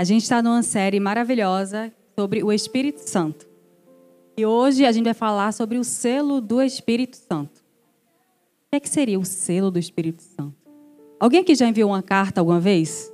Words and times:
A 0.00 0.04
gente 0.04 0.22
está 0.22 0.42
numa 0.42 0.62
série 0.62 0.98
maravilhosa 0.98 1.92
sobre 2.18 2.42
o 2.42 2.50
Espírito 2.50 3.00
Santo. 3.00 3.46
E 4.34 4.46
hoje 4.46 4.86
a 4.86 4.92
gente 4.92 5.04
vai 5.04 5.12
falar 5.12 5.52
sobre 5.52 5.76
o 5.76 5.84
selo 5.84 6.40
do 6.40 6.62
Espírito 6.62 7.18
Santo. 7.18 7.58
O 7.58 8.70
que, 8.70 8.76
é 8.76 8.80
que 8.80 8.88
seria 8.88 9.20
o 9.20 9.26
selo 9.26 9.70
do 9.70 9.78
Espírito 9.78 10.22
Santo? 10.22 10.56
Alguém 11.20 11.40
aqui 11.40 11.54
já 11.54 11.68
enviou 11.68 11.90
uma 11.90 12.02
carta 12.02 12.40
alguma 12.40 12.58
vez? 12.58 13.12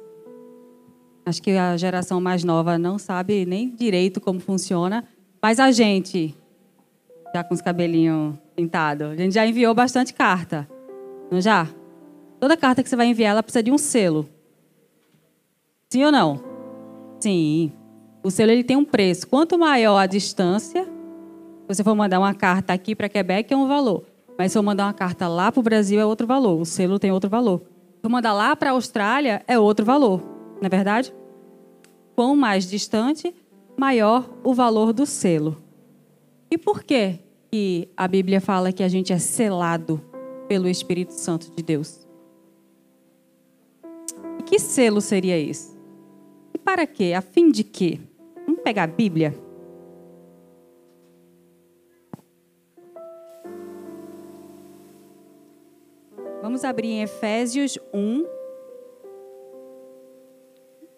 Acho 1.25 1.43
que 1.43 1.51
a 1.51 1.77
geração 1.77 2.21
mais 2.21 2.45
nova 2.45 2.79
não 2.79 3.01
sabe 3.01 3.45
nem 3.45 3.69
direito 3.69 4.21
como 4.21 4.39
funciona, 4.39 5.03
mas 5.43 5.59
a 5.59 5.73
gente, 5.73 6.37
já 7.35 7.43
com 7.43 7.53
os 7.53 7.61
cabelinhos 7.61 8.37
pintados, 8.55 9.09
a 9.09 9.17
gente 9.17 9.35
já 9.35 9.45
enviou 9.45 9.75
bastante 9.75 10.15
carta. 10.15 10.69
Não 11.33 11.41
já? 11.41 11.69
Toda 12.39 12.57
carta 12.57 12.81
que 12.81 12.89
você 12.89 12.95
vai 12.95 13.09
enviar, 13.09 13.33
ela 13.33 13.43
precisa 13.43 13.65
de 13.65 13.73
um 13.73 13.77
selo. 13.77 14.29
Sim 15.91 16.05
ou 16.05 16.13
não? 16.13 16.46
Sim. 17.21 17.73
O 18.23 18.31
selo 18.31 18.51
ele 18.51 18.65
tem 18.65 18.77
um 18.77 18.85
preço. 18.85 19.27
Quanto 19.27 19.59
maior 19.59 19.97
a 19.99 20.07
distância, 20.07 20.85
se 20.85 21.69
você 21.69 21.85
for 21.85 21.95
mandar 21.95 22.19
uma 22.19 22.35
carta 22.35 22.73
aqui 22.73 22.95
para 22.95 23.09
Quebec, 23.09 23.53
é 23.53 23.57
um 23.57 23.69
valor. 23.69 24.05
Mas 24.39 24.53
se 24.53 24.59
eu 24.59 24.63
mandar 24.63 24.87
uma 24.87 24.93
carta 24.93 25.29
lá 25.29 25.51
para 25.51 25.61
o 25.61 25.63
Brasil, 25.63 25.99
é 25.99 26.05
outro 26.05 26.27
valor. 26.27 26.61
O 26.61 26.65
selo 26.65 26.99
tem 26.99 27.11
outro 27.11 27.31
valor. 27.31 27.61
Se 27.61 28.05
eu 28.05 28.11
mandar 28.11 28.33
lá 28.33 28.55
para 28.55 28.71
a 28.71 28.73
Austrália, 28.73 29.43
é 29.47 29.59
outro 29.59 29.85
valor. 29.85 30.21
Não 30.61 30.67
é 30.67 30.69
verdade? 30.69 31.15
Quanto 32.15 32.37
mais 32.37 32.69
distante, 32.69 33.35
maior 33.77 34.29
o 34.43 34.55
valor 34.55 34.93
do 34.93 35.07
selo. 35.07 35.57
E 36.51 36.57
por 36.57 36.83
que, 36.83 37.19
que 37.51 37.89
a 37.97 38.09
Bíblia 38.09 38.41
fala 38.41 38.73
que 38.73 38.83
a 38.83 38.89
gente 38.89 39.13
é 39.13 39.19
selado 39.19 40.01
pelo 40.49 40.69
Espírito 40.69 41.13
Santo 41.13 41.51
de 41.55 41.63
Deus? 41.63 42.07
E 44.39 44.43
que 44.43 44.59
selo 44.59 45.01
seria 45.01 45.39
esse? 45.39 45.76
Para 46.67 46.85
quê? 46.85 47.13
A 47.17 47.21
fim 47.21 47.49
de 47.49 47.63
quê? 47.63 48.01
Vamos 48.45 48.61
pegar 48.63 48.83
a 48.83 48.87
Bíblia? 48.89 49.33
Vamos 56.43 56.65
abrir 56.65 56.89
em 56.89 57.03
Efésios 57.03 57.79
1. 57.95 58.27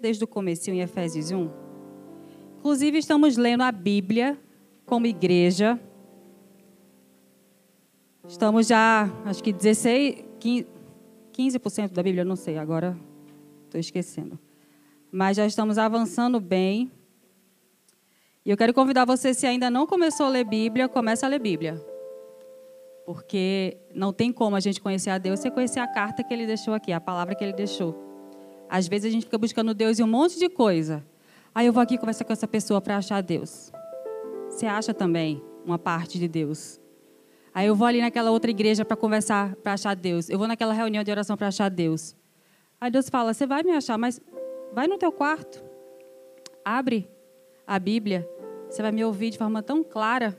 Desde 0.00 0.24
o 0.24 0.26
começo 0.26 0.70
em 0.70 0.80
Efésios 0.80 1.30
1. 1.30 1.50
Inclusive, 2.60 2.96
estamos 2.96 3.36
lendo 3.36 3.62
a 3.62 3.70
Bíblia 3.70 4.38
como 4.86 5.04
igreja. 5.04 5.78
Estamos 8.26 8.68
já, 8.68 9.12
acho 9.26 9.44
que 9.44 9.52
16, 9.52 10.24
15% 11.30 11.92
da 11.92 12.02
Bíblia, 12.02 12.24
não 12.24 12.36
sei, 12.36 12.56
agora 12.56 12.96
estou 13.66 13.78
esquecendo. 13.78 14.47
Mas 15.10 15.36
já 15.36 15.46
estamos 15.46 15.78
avançando 15.78 16.40
bem. 16.40 16.90
E 18.44 18.50
eu 18.50 18.56
quero 18.56 18.74
convidar 18.74 19.04
você, 19.04 19.32
se 19.34 19.46
ainda 19.46 19.70
não 19.70 19.86
começou 19.86 20.26
a 20.26 20.28
ler 20.28 20.44
Bíblia, 20.44 20.88
comece 20.88 21.24
a 21.24 21.28
ler 21.28 21.38
Bíblia. 21.38 21.82
Porque 23.06 23.76
não 23.94 24.12
tem 24.12 24.32
como 24.32 24.56
a 24.56 24.60
gente 24.60 24.80
conhecer 24.80 25.10
a 25.10 25.18
Deus 25.18 25.40
sem 25.40 25.50
conhecer 25.50 25.80
a 25.80 25.86
carta 25.86 26.22
que 26.22 26.32
ele 26.32 26.46
deixou 26.46 26.74
aqui, 26.74 26.92
a 26.92 27.00
palavra 27.00 27.34
que 27.34 27.42
ele 27.42 27.54
deixou. 27.54 27.94
Às 28.68 28.86
vezes 28.86 29.06
a 29.06 29.10
gente 29.10 29.24
fica 29.24 29.38
buscando 29.38 29.72
Deus 29.72 29.98
em 29.98 30.02
um 30.02 30.08
monte 30.08 30.38
de 30.38 30.48
coisa. 30.48 31.04
Aí 31.54 31.66
eu 31.66 31.72
vou 31.72 31.82
aqui 31.82 31.96
conversar 31.96 32.24
com 32.24 32.32
essa 32.32 32.46
pessoa 32.46 32.80
para 32.80 32.98
achar 32.98 33.22
Deus. 33.22 33.72
Você 34.50 34.66
acha 34.66 34.92
também 34.92 35.42
uma 35.64 35.78
parte 35.78 36.18
de 36.18 36.28
Deus. 36.28 36.78
Aí 37.54 37.66
eu 37.66 37.74
vou 37.74 37.86
ali 37.86 38.00
naquela 38.00 38.30
outra 38.30 38.50
igreja 38.50 38.84
para 38.84 38.96
conversar, 38.96 39.56
para 39.56 39.72
achar 39.72 39.96
Deus. 39.96 40.28
Eu 40.28 40.38
vou 40.38 40.46
naquela 40.46 40.72
reunião 40.72 41.02
de 41.02 41.10
oração 41.10 41.36
para 41.36 41.48
achar 41.48 41.68
Deus. 41.68 42.14
Aí 42.80 42.90
Deus 42.90 43.08
fala: 43.08 43.34
Você 43.34 43.46
vai 43.46 43.62
me 43.62 43.72
achar, 43.72 43.98
mas 43.98 44.20
vai 44.78 44.86
no 44.86 44.96
teu 44.96 45.10
quarto. 45.10 45.60
Abre 46.64 47.10
a 47.66 47.80
Bíblia. 47.80 48.28
Você 48.70 48.80
vai 48.80 48.92
me 48.92 49.04
ouvir 49.04 49.30
de 49.30 49.36
forma 49.36 49.60
tão 49.60 49.82
clara. 49.82 50.38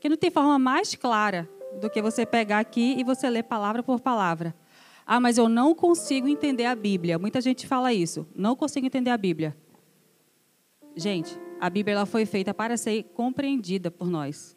Que 0.00 0.08
não 0.08 0.16
tem 0.16 0.28
forma 0.28 0.58
mais 0.58 0.96
clara 0.96 1.48
do 1.80 1.88
que 1.88 2.02
você 2.02 2.26
pegar 2.26 2.58
aqui 2.58 2.96
e 2.98 3.04
você 3.04 3.30
ler 3.30 3.44
palavra 3.44 3.80
por 3.80 4.00
palavra. 4.00 4.56
Ah, 5.06 5.20
mas 5.20 5.38
eu 5.38 5.48
não 5.48 5.72
consigo 5.72 6.26
entender 6.26 6.64
a 6.64 6.74
Bíblia. 6.74 7.16
Muita 7.16 7.40
gente 7.40 7.64
fala 7.64 7.92
isso. 7.92 8.26
Não 8.34 8.56
consigo 8.56 8.86
entender 8.86 9.10
a 9.10 9.16
Bíblia. 9.16 9.56
Gente, 10.96 11.38
a 11.60 11.70
Bíblia 11.70 11.94
ela 11.94 12.06
foi 12.06 12.26
feita 12.26 12.52
para 12.52 12.76
ser 12.76 13.04
compreendida 13.14 13.88
por 13.88 14.10
nós. 14.10 14.56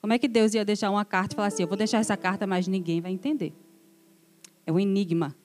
Como 0.00 0.12
é 0.12 0.18
que 0.18 0.26
Deus 0.26 0.54
ia 0.54 0.64
deixar 0.64 0.90
uma 0.90 1.04
carta 1.04 1.34
e 1.34 1.36
falar 1.36 1.48
assim: 1.48 1.62
eu 1.62 1.68
vou 1.68 1.76
deixar 1.76 1.98
essa 1.98 2.16
carta, 2.16 2.48
mas 2.48 2.66
ninguém 2.66 3.00
vai 3.00 3.12
entender? 3.12 3.54
É 4.66 4.72
um 4.72 4.80
enigma. 4.80 5.36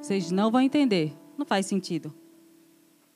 Vocês 0.00 0.30
não 0.30 0.52
vão 0.52 0.60
entender. 0.60 1.25
Não 1.36 1.44
faz 1.46 1.66
sentido. 1.66 2.12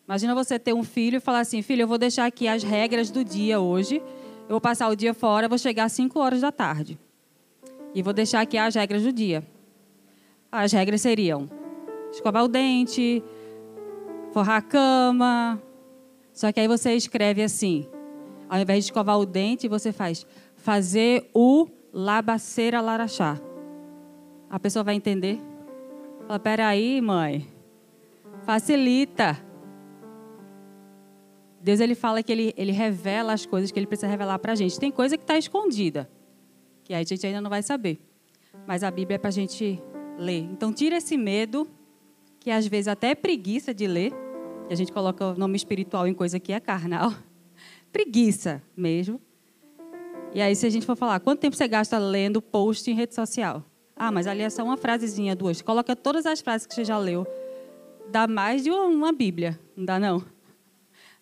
Imagina 0.07 0.35
você 0.35 0.59
ter 0.59 0.75
um 0.75 0.83
filho 0.83 1.17
e 1.17 1.21
falar 1.21 1.41
assim: 1.41 1.63
filho, 1.63 1.83
eu 1.83 1.89
vou 1.89 1.99
deixar 1.99 2.27
aqui 2.27 2.49
as 2.49 2.63
regras 2.63 3.11
do 3.11 3.25
dia 3.25 3.61
hoje 3.61 4.03
eu 4.51 4.55
vou 4.55 4.61
passar 4.61 4.89
o 4.89 4.97
dia 4.97 5.15
fora, 5.15 5.49
vou 5.49 5.57
chegar 5.57 5.85
às 5.85 5.93
5 5.93 6.19
horas 6.19 6.41
da 6.41 6.51
tarde. 6.51 6.99
E 7.95 8.03
vou 8.03 8.13
deixar 8.13 8.41
aqui 8.41 8.59
as 8.59 8.75
regras 8.75 9.05
do 9.05 9.13
dia. 9.13 9.45
As 10.51 10.73
regras 10.73 11.03
seriam 11.03 11.49
escovar 12.11 12.43
o 12.43 12.49
dente, 12.49 13.23
forrar 14.33 14.57
a 14.57 14.61
cama. 14.61 15.63
Só 16.33 16.51
que 16.51 16.59
aí 16.59 16.67
você 16.67 16.95
escreve 16.95 17.45
assim: 17.45 17.87
ao 18.49 18.59
invés 18.59 18.85
de 18.85 18.91
escovar 18.91 19.21
o 19.21 19.25
dente, 19.25 19.69
você 19.69 19.93
faz 19.93 20.27
fazer 20.57 21.31
o 21.33 21.69
labaceira 21.93 22.81
larachá. 22.81 23.41
A 24.51 24.59
pessoa 24.59 24.83
vai 24.83 24.97
entender? 24.97 25.39
Fala, 26.27 26.41
peraí, 26.41 27.01
mãe. 27.01 27.47
Facilita. 28.45 29.39
Deus 31.61 31.79
ele 31.79 31.95
fala 31.95 32.23
que 32.23 32.33
ele, 32.33 32.55
ele 32.57 32.73
revela 32.73 33.33
as 33.33 33.45
coisas 33.45 33.71
que 33.71 33.79
ele 33.79 33.87
precisa 33.87 34.07
revelar 34.07 34.39
para 34.39 34.53
a 34.53 34.55
gente. 34.55 34.81
Tem 34.81 34.91
coisa 34.91 35.17
que 35.17 35.25
está 35.25 35.37
escondida, 35.37 36.11
que 36.83 36.95
a 36.95 37.03
gente 37.03 37.27
ainda 37.27 37.41
não 37.41 37.51
vai 37.51 37.63
saber. 37.63 38.01
Mas 38.67 38.83
a 38.83 38.91
Bíblia 38.91 39.17
é 39.17 39.19
para 39.19 39.29
a 39.29 39.33
gente 39.33 39.81
ler. 40.19 40.49
Então, 40.51 40.73
tira 40.73 40.97
esse 40.97 41.17
medo, 41.17 41.69
que 42.39 42.51
às 42.51 42.67
vezes 42.67 42.89
até 42.89 43.11
é 43.11 43.15
preguiça 43.15 43.75
de 43.75 43.87
ler, 43.87 44.13
que 44.67 44.73
a 44.73 44.77
gente 44.77 44.91
coloca 44.91 45.27
o 45.27 45.39
nome 45.39 45.57
espiritual 45.57 46.07
em 46.07 46.15
coisa 46.15 46.41
que 46.41 46.53
é 46.53 46.61
carnal. 46.61 47.13
Preguiça 47.93 48.63
mesmo. 48.75 49.21
E 50.33 50.41
aí, 50.41 50.55
se 50.55 50.65
a 50.65 50.71
gente 50.71 50.87
for 50.87 50.97
falar, 50.97 51.21
quanto 51.21 51.41
tempo 51.41 51.57
você 51.57 51.69
gasta 51.69 51.99
lendo 51.99 52.41
post 52.41 52.91
em 52.91 52.95
rede 52.95 53.15
social? 53.15 53.65
Ah, 53.97 54.11
mas 54.11 54.27
ali 54.27 54.43
é 54.43 54.49
só 54.49 54.65
uma 54.65 54.77
frasezinha, 54.77 55.37
duas. 55.37 55.61
Coloca 55.61 55.95
todas 55.95 56.25
as 56.25 56.41
frases 56.41 56.67
que 56.67 56.75
você 56.75 56.85
já 56.85 56.97
leu. 56.97 57.27
Dá 58.11 58.27
mais 58.27 58.65
de 58.65 58.71
uma 58.71 59.13
Bíblia, 59.13 59.59
não 59.77 59.85
dá 59.85 59.99
não? 59.99 60.23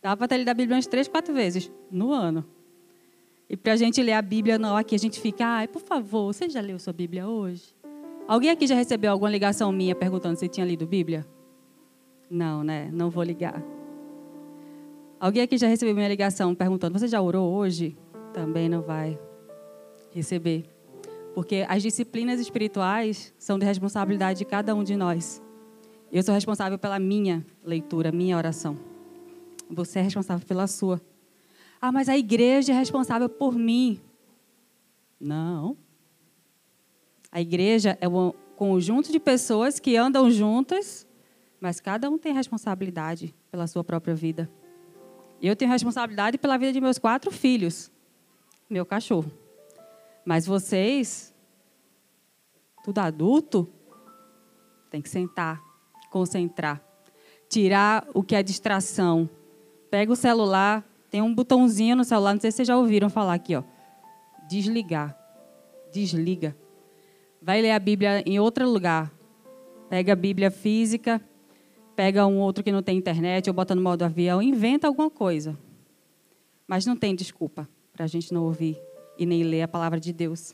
Dá 0.01 0.17
para 0.17 0.29
ter 0.29 0.39
lido 0.39 0.49
a 0.49 0.55
Bíblia 0.55 0.77
umas 0.77 0.87
três, 0.87 1.07
quatro 1.07 1.35
vezes 1.35 1.71
no 1.91 2.13
ano. 2.13 2.45
E 3.49 3.57
para 3.57 3.73
a 3.73 3.77
gente 3.77 4.03
ler 4.03 4.13
a 4.13 4.23
Bíblia, 4.23 4.59
não, 4.59 4.77
aqui 4.77 4.95
a 4.95 4.99
gente 4.99 5.21
fica, 5.21 5.45
ai, 5.45 5.69
por 5.69 5.83
favor, 5.83 6.33
você 6.33 6.49
já 6.49 6.61
leu 6.61 6.79
sua 6.79 6.93
Bíblia 6.93 7.27
hoje? 7.29 7.75
Alguém 8.27 8.51
aqui 8.51 8.67
já 8.67 8.75
recebeu 8.75 9.11
alguma 9.11 9.31
ligação 9.31 9.73
minha 9.73 9.95
perguntando 9.95 10.39
se 10.39 10.49
tinha 10.49 10.65
lido 10.65 10.87
Bíblia? 10.87 11.27
Não, 12.31 12.63
né? 12.63 12.91
Não 12.93 13.11
vou 13.11 13.23
ligar. 13.23 13.63
Alguém 15.19 15.43
aqui 15.43 15.59
já 15.59 15.67
recebeu 15.67 15.95
minha 15.95 16.09
ligação 16.09 16.55
perguntando, 16.55 16.99
você 16.99 17.09
já 17.09 17.21
orou 17.21 17.53
hoje? 17.53 17.97
Também 18.33 18.69
não 18.69 18.83
vai 18.83 19.19
receber. 20.11 20.65
Porque 21.35 21.67
as 21.69 21.83
disciplinas 21.83 22.41
espirituais 22.41 23.35
são 23.39 23.59
de 23.59 23.65
responsabilidade 23.65 24.39
de 24.39 24.45
cada 24.45 24.75
um 24.75 24.85
de 24.85 24.97
nós. 24.97 25.43
Eu 26.11 26.23
sou 26.23 26.35
responsável 26.35 26.79
pela 26.79 26.99
minha 26.99 27.45
leitura, 27.63 28.11
minha 28.11 28.37
oração. 28.37 28.79
Você 29.71 29.99
é 29.99 30.03
responsável 30.03 30.47
pela 30.47 30.67
sua. 30.67 31.01
Ah, 31.81 31.93
mas 31.93 32.09
a 32.09 32.17
igreja 32.17 32.73
é 32.73 32.75
responsável 32.75 33.29
por 33.29 33.55
mim. 33.55 34.01
Não. 35.21 35.77
A 37.31 37.41
igreja 37.43 37.99
é 38.01 38.09
um 38.09 38.33
conjunto 38.57 39.13
de 39.13 39.21
pessoas 39.21 39.79
que 39.79 39.97
andam 39.97 40.31
juntas, 40.31 41.07
mas 41.61 41.79
cada 41.79 42.09
um 42.09 42.17
tem 42.17 42.33
responsabilidade 42.33 43.35
pela 43.51 43.67
sua 43.67 43.85
própria 43.85 44.15
vida. 44.15 44.51
Eu 45.43 45.55
tenho 45.55 45.71
responsabilidade 45.71 46.39
pela 46.39 46.57
vida 46.57 46.73
de 46.73 46.81
meus 46.81 46.99
quatro 46.99 47.31
filhos, 47.31 47.93
meu 48.69 48.87
cachorro. 48.87 49.31
Mas 50.25 50.47
vocês, 50.47 51.35
tudo 52.83 52.99
adulto, 52.99 53.69
tem 54.91 55.03
que 55.03 55.09
sentar, 55.09 55.63
concentrar, 56.11 56.83
tirar 57.49 58.07
o 58.15 58.23
que 58.23 58.35
é 58.35 58.43
distração, 58.43 59.29
Pega 59.91 60.13
o 60.13 60.17
celular, 60.17 60.85
tem 61.11 61.23
um 61.23 61.35
botãozinho 61.35 61.97
no 61.97 62.05
celular, 62.05 62.35
não 62.35 62.41
sei 62.41 62.51
se 62.51 62.57
vocês 62.57 62.69
já 62.69 62.77
ouviram 62.77 63.09
falar 63.09 63.35
aqui, 63.35 63.57
ó. 63.57 63.63
Desligar. 64.49 65.17
Desliga. 65.93 66.55
Vai 67.41 67.63
ler 67.63 67.71
a 67.71 67.79
Bíblia 67.79 68.23
em 68.27 68.39
outro 68.39 68.69
lugar. 68.69 69.11
Pega 69.89 70.13
a 70.13 70.17
Bíblia 70.17 70.51
física, 70.51 71.21
pega 71.97 72.27
um 72.27 72.39
outro 72.39 72.63
que 72.63 72.71
não 72.71 72.83
tem 72.83 72.99
internet, 72.99 73.49
ou 73.49 73.55
bota 73.55 73.75
no 73.75 73.81
modo 73.81 74.03
avião, 74.03 74.43
inventa 74.43 74.87
alguma 74.87 75.09
coisa. 75.09 75.59
Mas 76.67 76.85
não 76.85 76.95
tem 76.95 77.15
desculpa 77.15 77.67
para 77.91 78.05
a 78.05 78.09
gente 78.09 78.35
não 78.35 78.45
ouvir 78.45 78.79
e 79.19 79.25
nem 79.25 79.43
ler 79.43 79.63
a 79.63 79.69
palavra 79.69 79.99
de 79.99 80.13
Deus. 80.13 80.53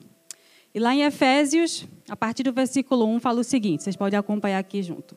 E 0.73 0.79
lá 0.79 0.95
em 0.95 1.03
Efésios, 1.03 1.89
a 2.09 2.17
partir 2.17 2.45
do 2.45 2.53
versículo 2.53 3.05
1, 3.07 3.19
fala 3.19 3.41
o 3.41 3.45
seguinte: 3.45 3.83
vocês 3.83 3.97
podem 3.97 4.19
acompanhar 4.19 4.61
aqui 4.61 4.81
junto. 4.81 5.17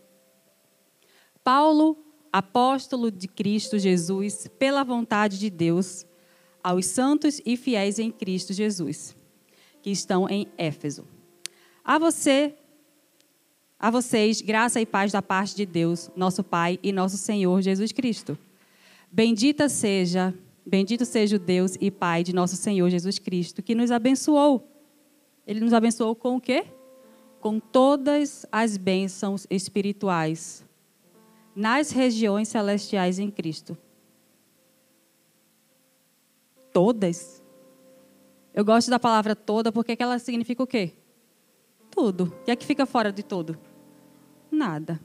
Paulo, 1.48 1.98
apóstolo 2.30 3.10
de 3.10 3.26
Cristo 3.26 3.80
Jesus, 3.80 4.50
pela 4.60 4.84
vontade 4.84 5.40
de 5.40 5.50
Deus, 5.50 6.06
aos 6.62 6.88
santos 6.88 7.42
e 7.46 7.56
fiéis 7.56 8.00
em 8.00 8.12
Cristo 8.12 8.52
Jesus, 8.52 9.16
que 9.82 9.90
estão 9.90 10.28
em 10.28 10.46
Éfeso. 10.58 11.08
A 11.86 11.98
você, 11.98 12.54
a 13.80 13.90
vocês, 13.90 14.42
graça 14.42 14.82
e 14.82 14.86
paz 14.86 15.14
da 15.14 15.22
parte 15.22 15.56
de 15.56 15.66
Deus, 15.66 16.12
nosso 16.18 16.44
Pai 16.44 16.78
e 16.84 16.92
nosso 16.92 17.16
Senhor 17.16 17.62
Jesus 17.62 17.94
Cristo. 17.94 18.38
Bendita 19.10 19.70
seja, 19.70 20.34
bendito 20.66 21.06
seja 21.06 21.38
o 21.38 21.40
Deus 21.40 21.78
e 21.80 21.90
Pai 21.90 22.26
de 22.26 22.36
nosso 22.36 22.58
Senhor 22.58 22.90
Jesus 22.90 23.20
Cristo, 23.20 23.64
que 23.64 23.74
nos 23.74 23.90
abençoou. 23.90 24.70
Ele 25.48 25.62
nos 25.62 25.72
abençoou 25.72 26.14
com 26.14 26.36
o 26.36 26.42
quê? 26.42 26.66
Com 27.40 27.58
todas 27.58 28.46
as 28.52 28.76
bênçãos 28.76 29.48
espirituais 29.50 30.67
nas 31.58 31.90
regiões 31.90 32.50
celestiais 32.50 33.18
em 33.18 33.32
Cristo. 33.32 33.76
Todas. 36.72 37.44
Eu 38.54 38.64
gosto 38.64 38.92
da 38.92 39.00
palavra 39.00 39.36
toda 39.36 39.72
porque 39.72 39.98
ela 39.98 40.20
significa 40.20 40.62
o 40.62 40.68
quê? 40.68 40.94
Tudo. 41.90 42.26
O 42.26 42.44
que 42.44 42.52
é 42.52 42.56
que 42.56 42.64
fica 42.64 42.86
fora 42.86 43.12
de 43.12 43.24
tudo? 43.24 43.58
Nada. 44.52 45.02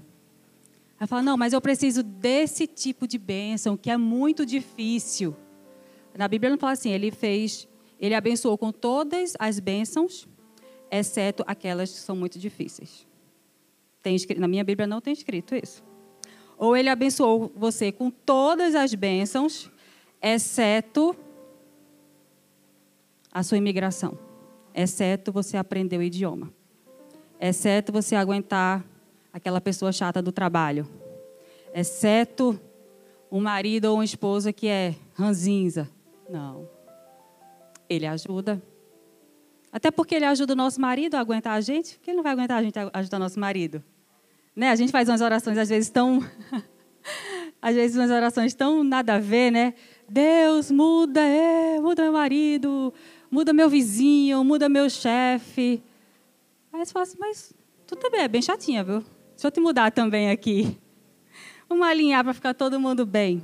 Ela 1.01 1.07
fala, 1.07 1.23
não, 1.23 1.39
mas 1.39 1.55
eu 1.55 1.61
preciso 1.61 2.03
desse 2.03 2.67
tipo 2.67 3.09
de 3.09 3.17
bênção 3.17 3.75
que 3.75 3.91
é 3.91 3.97
muito 3.97 4.45
difícil. 4.45 5.35
Na 6.15 6.29
Bíblia 6.29 6.51
não 6.51 6.59
fala 6.59 6.75
assim, 6.75 6.91
ele 6.91 7.11
fez, 7.11 7.67
ele 7.99 8.15
abençoou 8.15 8.59
com 8.59 8.71
todas 8.71 9.33
as 9.39 9.59
bênçãos, 9.59 10.29
exceto 10.91 11.43
aquelas 11.47 11.91
que 11.91 11.99
são 11.99 12.15
muito 12.15 12.39
difíceis. 12.39 13.07
Tem, 14.03 14.19
na 14.37 14.47
minha 14.47 14.63
Bíblia 14.63 14.87
não 14.87 15.01
tem 15.01 15.15
escrito 15.15 15.55
isso. 15.55 15.83
Ou 16.62 16.76
ele 16.76 16.88
abençoou 16.88 17.50
você 17.56 17.91
com 17.91 18.09
todas 18.09 18.76
as 18.76 18.94
bênçãos, 18.94 19.69
exceto 20.23 21.17
a 23.32 23.43
sua 23.43 23.59
imigração, 23.59 24.17
exceto 24.73 25.32
você 25.32 25.56
aprender 25.56 25.99
o 25.99 26.03
idioma, 26.05 26.55
exceto 27.41 27.91
você 27.91 28.14
aguentar 28.14 28.85
aquela 29.32 29.61
pessoa 29.61 29.91
chata 29.91 30.23
do 30.23 30.31
trabalho, 30.31 30.87
exceto 31.75 32.61
um 33.29 33.41
marido 33.41 33.87
ou 33.87 33.97
uma 33.97 34.05
esposa 34.05 34.53
que 34.53 34.69
é 34.69 34.94
ranzinza. 35.15 35.91
Não. 36.31 36.70
Ele 37.88 38.06
ajuda. 38.06 38.62
Até 39.73 39.91
porque 39.91 40.15
ele 40.15 40.26
ajuda 40.26 40.53
o 40.53 40.56
nosso 40.56 40.81
marido 40.81 41.17
a 41.17 41.19
aguentar 41.19 41.55
a 41.55 41.61
gente, 41.61 41.97
porque 41.97 42.12
ele 42.12 42.19
não 42.19 42.23
vai 42.23 42.31
aguentar 42.31 42.58
a 42.58 42.62
gente 42.62 42.79
a 42.79 42.88
ajudar 42.93 43.19
nosso 43.19 43.41
marido. 43.41 43.82
Né? 44.55 44.71
A 44.71 44.77
gente 44.77 44.93
faz 44.93 45.09
umas 45.09 45.21
orações 45.21 45.57
às 45.57 45.69
vezes 45.69 45.91
tão 45.91 46.21
às 47.61 47.75
vezes 47.75 47.97
umas 47.97 48.11
orações 48.11 48.55
tão 48.55 48.83
nada 48.83 49.15
a 49.15 49.19
ver, 49.19 49.51
né? 49.51 49.75
Deus 50.09 50.71
muda, 50.71 51.21
é, 51.21 51.81
muda 51.81 52.03
meu 52.03 52.13
marido, 52.13 52.93
muda 53.31 53.53
meu 53.53 53.69
vizinho, 53.71 54.43
muda 54.45 54.69
meu 54.69 54.91
chefe. 54.91 55.83
Aí 56.73 56.85
você 56.85 56.93
fala 56.93 57.05
assim, 57.05 57.17
mas 57.19 57.55
tu 57.87 57.97
também 57.97 58.21
é 58.21 58.29
bem 58.29 58.43
chatinha, 58.43 58.83
viu? 58.83 59.01
Deixa 59.31 59.47
eu 59.47 59.51
te 59.51 59.61
mudar 59.61 59.91
também 59.91 60.31
aqui. 60.31 60.79
Vamos 61.69 61.87
alinhar 61.87 62.23
para 62.25 62.35
ficar 62.35 62.53
todo 62.53 62.79
mundo 62.79 63.07
bem. 63.07 63.43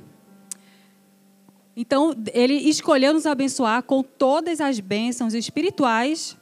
Então, 1.75 2.13
ele 2.33 2.53
escolheu 2.53 3.13
nos 3.13 3.25
abençoar 3.25 3.81
com 3.83 4.03
todas 4.03 4.59
as 4.59 4.79
bênçãos 4.79 5.33
espirituais 5.33 6.37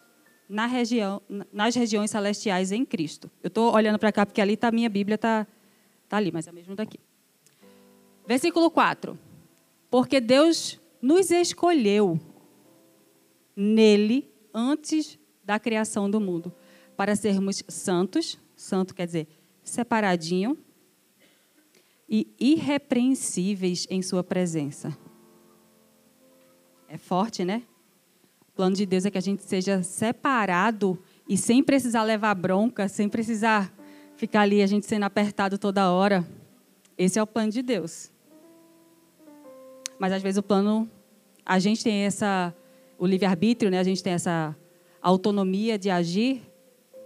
na 0.47 0.65
região, 0.65 1.21
nas 1.51 1.75
regiões 1.75 2.11
celestiais 2.11 2.71
em 2.71 2.85
Cristo. 2.85 3.29
Eu 3.43 3.49
estou 3.49 3.73
olhando 3.73 3.99
para 3.99 4.11
cá 4.11 4.25
porque 4.25 4.41
ali 4.41 4.55
tá, 4.55 4.69
a 4.69 4.71
minha 4.71 4.89
Bíblia 4.89 5.15
está 5.15 5.45
tá 6.07 6.17
ali, 6.17 6.31
mas 6.31 6.47
é 6.47 6.51
mesmo 6.51 6.75
daqui. 6.75 6.99
Versículo 8.25 8.71
4. 8.71 9.17
Porque 9.89 10.19
Deus 10.19 10.79
nos 11.01 11.31
escolheu 11.31 12.19
nele 13.55 14.29
antes 14.53 15.17
da 15.43 15.59
criação 15.59 16.09
do 16.09 16.19
mundo, 16.19 16.53
para 16.95 17.15
sermos 17.15 17.63
santos, 17.67 18.37
santo 18.55 18.93
quer 18.93 19.05
dizer 19.05 19.27
separadinho, 19.63 20.57
e 22.09 22.33
irrepreensíveis 22.39 23.85
em 23.89 24.01
Sua 24.01 24.23
presença. 24.23 24.97
É 26.87 26.97
forte, 26.97 27.43
né? 27.43 27.63
Plano 28.57 28.75
de 28.75 28.87
Deus 28.87 29.05
é 29.05 29.11
que 29.11 29.19
a 29.19 29.21
gente 29.21 29.43
seja 29.43 29.83
separado 29.83 30.97
e 31.29 31.37
sem 31.37 31.61
precisar 31.61 32.01
levar 32.01 32.33
bronca, 32.33 32.87
sem 32.87 33.07
precisar 33.07 33.71
ficar 34.15 34.41
ali 34.41 34.63
a 34.63 34.65
gente 34.65 34.87
sendo 34.87 35.03
apertado 35.03 35.59
toda 35.59 35.91
hora. 35.91 36.27
Esse 36.97 37.19
é 37.19 37.21
o 37.21 37.27
plano 37.27 37.51
de 37.51 37.61
Deus. 37.61 38.11
Mas 39.99 40.11
às 40.11 40.23
vezes 40.23 40.39
o 40.39 40.41
plano, 40.41 40.89
a 41.45 41.59
gente 41.59 41.83
tem 41.83 42.05
essa 42.05 42.51
o 42.97 43.05
livre-arbítrio, 43.05 43.69
né? 43.69 43.77
A 43.77 43.83
gente 43.83 44.01
tem 44.01 44.13
essa 44.13 44.55
autonomia 45.03 45.77
de 45.77 45.91
agir 45.91 46.41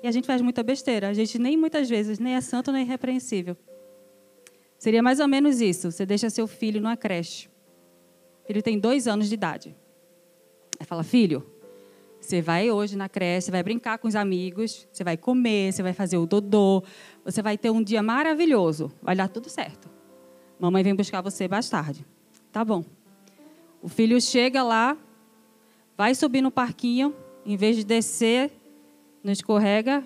e 0.02 0.08
a 0.08 0.12
gente 0.12 0.28
faz 0.28 0.42
muita 0.42 0.64
besteira. 0.64 1.10
A 1.10 1.14
gente 1.14 1.38
nem 1.38 1.58
muitas 1.58 1.90
vezes 1.90 2.18
nem 2.18 2.36
é 2.36 2.40
santo 2.40 2.72
nem 2.72 2.84
irrepreensível. 2.86 3.58
Seria 4.78 5.04
mais 5.04 5.20
ou 5.20 5.28
menos 5.28 5.60
isso. 5.60 5.92
Você 5.92 6.06
deixa 6.06 6.30
seu 6.30 6.48
filho 6.48 6.80
numa 6.80 6.96
creche. 6.96 7.50
Ele 8.48 8.62
tem 8.62 8.80
dois 8.80 9.06
anos 9.06 9.28
de 9.28 9.34
idade. 9.34 9.76
Aí 10.82 10.86
fala, 10.86 11.04
filho, 11.04 11.46
você 12.20 12.42
vai 12.42 12.72
hoje 12.72 12.98
na 12.98 13.08
creche, 13.08 13.52
vai 13.52 13.62
brincar 13.62 14.00
com 14.00 14.08
os 14.08 14.16
amigos, 14.16 14.88
você 14.92 15.04
vai 15.04 15.16
comer, 15.16 15.72
você 15.72 15.84
vai 15.84 15.94
fazer 15.94 16.18
o 16.18 16.26
dodô, 16.26 16.84
você 17.24 17.40
vai 17.40 17.56
ter 17.56 17.70
um 17.70 17.84
dia 17.84 18.02
maravilhoso, 18.02 18.92
vai 19.00 19.16
dar 19.16 19.30
tudo 19.30 19.48
certo. 19.48 19.88
Mamãe 20.60 20.82
vem 20.82 20.96
buscar 20.96 21.22
você 21.22 21.48
mais 21.48 21.70
tarde. 21.70 22.04
Tá 22.52 22.66
bom. 22.66 22.84
O 23.80 23.88
filho 23.88 24.20
chega 24.20 24.64
lá, 24.64 24.98
vai 25.96 26.16
subir 26.16 26.42
no 26.42 26.50
parquinho, 26.50 27.14
em 27.46 27.56
vez 27.56 27.76
de 27.76 27.84
descer, 27.84 28.52
não 29.24 29.32
escorrega, 29.32 30.04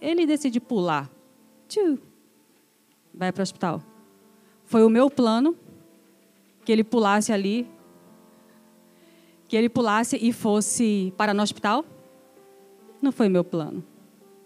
ele 0.00 0.24
decide 0.24 0.58
pular. 0.58 1.10
Vai 3.12 3.30
para 3.30 3.40
o 3.40 3.42
hospital. 3.42 3.82
Foi 4.64 4.82
o 4.82 4.88
meu 4.88 5.10
plano 5.10 5.54
que 6.64 6.72
ele 6.72 6.82
pulasse 6.82 7.30
ali, 7.30 7.68
que 9.48 9.56
ele 9.56 9.68
pulasse 9.68 10.18
e 10.20 10.32
fosse 10.32 11.12
para 11.16 11.32
no 11.32 11.42
hospital. 11.42 11.84
Não 13.00 13.10
foi 13.10 13.28
meu 13.28 13.42
plano. 13.42 13.82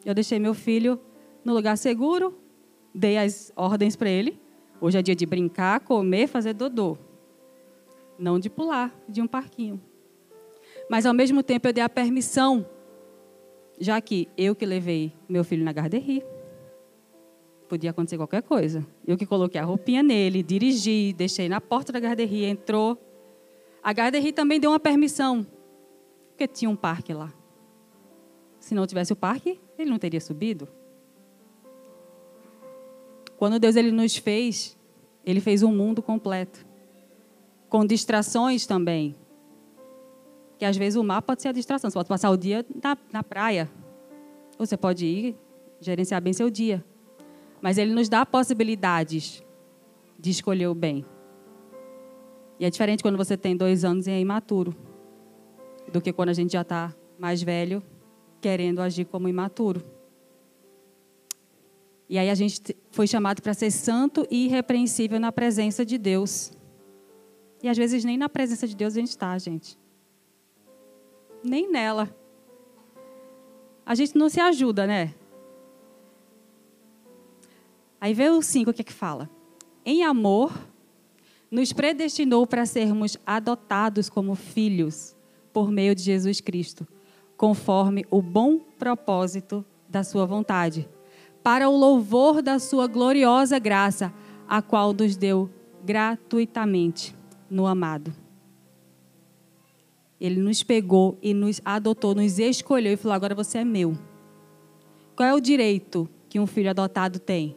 Eu 0.04 0.14
deixei 0.14 0.38
meu 0.38 0.54
filho 0.54 0.99
no 1.44 1.52
lugar 1.52 1.76
seguro, 1.76 2.38
dei 2.94 3.19
as 3.19 3.52
ordens 3.56 3.96
para 3.96 4.08
ele. 4.08 4.40
Hoje 4.81 4.99
é 4.99 5.02
dia 5.02 5.14
de 5.14 5.26
brincar, 5.26 5.81
comer, 5.81 6.28
fazer 6.28 6.54
dodô. 6.54 6.96
Não 8.19 8.38
de 8.38 8.48
pular 8.48 8.94
de 9.08 9.20
um 9.20 9.27
parquinho. 9.27 9.81
Mas 10.88 11.05
ao 11.05 11.15
mesmo 11.15 11.43
tempo 11.43 11.69
eu 11.69 11.72
dei 11.72 11.82
a 11.82 11.88
permissão, 11.88 12.67
já 13.79 14.00
que 14.00 14.29
eu 14.36 14.55
que 14.55 14.65
levei 14.65 15.12
meu 15.29 15.43
filho 15.43 15.65
na 15.65 15.72
garderie, 15.72 16.22
podia 17.69 17.91
acontecer 17.91 18.17
qualquer 18.17 18.43
coisa. 18.43 18.86
Eu 19.06 19.17
que 19.17 19.27
coloquei 19.27 19.60
a 19.60 19.65
roupinha 19.65 20.03
nele, 20.03 20.43
dirigi, 20.43 21.12
deixei 21.12 21.48
na 21.48 21.60
porta 21.60 21.93
da 21.93 21.98
garderie, 21.98 22.44
entrou. 22.44 22.98
A 23.82 23.93
garderie 23.93 24.32
também 24.32 24.60
deu 24.60 24.70
uma 24.70 24.79
permissão, 24.79 25.46
porque 26.29 26.46
tinha 26.46 26.70
um 26.70 26.77
parque 26.77 27.12
lá. 27.12 27.32
Se 28.60 28.74
não 28.74 28.86
tivesse 28.86 29.12
o 29.12 29.17
parque, 29.17 29.60
ele 29.77 29.91
não 29.91 29.98
teria 29.98 30.20
subido. 30.20 30.69
Quando 33.36 33.58
Deus 33.58 33.74
ele 33.74 33.91
nos 33.91 34.17
fez, 34.17 34.79
ele 35.27 35.41
fez 35.41 35.65
um 35.65 35.74
mundo 35.74 36.01
completo. 36.01 36.65
Com 37.69 37.84
distrações 37.84 38.67
também. 38.67 39.17
Que 40.58 40.65
às 40.65 40.77
vezes 40.77 40.96
o 40.96 41.03
mar 41.03 41.22
pode 41.22 41.43
ser 41.43 41.48
a 41.48 41.53
distração. 41.53 41.91
Você 41.91 41.94
pode 41.94 42.08
passar 42.08 42.31
o 42.31 42.36
dia 42.36 42.65
na, 42.81 42.96
na 43.12 43.24
praia. 43.24 43.69
Ou 44.56 44.65
você 44.65 44.77
pode 44.77 45.05
ir 45.05 45.36
gerenciar 45.81 46.22
bem 46.22 46.32
seu 46.32 46.48
dia. 46.48 46.84
Mas 47.60 47.79
ele 47.79 47.93
nos 47.93 48.08
dá 48.08 48.24
possibilidades 48.24 49.43
de 50.17 50.31
escolher 50.31 50.69
o 50.69 50.74
bem. 50.74 51.05
E 52.59 52.65
é 52.65 52.71
diferente 52.71 53.03
quando 53.03 53.17
você 53.17 53.37
tem 53.37 53.56
dois 53.56 53.85
anos 53.85 54.06
e 54.06 54.11
é 54.11 54.21
imaturo. 54.21 54.75
Do 55.93 56.01
que 56.01 56.13
quando 56.13 56.31
a 56.31 56.32
gente 56.32 56.53
já 56.53 56.63
está 56.63 56.94
mais 57.19 57.43
velho, 57.43 57.82
querendo 58.41 58.81
agir 58.81 59.05
como 59.05 59.29
imaturo. 59.29 59.82
E 62.09 62.19
aí 62.19 62.31
a 62.31 62.35
gente 62.35 62.77
foi 62.91 63.06
chamado 63.06 63.41
para 63.41 63.55
ser 63.55 63.71
santo 63.71 64.27
e 64.31 64.47
irrepreensível 64.47 65.19
na 65.19 65.32
presença 65.32 65.85
de 65.85 65.99
Deus. 65.99 66.53
E 67.63 67.69
às 67.69 67.77
vezes 67.77 68.05
nem 68.05 68.17
na 68.17 68.29
presença 68.29 68.67
de 68.67 68.77
Deus 68.77 68.97
a 68.97 69.01
gente 69.01 69.11
está, 69.11 69.37
gente 69.39 69.79
nem 71.43 71.71
nela. 71.71 72.15
A 73.85 73.94
gente 73.94 74.17
não 74.17 74.29
se 74.29 74.41
ajuda, 74.41 74.87
né? 74.87 75.15
Aí 78.01 78.15
vê 78.15 78.31
o 78.31 78.43
5, 78.43 78.71
o 78.71 78.75
que 78.75 78.82
é 78.82 78.85
que 78.85 78.93
fala? 78.93 79.29
Em 79.85 80.05
amor, 80.05 80.53
nos 81.53 81.71
predestinou 81.71 82.47
para 82.47 82.65
sermos 82.65 83.19
adotados 83.27 84.09
como 84.09 84.35
filhos 84.35 85.15
por 85.53 85.71
meio 85.71 85.94
de 85.94 86.03
Jesus 86.03 86.41
Cristo, 86.41 86.89
conforme 87.37 88.06
o 88.11 88.23
bom 88.23 88.59
propósito 88.59 89.63
da 89.87 90.03
sua 90.03 90.25
vontade, 90.25 90.89
para 91.43 91.69
o 91.69 91.77
louvor 91.77 92.41
da 92.41 92.59
sua 92.59 92.87
gloriosa 92.87 93.59
graça, 93.59 94.15
a 94.49 94.63
qual 94.63 94.94
nos 94.94 95.15
deu 95.15 95.51
gratuitamente 95.85 97.15
no 97.51 97.67
amado. 97.67 98.15
Ele 100.19 100.41
nos 100.41 100.63
pegou 100.63 101.19
e 101.21 101.35
nos 101.35 101.61
adotou, 101.63 102.15
nos 102.15 102.39
escolheu 102.39 102.94
e 102.94 102.97
falou: 102.97 103.15
agora 103.15 103.35
você 103.35 103.59
é 103.59 103.65
meu. 103.65 103.99
Qual 105.15 105.29
é 105.29 105.35
o 105.35 105.41
direito 105.41 106.09
que 106.31 106.41
um 106.41 106.47
filho 106.47 106.71
adotado 106.71 107.19
tem? 107.19 107.56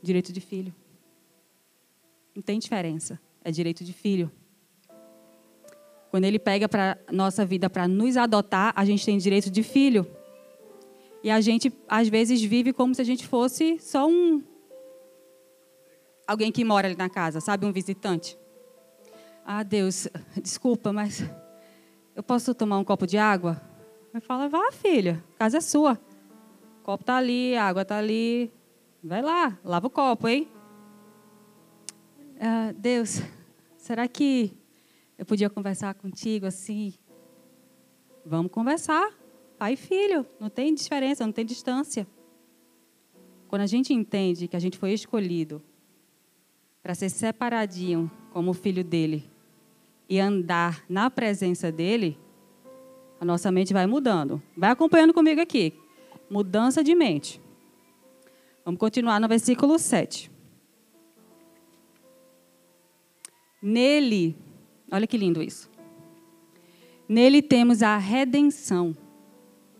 Direito 0.00 0.32
de 0.32 0.40
filho. 0.40 0.72
Não 2.34 2.42
tem 2.42 2.58
diferença. 2.58 3.20
É 3.44 3.50
direito 3.50 3.84
de 3.84 3.92
filho. 3.92 4.30
Quando 6.10 6.24
ele 6.24 6.38
pega 6.38 6.68
para 6.68 6.98
nossa 7.10 7.44
vida 7.44 7.70
para 7.70 7.88
nos 7.88 8.16
adotar, 8.16 8.72
a 8.76 8.84
gente 8.84 9.04
tem 9.04 9.16
direito 9.18 9.50
de 9.50 9.62
filho. 9.62 10.06
E 11.22 11.30
a 11.30 11.40
gente 11.40 11.72
às 11.88 12.08
vezes 12.08 12.42
vive 12.42 12.72
como 12.72 12.94
se 12.94 13.00
a 13.00 13.04
gente 13.04 13.26
fosse 13.26 13.78
só 13.78 14.06
um 14.06 14.42
alguém 16.26 16.52
que 16.52 16.64
mora 16.64 16.86
ali 16.86 16.96
na 16.96 17.08
casa, 17.08 17.40
sabe, 17.40 17.66
um 17.66 17.72
visitante. 17.72 18.38
Ah, 19.44 19.62
Deus, 19.62 20.08
desculpa, 20.40 20.92
mas 20.92 21.24
eu 22.14 22.22
posso 22.22 22.54
tomar 22.54 22.78
um 22.78 22.84
copo 22.84 23.06
de 23.06 23.18
água? 23.18 23.60
Ele 24.12 24.20
fala, 24.20 24.48
vá, 24.48 24.70
filha, 24.72 25.22
a 25.34 25.38
casa 25.38 25.58
é 25.58 25.60
sua. 25.60 25.98
O 26.80 26.84
copo 26.84 27.02
está 27.02 27.16
ali, 27.16 27.56
a 27.56 27.64
água 27.64 27.82
está 27.82 27.96
ali. 27.96 28.52
Vai 29.02 29.22
lá, 29.22 29.58
lava 29.64 29.86
o 29.86 29.90
copo, 29.90 30.28
hein? 30.28 30.48
Ah, 32.44 32.74
Deus, 32.76 33.22
será 33.78 34.08
que 34.08 34.52
eu 35.16 35.24
podia 35.24 35.48
conversar 35.48 35.94
contigo 35.94 36.44
assim? 36.44 36.92
Vamos 38.26 38.50
conversar, 38.50 39.16
pai 39.56 39.74
e 39.74 39.76
filho. 39.76 40.26
Não 40.40 40.50
tem 40.50 40.74
diferença, 40.74 41.24
não 41.24 41.32
tem 41.32 41.46
distância. 41.46 42.04
Quando 43.46 43.62
a 43.62 43.66
gente 43.66 43.94
entende 43.94 44.48
que 44.48 44.56
a 44.56 44.58
gente 44.58 44.76
foi 44.76 44.92
escolhido 44.92 45.62
para 46.82 46.96
ser 46.96 47.10
separadinho 47.10 48.10
como 48.32 48.52
filho 48.52 48.82
dele 48.82 49.30
e 50.08 50.18
andar 50.18 50.84
na 50.88 51.08
presença 51.08 51.70
dele, 51.70 52.18
a 53.20 53.24
nossa 53.24 53.52
mente 53.52 53.72
vai 53.72 53.86
mudando. 53.86 54.42
Vai 54.56 54.72
acompanhando 54.72 55.14
comigo 55.14 55.40
aqui. 55.40 55.74
Mudança 56.28 56.82
de 56.82 56.92
mente. 56.92 57.40
Vamos 58.64 58.80
continuar 58.80 59.20
no 59.20 59.28
versículo 59.28 59.78
7. 59.78 60.31
Nele, 63.62 64.36
olha 64.90 65.06
que 65.06 65.16
lindo 65.16 65.40
isso. 65.40 65.70
Nele 67.08 67.40
temos 67.40 67.82
a 67.82 67.96
redenção 67.96 68.96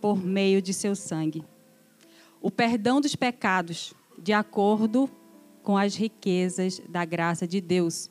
por 0.00 0.22
meio 0.22 0.62
de 0.62 0.72
seu 0.72 0.94
sangue. 0.94 1.44
O 2.40 2.50
perdão 2.50 3.00
dos 3.00 3.16
pecados, 3.16 3.92
de 4.18 4.32
acordo 4.32 5.10
com 5.62 5.76
as 5.76 5.96
riquezas 5.96 6.80
da 6.88 7.04
graça 7.04 7.46
de 7.46 7.60
Deus, 7.60 8.10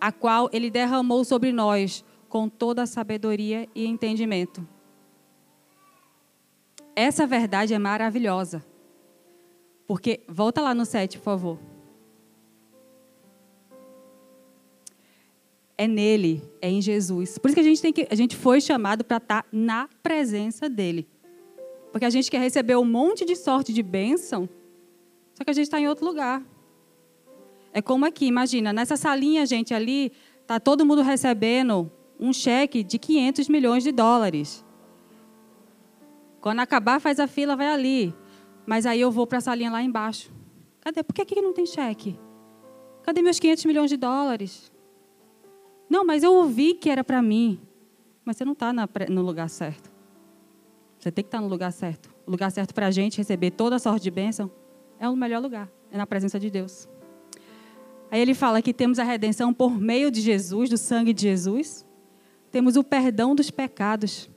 a 0.00 0.10
qual 0.10 0.48
ele 0.52 0.70
derramou 0.70 1.24
sobre 1.24 1.52
nós 1.52 2.04
com 2.28 2.48
toda 2.48 2.82
a 2.82 2.86
sabedoria 2.86 3.68
e 3.74 3.84
entendimento. 3.84 4.66
Essa 6.96 7.26
verdade 7.26 7.74
é 7.74 7.78
maravilhosa. 7.78 8.64
Porque, 9.86 10.20
volta 10.28 10.60
lá 10.60 10.72
no 10.72 10.84
7, 10.84 11.18
por 11.18 11.24
favor. 11.24 11.69
É 15.80 15.88
nele, 15.88 16.42
é 16.60 16.68
em 16.68 16.82
Jesus. 16.82 17.38
Por 17.38 17.48
isso 17.48 17.54
que 17.54 17.60
a 17.60 17.64
gente, 17.64 17.80
tem 17.80 17.90
que, 17.90 18.06
a 18.10 18.14
gente 18.14 18.36
foi 18.36 18.60
chamado 18.60 19.02
para 19.02 19.16
estar 19.16 19.44
tá 19.44 19.48
na 19.50 19.88
presença 20.02 20.68
dele. 20.68 21.08
Porque 21.90 22.04
a 22.04 22.10
gente 22.10 22.30
quer 22.30 22.38
receber 22.38 22.76
um 22.76 22.84
monte 22.84 23.24
de 23.24 23.34
sorte 23.34 23.72
de 23.72 23.82
bênção, 23.82 24.46
só 25.32 25.42
que 25.42 25.48
a 25.48 25.54
gente 25.54 25.64
está 25.64 25.80
em 25.80 25.88
outro 25.88 26.04
lugar. 26.04 26.42
É 27.72 27.80
como 27.80 28.04
aqui, 28.04 28.26
imagina, 28.26 28.74
nessa 28.74 28.94
salinha, 28.94 29.46
gente, 29.46 29.72
ali, 29.72 30.12
tá 30.46 30.60
todo 30.60 30.84
mundo 30.84 31.00
recebendo 31.00 31.90
um 32.18 32.30
cheque 32.30 32.84
de 32.84 32.98
500 32.98 33.48
milhões 33.48 33.82
de 33.82 33.90
dólares. 33.90 34.62
Quando 36.42 36.60
acabar, 36.60 37.00
faz 37.00 37.18
a 37.18 37.26
fila, 37.26 37.56
vai 37.56 37.68
ali. 37.68 38.14
Mas 38.66 38.84
aí 38.84 39.00
eu 39.00 39.10
vou 39.10 39.26
para 39.26 39.38
a 39.38 39.40
salinha 39.40 39.70
lá 39.70 39.82
embaixo. 39.82 40.30
Cadê? 40.82 41.02
Por 41.02 41.14
que 41.14 41.22
aqui 41.22 41.40
não 41.40 41.54
tem 41.54 41.64
cheque? 41.64 42.20
Cadê 43.02 43.22
meus 43.22 43.40
500 43.40 43.64
milhões 43.64 43.88
de 43.88 43.96
dólares? 43.96 44.70
Não, 45.90 46.04
mas 46.04 46.22
eu 46.22 46.32
ouvi 46.32 46.74
que 46.74 46.88
era 46.88 47.02
para 47.02 47.20
mim. 47.20 47.60
Mas 48.24 48.36
você 48.36 48.44
não 48.44 48.52
está 48.52 48.72
no 48.72 49.22
lugar 49.22 49.50
certo. 49.50 49.90
Você 50.96 51.10
tem 51.10 51.24
que 51.24 51.28
estar 51.28 51.38
tá 51.38 51.42
no 51.42 51.48
lugar 51.48 51.72
certo. 51.72 52.08
O 52.24 52.30
lugar 52.30 52.52
certo 52.52 52.72
para 52.72 52.86
a 52.86 52.90
gente 52.92 53.18
receber 53.18 53.50
toda 53.50 53.74
a 53.74 53.78
sorte 53.80 54.04
de 54.04 54.10
bênção 54.10 54.48
é 55.00 55.08
o 55.08 55.16
melhor 55.16 55.42
lugar. 55.42 55.68
É 55.90 55.96
na 55.96 56.06
presença 56.06 56.38
de 56.38 56.48
Deus. 56.48 56.88
Aí 58.08 58.20
ele 58.20 58.34
fala 58.34 58.62
que 58.62 58.72
temos 58.72 59.00
a 59.00 59.04
redenção 59.04 59.52
por 59.52 59.76
meio 59.76 60.12
de 60.12 60.20
Jesus, 60.20 60.70
do 60.70 60.78
sangue 60.78 61.12
de 61.12 61.22
Jesus. 61.22 61.84
Temos 62.52 62.76
o 62.76 62.84
perdão 62.84 63.34
dos 63.34 63.50
pecados. 63.50 64.30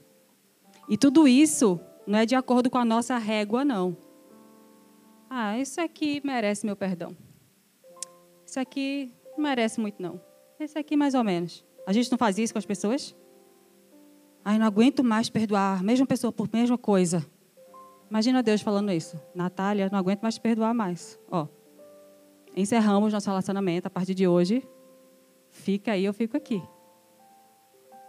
E 0.88 0.96
tudo 0.96 1.28
isso 1.28 1.78
não 2.04 2.18
é 2.18 2.26
de 2.26 2.34
acordo 2.34 2.68
com 2.68 2.78
a 2.78 2.84
nossa 2.84 3.16
régua, 3.16 3.64
não. 3.64 3.96
Ah, 5.30 5.58
isso 5.58 5.80
aqui 5.80 6.20
merece 6.24 6.66
meu 6.66 6.76
perdão. 6.76 7.16
Isso 8.44 8.58
aqui 8.58 9.12
não 9.36 9.44
merece 9.44 9.80
muito, 9.80 10.02
não. 10.02 10.20
Esse 10.64 10.78
aqui, 10.78 10.96
mais 10.96 11.12
ou 11.14 11.22
menos. 11.22 11.62
A 11.86 11.92
gente 11.92 12.10
não 12.10 12.16
faz 12.16 12.38
isso 12.38 12.54
com 12.54 12.58
as 12.58 12.64
pessoas? 12.64 13.14
Ai, 14.42 14.58
não 14.58 14.64
aguento 14.64 15.04
mais 15.04 15.28
perdoar, 15.28 15.84
mesma 15.84 16.06
pessoa 16.06 16.32
por 16.32 16.48
mesma 16.50 16.78
coisa. 16.78 17.24
Imagina 18.08 18.42
Deus 18.42 18.62
falando 18.62 18.90
isso. 18.90 19.20
Natália, 19.34 19.90
não 19.92 19.98
aguento 19.98 20.22
mais 20.22 20.38
perdoar 20.38 20.72
mais. 20.72 21.20
Ó, 21.30 21.46
encerramos 22.56 23.12
nosso 23.12 23.28
relacionamento 23.28 23.88
a 23.88 23.90
partir 23.90 24.14
de 24.14 24.26
hoje. 24.26 24.66
Fica 25.50 25.92
aí, 25.92 26.06
eu 26.06 26.14
fico 26.14 26.34
aqui. 26.34 26.62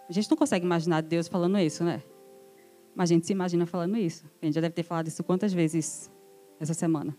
A 0.07 0.13
gente 0.13 0.29
não 0.29 0.37
consegue 0.37 0.65
imaginar 0.65 1.01
Deus 1.01 1.27
falando 1.27 1.59
isso, 1.59 1.83
né? 1.83 2.01
Mas 2.95 3.11
a 3.11 3.15
gente 3.15 3.27
se 3.27 3.33
imagina 3.33 3.65
falando 3.65 3.97
isso. 3.97 4.25
A 4.41 4.45
gente 4.45 4.55
já 4.55 4.61
deve 4.61 4.73
ter 4.73 4.83
falado 4.83 5.07
isso 5.07 5.21
quantas 5.25 5.51
vezes 5.51 6.09
essa 6.57 6.73
semana. 6.73 7.17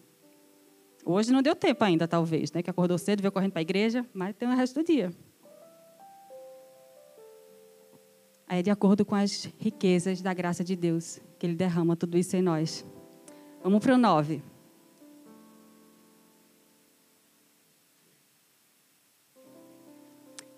Hoje 1.04 1.30
não 1.30 1.42
deu 1.42 1.54
tempo 1.54 1.84
ainda, 1.84 2.08
talvez, 2.08 2.50
né? 2.52 2.62
Que 2.62 2.70
acordou 2.70 2.96
cedo, 2.96 3.20
veio 3.20 3.30
correndo 3.30 3.52
para 3.52 3.60
a 3.60 3.62
igreja, 3.62 4.06
mas 4.14 4.34
tem 4.34 4.48
o 4.48 4.56
resto 4.56 4.80
do 4.80 4.84
dia. 4.84 5.12
É 8.48 8.62
de 8.62 8.70
acordo 8.70 9.04
com 9.04 9.14
as 9.14 9.50
riquezas 9.58 10.22
da 10.22 10.32
graça 10.32 10.62
de 10.62 10.76
Deus, 10.76 11.20
que 11.38 11.46
Ele 11.46 11.54
derrama 11.54 11.96
tudo 11.96 12.16
isso 12.16 12.36
em 12.36 12.42
nós. 12.42 12.84
Vamos 13.62 13.80
para 13.80 13.94
o 13.94 13.98
9. 13.98 14.42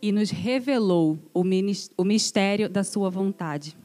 e 0.00 0.12
nos 0.12 0.30
revelou 0.30 1.18
o 1.34 2.04
mistério 2.04 2.68
da 2.68 2.84
sua 2.84 3.10
vontade. 3.10 3.76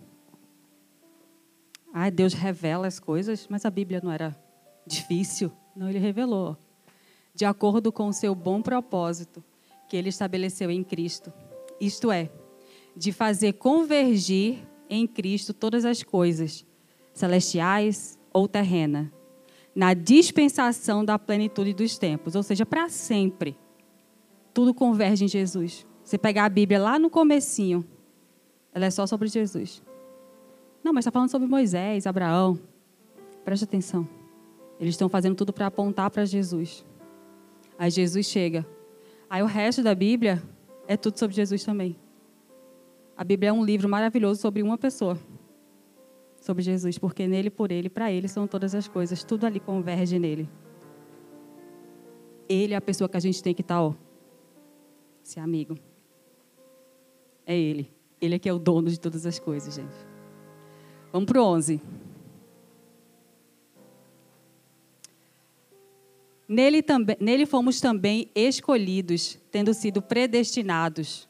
Ah, 1.94 2.10
Deus 2.10 2.34
revela 2.34 2.88
as 2.88 3.00
coisas, 3.00 3.48
mas 3.50 3.66
a 3.66 3.70
Bíblia 3.70 4.02
não 4.04 4.12
era 4.12 4.36
difícil. 4.86 5.52
Não, 5.76 5.90
ele 5.90 6.00
revelou. 6.00 6.58
De 7.36 7.46
acordo 7.46 7.92
com 7.92 8.08
o 8.08 8.14
seu 8.14 8.36
bom 8.36 8.62
propósito 8.62 9.44
que 9.90 9.98
ele 9.98 10.10
estabeleceu 10.10 10.70
em 10.70 10.84
Cristo. 10.84 11.34
Isto 11.80 12.12
é, 12.12 12.30
de 12.96 13.12
fazer 13.12 13.54
convergir 13.54 14.60
em 14.90 15.08
Cristo 15.08 15.54
todas 15.54 15.86
as 15.86 16.04
coisas, 16.04 16.66
celestiais 17.14 18.18
ou 18.32 18.48
terrena, 18.48 19.12
na 19.76 19.94
dispensação 19.94 21.04
da 21.04 21.18
plenitude 21.18 21.74
dos 21.74 21.98
tempos, 21.98 22.36
ou 22.36 22.44
seja, 22.44 22.66
para 22.66 22.90
sempre. 22.90 23.58
Tudo 24.54 24.74
converge 24.74 25.26
em 25.26 25.28
Jesus. 25.28 25.86
Você 26.04 26.18
pegar 26.18 26.46
a 26.46 26.50
Bíblia 26.50 26.80
lá 26.80 27.00
no 27.00 27.10
comecinho, 27.10 27.84
ela 28.74 28.86
é 28.86 28.92
só 28.92 29.08
sobre 29.08 29.28
Jesus. 29.28 29.82
Não, 30.84 30.94
mas 30.94 31.04
está 31.04 31.12
falando 31.12 31.30
sobre 31.30 31.48
Moisés, 31.48 32.06
Abraão. 32.06 32.60
Preste 33.44 33.64
atenção. 33.64 34.08
Eles 34.80 34.94
estão 34.94 35.10
fazendo 35.10 35.36
tudo 35.36 35.54
para 35.54 35.68
apontar 35.68 36.12
para 36.12 36.26
Jesus. 36.26 36.86
Aí 37.78 37.90
Jesus 37.90 38.26
chega. 38.26 38.66
Aí 39.30 39.42
o 39.42 39.46
resto 39.48 39.82
da 39.82 39.96
Bíblia 39.96 40.44
é 40.88 40.98
tudo 40.98 41.18
sobre 41.18 41.36
Jesus 41.36 41.64
também. 41.64 41.96
A 43.24 43.25
Bíblia 43.25 43.51
é 43.51 43.53
um 43.53 43.63
livro 43.63 43.88
maravilhoso 43.88 44.42
sobre 44.42 44.62
uma 44.62 44.77
pessoa. 44.77 45.18
Sobre 46.42 46.62
Jesus, 46.62 46.98
porque 46.98 47.25
nele, 47.25 47.50
por 47.50 47.72
ele, 47.72 47.89
para 47.89 48.12
ele 48.12 48.27
são 48.27 48.46
todas 48.46 48.75
as 48.75 48.86
coisas. 48.86 49.24
Tudo 49.24 49.46
ali 49.46 49.62
converge 49.62 50.20
nele. 50.20 50.50
Ele 52.50 52.74
é 52.74 52.75
a 52.75 52.82
pessoa 52.82 53.08
que 53.08 53.15
a 53.15 53.22
gente 53.22 53.42
tem 53.42 53.53
que 53.53 53.62
estar, 53.62 53.75
tá, 53.75 53.82
ó, 53.82 53.94
ser 55.24 55.39
amigo. 55.39 55.77
É 57.46 57.56
Ele. 57.58 57.89
Ele 58.20 58.36
é 58.36 58.39
que 58.39 58.50
é 58.50 58.51
o 58.51 58.60
dono 58.60 58.89
de 58.89 59.00
todas 59.00 59.25
as 59.25 59.39
coisas, 59.39 59.74
gente. 59.74 59.96
Vamos 61.10 61.25
para 61.25 61.42
o 61.42 61.46
11. 61.46 61.82
Nele, 66.46 66.84
também, 66.84 67.15
nele 67.22 67.46
fomos 67.46 67.80
também 67.80 68.30
escolhidos, 68.36 69.39
tendo 69.50 69.74
sido 69.74 70.01
predestinados, 70.01 71.30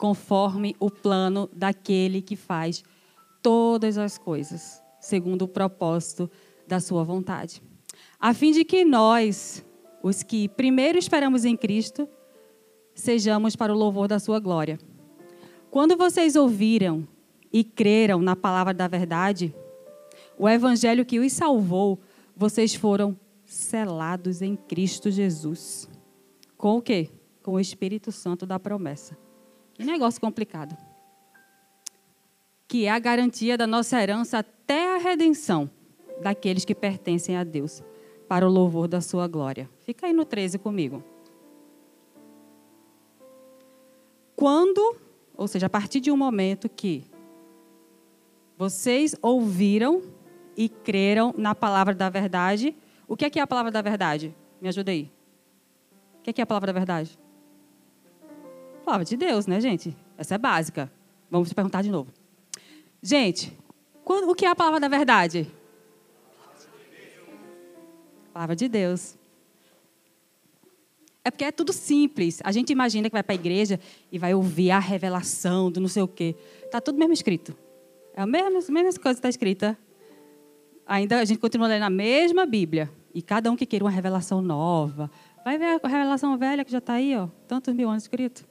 conforme 0.00 0.74
o 0.80 0.90
plano 0.90 1.46
daquele 1.52 2.22
que 2.22 2.34
faz 2.34 2.82
todas 3.42 3.98
as 3.98 4.16
coisas, 4.16 4.82
segundo 4.98 5.42
o 5.42 5.48
propósito 5.48 6.30
da 6.66 6.80
sua 6.80 7.04
vontade. 7.04 7.62
A 8.18 8.32
fim 8.32 8.50
de 8.50 8.64
que 8.64 8.82
nós 8.82 9.62
os 10.02 10.22
que 10.22 10.48
primeiro 10.48 10.98
esperamos 10.98 11.44
em 11.44 11.54
Cristo, 11.54 12.08
sejamos 12.94 13.54
para 13.54 13.74
o 13.74 13.76
louvor 13.76 14.08
da 14.08 14.18
sua 14.18 14.40
glória. 14.40 14.78
Quando 15.70 15.98
vocês 15.98 16.34
ouviram 16.34 17.06
e 17.52 17.62
creram 17.62 18.22
na 18.22 18.34
palavra 18.34 18.72
da 18.72 18.88
verdade, 18.88 19.54
o 20.38 20.48
evangelho 20.48 21.04
que 21.04 21.18
os 21.18 21.30
salvou, 21.30 22.00
vocês 22.34 22.74
foram 22.74 23.14
selados 23.44 24.40
em 24.40 24.56
Cristo 24.56 25.10
Jesus. 25.10 25.86
Com 26.56 26.78
o 26.78 26.82
quê? 26.82 27.10
Com 27.42 27.52
o 27.52 27.60
Espírito 27.60 28.10
Santo 28.10 28.46
da 28.46 28.58
promessa. 28.58 29.14
Que 29.80 29.86
negócio 29.86 30.20
complicado. 30.20 30.76
Que 32.68 32.84
é 32.84 32.90
a 32.90 32.98
garantia 32.98 33.56
da 33.56 33.66
nossa 33.66 33.98
herança 33.98 34.40
até 34.40 34.94
a 34.94 34.98
redenção 34.98 35.70
daqueles 36.20 36.66
que 36.66 36.74
pertencem 36.74 37.34
a 37.34 37.42
Deus, 37.42 37.82
para 38.28 38.46
o 38.46 38.50
louvor 38.50 38.86
da 38.86 39.00
sua 39.00 39.26
glória. 39.26 39.70
Fica 39.80 40.06
aí 40.06 40.12
no 40.12 40.26
13 40.26 40.58
comigo. 40.58 41.02
Quando, 44.36 44.96
ou 45.34 45.48
seja, 45.48 45.64
a 45.64 45.70
partir 45.70 46.00
de 46.00 46.10
um 46.10 46.16
momento 46.16 46.68
que 46.68 47.06
vocês 48.58 49.16
ouviram 49.22 50.02
e 50.58 50.68
creram 50.68 51.34
na 51.38 51.54
palavra 51.54 51.94
da 51.94 52.10
verdade, 52.10 52.76
o 53.08 53.16
que 53.16 53.24
é, 53.24 53.30
que 53.30 53.38
é 53.38 53.42
a 53.42 53.46
palavra 53.46 53.70
da 53.70 53.80
verdade? 53.80 54.36
Me 54.60 54.68
ajuda 54.68 54.90
aí. 54.90 55.10
O 56.18 56.22
que 56.22 56.28
é, 56.28 56.32
que 56.34 56.40
é 56.42 56.44
a 56.44 56.46
palavra 56.46 56.66
da 56.66 56.78
verdade? 56.78 57.18
Palavra 58.90 59.04
de 59.04 59.16
Deus, 59.16 59.46
né, 59.46 59.60
gente? 59.60 59.96
Essa 60.18 60.34
é 60.34 60.38
básica. 60.38 60.90
Vamos 61.30 61.52
perguntar 61.52 61.80
de 61.80 61.92
novo. 61.92 62.12
Gente, 63.00 63.56
o 64.04 64.34
que 64.34 64.44
é 64.44 64.48
a 64.48 64.56
palavra 64.56 64.80
da 64.80 64.88
verdade? 64.88 65.48
Palavra 68.32 68.56
de 68.56 68.68
Deus. 68.68 69.16
É 71.24 71.30
porque 71.30 71.44
é 71.44 71.52
tudo 71.52 71.72
simples. 71.72 72.40
A 72.42 72.50
gente 72.50 72.70
imagina 72.72 73.08
que 73.08 73.12
vai 73.12 73.22
para 73.22 73.32
a 73.32 73.36
igreja 73.36 73.78
e 74.10 74.18
vai 74.18 74.34
ouvir 74.34 74.72
a 74.72 74.80
revelação 74.80 75.70
do 75.70 75.78
não 75.78 75.86
sei 75.86 76.02
o 76.02 76.08
quê. 76.08 76.34
Está 76.64 76.80
tudo 76.80 76.98
mesmo 76.98 77.12
escrito. 77.12 77.56
É 78.12 78.22
a 78.22 78.26
mesma, 78.26 78.48
a 78.48 78.72
mesma 78.72 79.00
coisa 79.00 79.02
que 79.02 79.10
está 79.10 79.28
escrita. 79.28 79.78
Ainda 80.84 81.20
a 81.20 81.24
gente 81.24 81.38
continua 81.38 81.68
lendo 81.68 81.84
a 81.84 81.90
mesma 81.90 82.44
Bíblia. 82.44 82.90
E 83.14 83.22
cada 83.22 83.52
um 83.52 83.56
que 83.56 83.66
queira 83.66 83.84
uma 83.84 83.90
revelação 83.92 84.42
nova. 84.42 85.08
Vai 85.44 85.58
ver 85.58 85.80
a 85.80 85.88
revelação 85.88 86.36
velha 86.36 86.64
que 86.64 86.72
já 86.72 86.78
está 86.78 86.94
aí, 86.94 87.16
ó, 87.16 87.28
tantos 87.46 87.72
mil 87.72 87.88
anos 87.88 88.02
escrito. 88.02 88.49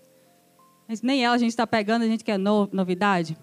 Mas 0.89 1.03
nem 1.03 1.23
ela 1.23 1.35
a 1.35 1.37
gente 1.37 1.51
está 1.51 1.67
pegando, 1.67 2.01
a 2.01 2.07
gente 2.07 2.23
quer 2.23 2.39
no, 2.39 2.67
novidade. 2.71 3.37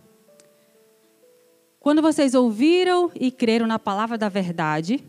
Quando 1.78 2.02
vocês 2.02 2.34
ouviram 2.34 3.08
e 3.14 3.30
creram 3.30 3.68
na 3.68 3.78
palavra 3.78 4.18
da 4.18 4.28
verdade, 4.28 5.06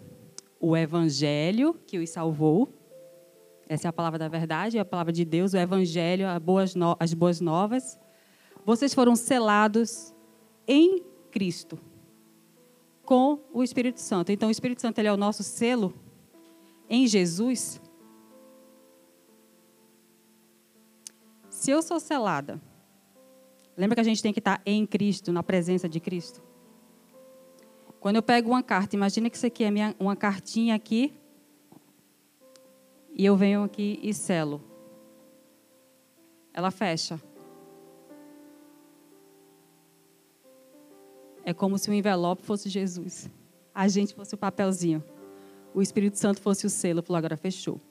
o 0.60 0.78
evangelho 0.78 1.76
que 1.88 1.98
os 1.98 2.12
salvou. 2.12 2.72
Essa 3.68 3.88
é 3.88 3.90
a 3.90 3.94
palavra 3.94 4.20
da 4.20 4.28
verdade, 4.28 4.78
é 4.78 4.82
a 4.82 4.86
palavra 4.86 5.12
de 5.12 5.26
Deus, 5.26 5.54
o 5.54 5.58
evangelho, 5.58 6.28
as 7.00 7.14
boas 7.16 7.42
novas. 7.42 8.00
Vocês 8.64 8.94
foram 8.94 9.16
selados 9.16 10.14
em 10.68 11.04
Cristo 11.32 11.80
com 13.04 13.40
o 13.52 13.64
Espírito 13.64 14.00
Santo. 14.00 14.32
Então, 14.32 14.50
o 14.50 14.52
Espírito 14.52 14.80
Santo 14.80 15.00
ele 15.00 15.08
é 15.08 15.12
o 15.12 15.18
nosso 15.18 15.42
selo 15.42 15.92
em 16.88 17.08
Jesus. 17.08 17.82
Se 21.58 21.72
eu 21.72 21.82
sou 21.82 22.00
selada, 22.00 22.62
lembra 23.76 23.96
que 23.96 24.02
a 24.02 24.04
gente 24.04 24.22
tem 24.22 24.32
que 24.32 24.38
estar 24.38 24.62
em 24.64 24.86
Cristo, 24.86 25.32
na 25.32 25.42
presença 25.42 25.90
de 25.90 26.00
Cristo? 26.00 26.40
Quando 28.00 28.18
eu 28.18 28.22
pego 28.22 28.52
uma 28.52 28.62
carta, 28.62 28.96
imagina 28.96 29.28
que 29.28 29.36
isso 29.36 29.48
aqui 29.48 29.64
é 29.64 29.72
minha, 29.72 29.96
uma 30.00 30.16
cartinha 30.16 30.76
aqui, 30.76 31.12
e 33.12 33.26
eu 33.26 33.36
venho 33.36 33.64
aqui 33.64 34.00
e 34.04 34.14
selo. 34.14 34.64
Ela 36.54 36.70
fecha. 36.70 37.20
É 41.44 41.56
como 41.56 41.80
se 41.80 41.90
o 41.90 41.94
envelope 41.94 42.44
fosse 42.44 42.70
Jesus. 42.70 43.28
A 43.74 43.88
gente 43.88 44.14
fosse 44.14 44.36
o 44.36 44.38
papelzinho. 44.38 45.04
O 45.74 45.82
Espírito 45.82 46.20
Santo 46.20 46.40
fosse 46.40 46.68
o 46.68 46.70
selo. 46.70 47.02
Falou, 47.02 47.18
agora 47.18 47.36
fechou. 47.36 47.82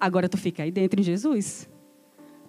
Agora 0.00 0.30
tu 0.30 0.38
fica 0.38 0.62
aí 0.62 0.70
dentro 0.70 0.98
em 0.98 1.02
Jesus. 1.02 1.68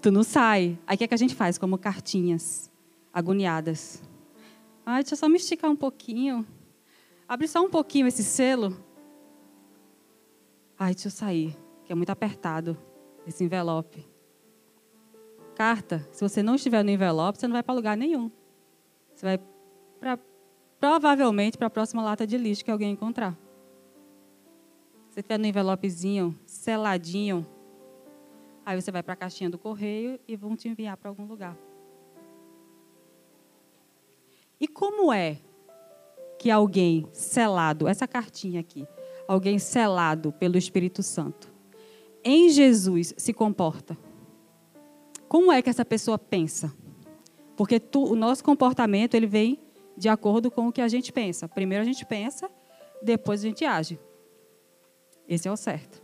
Tu 0.01 0.09
não 0.09 0.23
sai. 0.23 0.79
Aí 0.87 0.95
o 0.95 0.97
que, 0.97 1.03
é 1.03 1.07
que 1.07 1.13
a 1.13 1.17
gente 1.17 1.35
faz? 1.35 1.57
Como 1.57 1.77
cartinhas 1.77 2.71
agoniadas. 3.13 4.01
Ai, 4.85 5.03
deixa 5.03 5.15
eu 5.15 5.17
só 5.17 5.27
me 5.27 5.35
esticar 5.35 5.69
um 5.69 5.75
pouquinho. 5.75 6.47
Abre 7.27 7.47
só 7.47 7.61
um 7.61 7.69
pouquinho 7.69 8.07
esse 8.07 8.23
selo. 8.23 8.75
Ai, 10.79 10.93
deixa 10.93 11.09
eu 11.09 11.11
sair, 11.11 11.55
que 11.83 11.91
é 11.91 11.95
muito 11.95 12.09
apertado 12.09 12.77
esse 13.27 13.43
envelope. 13.43 14.07
Carta, 15.53 16.07
se 16.11 16.27
você 16.27 16.41
não 16.41 16.55
estiver 16.55 16.83
no 16.83 16.89
envelope, 16.89 17.37
você 17.37 17.47
não 17.47 17.53
vai 17.53 17.61
para 17.61 17.75
lugar 17.75 17.97
nenhum. 17.97 18.31
Você 19.13 19.25
vai 19.25 19.39
pra, 19.99 20.17
provavelmente 20.79 21.57
para 21.57 21.67
a 21.67 21.69
próxima 21.69 22.01
lata 22.01 22.25
de 22.25 22.37
lixo 22.37 22.65
que 22.65 22.71
alguém 22.71 22.91
encontrar. 22.91 23.37
Você 25.11 25.19
estiver 25.19 25.37
no 25.37 25.45
envelopezinho, 25.45 26.33
seladinho, 26.45 27.45
aí 28.65 28.81
você 28.81 28.89
vai 28.93 29.03
para 29.03 29.11
a 29.11 29.17
caixinha 29.17 29.49
do 29.49 29.57
correio 29.57 30.17
e 30.25 30.37
vão 30.37 30.55
te 30.55 30.69
enviar 30.69 30.95
para 30.95 31.09
algum 31.09 31.25
lugar. 31.25 31.57
E 34.57 34.69
como 34.69 35.11
é 35.11 35.37
que 36.39 36.49
alguém 36.49 37.09
selado, 37.11 37.89
essa 37.89 38.07
cartinha 38.07 38.61
aqui, 38.61 38.87
alguém 39.27 39.59
selado 39.59 40.31
pelo 40.31 40.57
Espírito 40.57 41.03
Santo, 41.03 41.51
em 42.23 42.49
Jesus 42.49 43.13
se 43.17 43.33
comporta? 43.33 43.97
Como 45.27 45.51
é 45.51 45.61
que 45.61 45.69
essa 45.69 45.83
pessoa 45.83 46.17
pensa? 46.17 46.73
Porque 47.57 47.81
tu, 47.81 48.01
o 48.05 48.15
nosso 48.15 48.45
comportamento 48.45 49.15
ele 49.15 49.27
vem 49.27 49.59
de 49.97 50.07
acordo 50.07 50.49
com 50.49 50.69
o 50.69 50.71
que 50.71 50.79
a 50.79 50.87
gente 50.87 51.11
pensa. 51.11 51.49
Primeiro 51.49 51.81
a 51.81 51.85
gente 51.85 52.05
pensa, 52.05 52.49
depois 53.03 53.41
a 53.41 53.47
gente 53.49 53.65
age. 53.65 53.99
Esse 55.31 55.47
é 55.47 55.51
o 55.51 55.55
certo. 55.55 56.03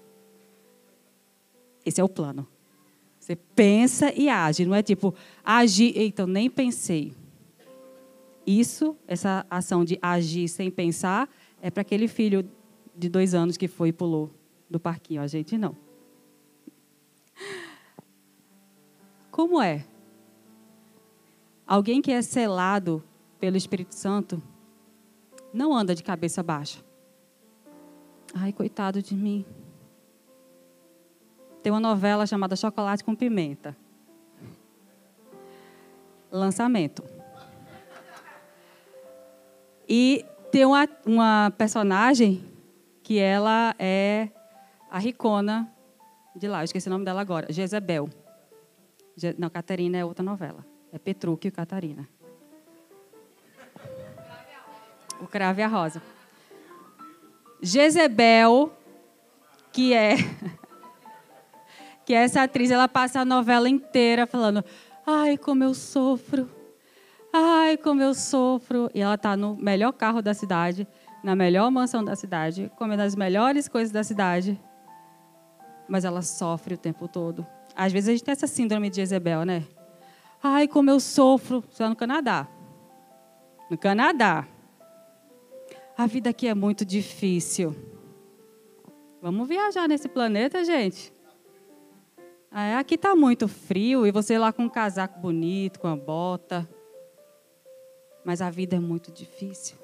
Esse 1.86 2.00
é 2.00 2.04
o 2.04 2.08
plano. 2.08 2.48
Você 3.20 3.36
pensa 3.36 4.10
e 4.14 4.30
age, 4.30 4.66
não 4.66 4.74
é 4.74 4.82
tipo 4.82 5.14
agir, 5.44 5.94
então 5.98 6.26
nem 6.26 6.50
pensei. 6.50 7.14
Isso, 8.46 8.96
essa 9.06 9.46
ação 9.50 9.84
de 9.84 10.00
agir 10.02 10.48
sem 10.48 10.72
pensar, 10.72 11.30
é 11.62 11.70
para 11.70 11.82
aquele 11.82 12.08
filho 12.08 12.50
de 12.96 13.10
dois 13.10 13.34
anos 13.34 13.58
que 13.58 13.68
foi 13.68 13.90
e 13.90 13.92
pulou 13.92 14.32
do 14.70 14.80
parquinho. 14.80 15.22
A 15.22 15.28
gente 15.28 15.58
não. 15.58 15.76
Como 19.30 19.62
é? 19.62 19.86
Alguém 21.68 22.02
que 22.02 22.14
é 22.14 22.22
selado 22.22 23.04
pelo 23.42 23.58
Espírito 23.58 23.94
Santo 23.94 24.42
não 25.54 25.76
anda 25.76 25.94
de 25.94 26.02
cabeça 26.02 26.42
baixa. 26.42 26.87
Ai, 28.34 28.52
coitado 28.52 29.02
de 29.02 29.16
mim. 29.16 29.46
Tem 31.64 31.72
uma 31.72 31.80
novela 31.80 32.26
chamada 32.26 32.56
Chocolate 32.56 33.04
com 33.04 33.16
Pimenta. 33.16 33.76
Lançamento. 36.32 37.04
E 39.88 40.26
tem 40.52 40.66
uma, 40.66 40.88
uma 41.06 41.54
personagem 41.58 42.44
que 43.04 43.18
ela 43.18 43.74
é 43.80 44.30
a 44.92 45.00
Ricona 45.00 45.72
de 46.38 46.48
lá, 46.48 46.62
eu 46.62 46.66
esqueci 46.66 46.88
o 46.88 46.92
nome 46.92 47.04
dela 47.04 47.20
agora, 47.20 47.52
Jezebel. 47.52 48.10
Je, 49.16 49.34
não, 49.40 49.50
Catarina 49.50 49.98
é 49.98 50.06
outra 50.06 50.24
novela. 50.24 50.64
É 50.92 51.00
Petrúquio 51.00 51.50
e 51.50 51.52
Catarina. 51.52 52.08
O 55.20 55.26
Crave 55.26 55.62
e 55.62 55.64
a 55.64 55.68
Rosa. 55.68 56.00
Jezebel, 57.62 58.72
que 59.72 59.94
é 59.94 60.16
que 62.06 62.14
é 62.14 62.24
essa 62.24 62.44
atriz, 62.44 62.72
ela 62.72 62.88
passa 62.88 63.20
a 63.20 63.26
novela 63.26 63.68
inteira 63.68 64.26
falando: 64.26 64.64
"Ai, 65.06 65.38
como 65.38 65.64
eu 65.64 65.74
sofro. 65.74 66.50
Ai, 67.34 67.76
como 67.78 68.02
eu 68.02 68.14
sofro. 68.14 68.90
E 68.94 69.02
ela 69.02 69.16
está 69.16 69.36
no 69.36 69.56
melhor 69.58 69.92
carro 69.92 70.22
da 70.22 70.34
cidade, 70.34 70.88
na 71.24 71.36
melhor 71.36 71.70
mansão 71.70 72.04
da 72.04 72.16
cidade, 72.16 72.72
comendo 72.78 73.04
as 73.04 73.16
melhores 73.16 73.68
coisas 73.68 73.92
da 73.92 74.04
cidade. 74.04 74.60
Mas 75.88 76.06
ela 76.06 76.22
sofre 76.22 76.76
o 76.76 76.78
tempo 76.78 77.08
todo. 77.08 77.46
Às 77.76 77.92
vezes 77.92 78.10
a 78.10 78.12
gente 78.14 78.24
tem 78.24 78.32
essa 78.32 78.48
síndrome 78.48 78.90
de 78.90 78.96
Jezebel, 78.96 79.44
né? 79.44 79.64
Ai, 80.42 80.68
como 80.68 80.90
eu 80.90 81.00
sofro. 81.00 81.64
Só 81.70 81.90
no 81.90 81.96
Canadá. 81.96 82.48
No 83.70 83.78
Canadá. 83.78 84.48
A 85.98 86.06
vida 86.06 86.30
aqui 86.30 86.48
é 86.48 86.54
muito 86.54 86.86
difícil. 86.86 87.76
Vamos 89.22 89.48
viajar 89.48 89.88
nesse 89.88 90.08
planeta, 90.08 90.64
gente. 90.64 91.12
É, 92.52 92.76
aqui 92.76 92.96
está 92.96 93.16
muito 93.16 93.48
frio 93.48 94.06
e 94.06 94.12
você 94.12 94.38
lá 94.38 94.54
com 94.54 94.64
um 94.64 94.70
casaco 94.70 95.20
bonito, 95.20 95.80
com 95.80 95.88
a 95.88 95.96
bota 95.96 96.68
mas 98.28 98.42
a 98.42 98.50
vida 98.50 98.76
é 98.76 98.80
muito 98.80 99.10
difícil. 99.10 99.78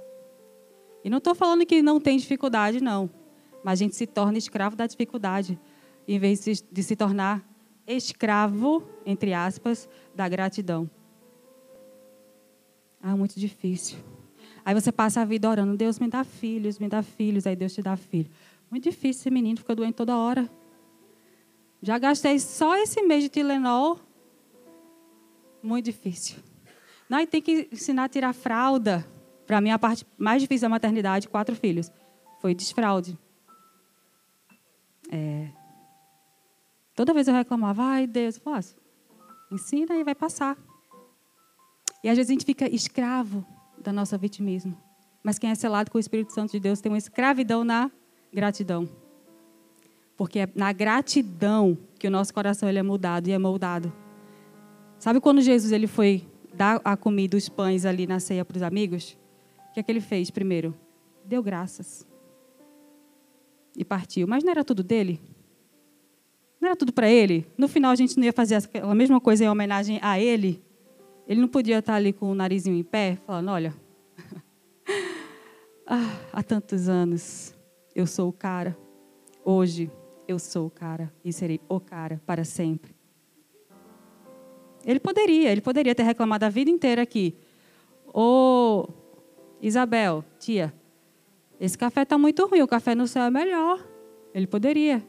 E 1.01 1.09
não 1.09 1.19
estou 1.19 1.33
falando 1.33 1.65
que 1.65 1.81
não 1.81 1.97
tem 1.97 2.17
dificuldade, 2.17 2.83
não. 2.83 3.09
Mas 3.63 3.79
a 3.79 3.83
gente 3.85 3.95
se 3.95 4.05
torna 4.05 4.37
escravo 4.37 4.75
da 4.75 4.85
dificuldade, 4.85 5.57
em 6.05 6.19
vez 6.19 6.43
de 6.69 6.83
se 6.83 6.95
tornar 6.97 7.41
escravo, 7.87 8.83
entre 9.05 9.33
aspas, 9.33 9.87
da 10.13 10.27
gratidão. 10.27 10.91
Ah, 13.01 13.15
muito 13.15 13.39
difícil. 13.39 13.97
Aí 14.65 14.73
você 14.73 14.91
passa 14.91 15.21
a 15.21 15.25
vida 15.25 15.49
orando, 15.49 15.75
Deus 15.75 15.99
me 15.99 16.07
dá 16.07 16.23
filhos, 16.23 16.79
me 16.79 16.87
dá 16.87 17.03
filhos, 17.03 17.45
aí 17.45 17.55
Deus 17.55 17.73
te 17.73 17.81
dá 17.81 17.97
filho. 17.97 18.29
Muito 18.71 18.83
difícil 18.83 19.21
esse 19.21 19.29
menino, 19.29 19.57
fica 19.57 19.75
doente 19.75 19.95
toda 19.95 20.15
hora. 20.15 20.49
Já 21.81 21.97
gastei 21.97 22.39
só 22.39 22.75
esse 22.77 23.01
mês 23.01 23.23
de 23.23 23.29
Tilenol. 23.29 23.99
Muito 25.61 25.85
difícil. 25.85 26.37
Não, 27.09 27.19
e 27.19 27.27
tem 27.27 27.41
que 27.41 27.67
ensinar 27.71 28.05
a 28.05 28.09
tirar 28.09 28.33
fralda. 28.33 29.05
Para 29.45 29.59
mim, 29.59 29.69
a 29.69 29.77
parte 29.77 30.05
mais 30.17 30.41
difícil 30.41 30.65
da 30.65 30.69
maternidade, 30.69 31.27
quatro 31.27 31.55
filhos, 31.55 31.91
foi 32.39 32.55
desfraude. 32.55 33.17
É. 35.11 35.49
Toda 36.95 37.13
vez 37.13 37.27
eu 37.27 37.33
reclamava, 37.33 37.83
ai 37.83 38.07
Deus, 38.07 38.39
posso? 38.39 38.77
Ensina 39.51 39.95
e 39.95 40.03
vai 40.03 40.15
passar. 40.15 40.57
E 42.03 42.09
às 42.09 42.17
vezes 42.17 42.29
a 42.29 42.33
gente 42.33 42.45
fica 42.45 42.67
escravo 42.73 43.45
da 43.83 43.93
nossa 43.93 44.17
vitimismo. 44.17 44.77
Mas 45.21 45.39
quem 45.39 45.49
é 45.49 45.55
selado 45.55 45.91
com 45.91 45.97
o 45.97 46.01
Espírito 46.01 46.33
Santo 46.33 46.51
de 46.51 46.59
Deus 46.59 46.81
tem 46.81 46.91
uma 46.91 46.97
escravidão 46.97 47.63
na 47.63 47.91
gratidão. 48.33 48.89
Porque 50.17 50.39
é 50.39 50.49
na 50.55 50.71
gratidão 50.73 51.77
que 51.97 52.07
o 52.07 52.11
nosso 52.11 52.33
coração 52.33 52.67
ele 52.67 52.79
é 52.79 52.83
mudado 52.83 53.27
e 53.27 53.31
é 53.31 53.37
moldado. 53.37 53.91
Sabe 54.99 55.19
quando 55.19 55.41
Jesus 55.41 55.71
ele 55.71 55.87
foi 55.87 56.27
dar 56.53 56.79
a 56.83 56.95
comida, 56.95 57.37
os 57.37 57.49
pães 57.49 57.85
ali 57.85 58.05
na 58.05 58.19
ceia 58.19 58.45
para 58.45 58.57
os 58.57 58.63
amigos? 58.63 59.17
O 59.69 59.73
que 59.73 59.79
é 59.79 59.83
que 59.83 59.91
ele 59.91 60.01
fez 60.01 60.29
primeiro? 60.29 60.75
Deu 61.25 61.41
graças. 61.41 62.05
E 63.75 63.83
partiu. 63.83 64.27
Mas 64.27 64.43
não 64.43 64.51
era 64.51 64.63
tudo 64.63 64.83
dele? 64.83 65.19
Não 66.61 66.69
era 66.69 66.75
tudo 66.75 66.93
para 66.93 67.09
ele? 67.09 67.45
No 67.57 67.67
final 67.67 67.91
a 67.91 67.95
gente 67.95 68.15
não 68.17 68.23
ia 68.23 68.31
fazer 68.31 68.61
a 68.81 68.95
mesma 68.95 69.19
coisa 69.19 69.43
em 69.43 69.49
homenagem 69.49 69.99
a 70.01 70.19
ele? 70.19 70.63
Ele 71.27 71.39
não 71.39 71.47
podia 71.47 71.79
estar 71.79 71.95
ali 71.95 72.11
com 72.11 72.31
o 72.31 72.35
narizinho 72.35 72.75
em 72.75 72.83
pé, 72.83 73.17
falando: 73.25 73.49
Olha, 73.49 73.73
ah, 75.87 76.15
há 76.31 76.43
tantos 76.43 76.89
anos 76.89 77.55
eu 77.95 78.05
sou 78.05 78.29
o 78.29 78.33
cara. 78.33 78.77
Hoje 79.45 79.91
eu 80.27 80.39
sou 80.39 80.67
o 80.67 80.69
cara 80.69 81.13
e 81.23 81.31
serei 81.31 81.59
o 81.67 81.79
cara 81.79 82.21
para 82.25 82.43
sempre. 82.43 82.95
Ele 84.85 84.99
poderia, 84.99 85.51
ele 85.51 85.61
poderia 85.61 85.95
ter 85.95 86.03
reclamado 86.03 86.45
a 86.45 86.49
vida 86.49 86.69
inteira 86.69 87.01
aqui. 87.01 87.35
Ô, 88.13 88.87
Isabel, 89.61 90.23
tia, 90.37 90.73
esse 91.59 91.77
café 91.77 92.01
está 92.01 92.17
muito 92.17 92.45
ruim, 92.45 92.61
o 92.61 92.67
café 92.67 92.93
no 92.93 93.07
céu 93.07 93.23
é 93.23 93.29
melhor. 93.29 93.85
Ele 94.33 94.47
poderia. 94.47 95.01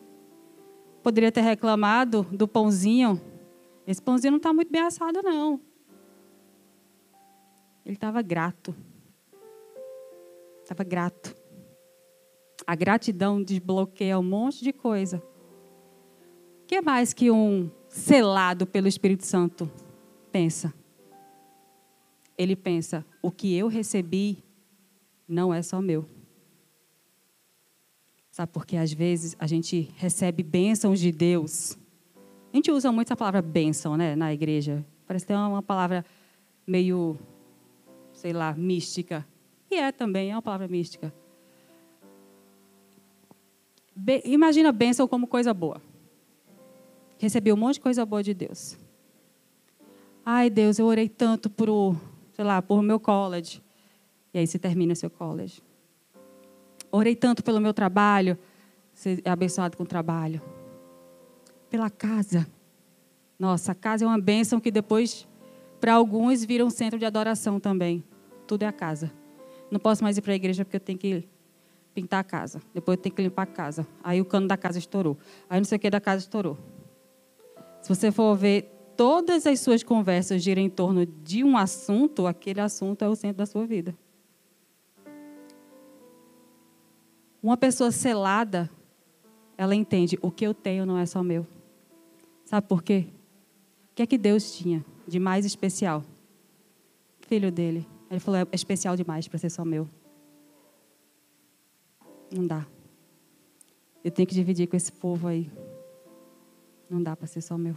Poderia 1.02 1.32
ter 1.32 1.40
reclamado 1.40 2.22
do 2.30 2.46
pãozinho. 2.46 3.20
Esse 3.86 4.00
pãozinho 4.00 4.32
não 4.32 4.38
está 4.38 4.52
muito 4.52 4.70
bem 4.70 4.80
assado, 4.80 5.20
não. 5.22 5.60
Ele 7.84 7.96
estava 7.96 8.22
grato. 8.22 8.74
Estava 10.62 10.82
grato. 10.82 11.36
A 12.66 12.74
gratidão 12.74 13.42
desbloqueia 13.42 14.18
um 14.18 14.22
monte 14.22 14.64
de 14.64 14.72
coisa. 14.72 15.22
O 16.62 16.66
que 16.66 16.80
mais 16.80 17.12
que 17.12 17.30
um 17.30 17.70
selado 17.88 18.66
pelo 18.66 18.88
Espírito 18.88 19.26
Santo 19.26 19.70
pensa? 20.32 20.72
Ele 22.38 22.56
pensa: 22.56 23.04
o 23.20 23.30
que 23.30 23.54
eu 23.54 23.68
recebi 23.68 24.42
não 25.28 25.52
é 25.52 25.60
só 25.60 25.82
meu. 25.82 26.08
Sabe, 28.30 28.50
porque 28.50 28.76
às 28.76 28.92
vezes 28.92 29.36
a 29.38 29.46
gente 29.46 29.92
recebe 29.96 30.42
bênçãos 30.42 30.98
de 30.98 31.12
Deus. 31.12 31.78
A 32.52 32.56
gente 32.56 32.70
usa 32.72 32.90
muito 32.90 33.08
essa 33.08 33.16
palavra 33.16 33.42
bênção 33.42 33.96
né, 33.96 34.16
na 34.16 34.32
igreja. 34.32 34.84
Parece 35.06 35.26
ter 35.26 35.34
uma 35.34 35.62
palavra 35.62 36.04
meio 36.66 37.18
sei 38.24 38.32
lá, 38.32 38.54
mística. 38.54 39.26
E 39.70 39.74
é 39.74 39.92
também, 39.92 40.30
é 40.30 40.34
uma 40.34 40.40
palavra 40.40 40.66
mística. 40.66 41.12
Be 43.94 44.22
imagina 44.24 44.70
a 44.70 44.72
bênção 44.72 45.06
como 45.06 45.26
coisa 45.26 45.52
boa. 45.52 45.78
Recebi 47.18 47.52
um 47.52 47.56
monte 47.56 47.74
de 47.74 47.80
coisa 47.82 48.06
boa 48.06 48.22
de 48.22 48.32
Deus. 48.32 48.78
Ai, 50.24 50.48
Deus, 50.48 50.78
eu 50.78 50.86
orei 50.86 51.06
tanto 51.06 51.50
por, 51.50 51.94
sei 52.32 52.46
lá, 52.46 52.62
por 52.62 52.82
meu 52.82 52.98
college. 52.98 53.62
E 54.32 54.38
aí 54.38 54.46
se 54.46 54.58
termina 54.58 54.94
seu 54.94 55.10
college. 55.10 55.62
Orei 56.90 57.14
tanto 57.14 57.44
pelo 57.44 57.60
meu 57.60 57.74
trabalho. 57.74 58.38
Você 58.94 59.20
é 59.22 59.30
abençoado 59.30 59.76
com 59.76 59.82
o 59.82 59.86
trabalho. 59.86 60.40
Pela 61.68 61.90
casa. 61.90 62.46
Nossa, 63.38 63.72
a 63.72 63.74
casa 63.74 64.06
é 64.06 64.08
uma 64.08 64.18
bênção 64.18 64.60
que 64.60 64.70
depois, 64.70 65.28
para 65.78 65.92
alguns, 65.92 66.42
vira 66.42 66.64
um 66.64 66.70
centro 66.70 66.98
de 66.98 67.04
adoração 67.04 67.60
também 67.60 68.02
tudo 68.46 68.62
é 68.62 68.66
a 68.66 68.72
casa. 68.72 69.12
Não 69.70 69.80
posso 69.80 70.02
mais 70.02 70.16
ir 70.16 70.22
para 70.22 70.32
a 70.32 70.36
igreja 70.36 70.64
porque 70.64 70.76
eu 70.76 70.80
tenho 70.80 70.98
que 70.98 71.28
pintar 71.94 72.20
a 72.20 72.24
casa. 72.24 72.60
Depois 72.72 72.96
eu 72.96 73.02
tenho 73.02 73.14
que 73.14 73.22
limpar 73.22 73.42
a 73.42 73.46
casa. 73.46 73.86
Aí 74.02 74.20
o 74.20 74.24
cano 74.24 74.48
da 74.48 74.56
casa 74.56 74.78
estourou. 74.78 75.16
Aí 75.48 75.60
não 75.60 75.64
sei 75.64 75.76
o 75.76 75.78
que 75.78 75.88
da 75.88 76.00
casa 76.00 76.22
estourou. 76.22 76.58
Se 77.80 77.88
você 77.88 78.10
for 78.10 78.34
ver, 78.34 78.70
todas 78.96 79.46
as 79.46 79.60
suas 79.60 79.82
conversas 79.82 80.42
giram 80.42 80.62
em 80.62 80.70
torno 80.70 81.06
de 81.06 81.44
um 81.44 81.56
assunto, 81.56 82.26
aquele 82.26 82.60
assunto 82.60 83.02
é 83.02 83.08
o 83.08 83.14
centro 83.14 83.38
da 83.38 83.46
sua 83.46 83.66
vida. 83.66 83.94
Uma 87.42 87.56
pessoa 87.56 87.90
selada, 87.90 88.70
ela 89.56 89.74
entende: 89.74 90.18
o 90.22 90.30
que 90.30 90.46
eu 90.46 90.54
tenho 90.54 90.86
não 90.86 90.98
é 90.98 91.04
só 91.04 91.22
meu. 91.22 91.46
Sabe 92.44 92.66
por 92.66 92.82
quê? 92.82 93.06
O 93.92 93.94
que 93.94 94.02
é 94.02 94.06
que 94.06 94.18
Deus 94.18 94.56
tinha 94.56 94.84
de 95.06 95.18
mais 95.18 95.44
especial? 95.44 96.02
Filho 97.28 97.52
dele. 97.52 97.86
Ele 98.14 98.20
falou: 98.20 98.40
é 98.40 98.46
especial 98.52 98.94
demais 98.94 99.26
para 99.26 99.38
ser 99.38 99.50
só 99.50 99.64
meu. 99.64 99.88
Não 102.32 102.46
dá. 102.46 102.64
Eu 104.04 104.10
tenho 104.10 104.28
que 104.28 104.34
dividir 104.34 104.68
com 104.68 104.76
esse 104.76 104.92
povo 104.92 105.26
aí. 105.26 105.50
Não 106.88 107.02
dá 107.02 107.16
para 107.16 107.26
ser 107.26 107.40
só 107.40 107.58
meu. 107.58 107.76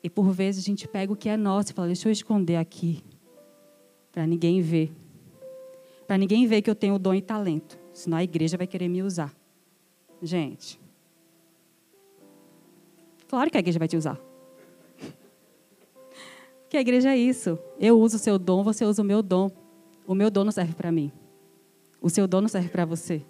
E 0.00 0.08
por 0.08 0.30
vezes 0.30 0.62
a 0.62 0.66
gente 0.66 0.86
pega 0.86 1.12
o 1.12 1.16
que 1.16 1.28
é 1.28 1.36
nosso 1.36 1.72
e 1.72 1.74
fala: 1.74 1.88
deixa 1.88 2.08
eu 2.08 2.12
esconder 2.12 2.56
aqui. 2.56 3.02
Para 4.12 4.28
ninguém 4.28 4.60
ver. 4.60 4.92
Para 6.06 6.16
ninguém 6.16 6.46
ver 6.46 6.62
que 6.62 6.70
eu 6.70 6.74
tenho 6.76 7.00
dom 7.00 7.14
e 7.14 7.20
talento. 7.20 7.76
Senão 7.92 8.18
a 8.18 8.22
igreja 8.22 8.56
vai 8.56 8.68
querer 8.68 8.88
me 8.88 9.02
usar. 9.02 9.34
Gente. 10.22 10.80
Claro 13.26 13.50
que 13.50 13.56
a 13.56 13.60
igreja 13.60 13.80
vai 13.80 13.88
te 13.88 13.96
usar. 13.96 14.20
Que 16.72 16.78
a 16.78 16.80
igreja 16.80 17.10
é 17.10 17.16
isso. 17.18 17.58
Eu 17.78 18.00
uso 18.00 18.16
o 18.16 18.18
seu 18.18 18.38
dom, 18.38 18.64
você 18.64 18.82
usa 18.86 19.02
o 19.02 19.04
meu 19.04 19.22
dom. 19.22 19.50
O 20.06 20.14
meu 20.14 20.30
dom 20.30 20.42
não 20.42 20.50
serve 20.50 20.72
para 20.72 20.90
mim. 20.90 21.12
O 22.00 22.08
seu 22.08 22.26
dom 22.26 22.40
não 22.40 22.48
serve 22.48 22.70
para 22.70 22.86
você. 22.86 23.22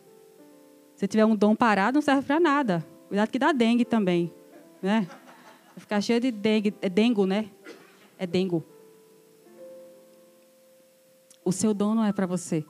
Se 0.94 1.08
tiver 1.08 1.24
um 1.24 1.34
dom 1.34 1.56
parado, 1.56 1.96
não 1.96 2.02
serve 2.02 2.22
para 2.22 2.38
nada. 2.38 2.86
Cuidado 3.08 3.30
que 3.32 3.40
dá 3.40 3.50
dengue 3.50 3.84
também. 3.84 4.32
Né? 4.80 5.08
Ficar 5.76 6.00
cheio 6.00 6.20
de 6.20 6.30
dengue. 6.30 6.72
É 6.80 6.88
dengo, 6.88 7.26
né? 7.26 7.50
É 8.16 8.28
dengo. 8.28 8.64
O 11.44 11.50
seu 11.50 11.74
dom 11.74 11.96
não 11.96 12.04
é 12.04 12.12
para 12.12 12.26
você. 12.26 12.64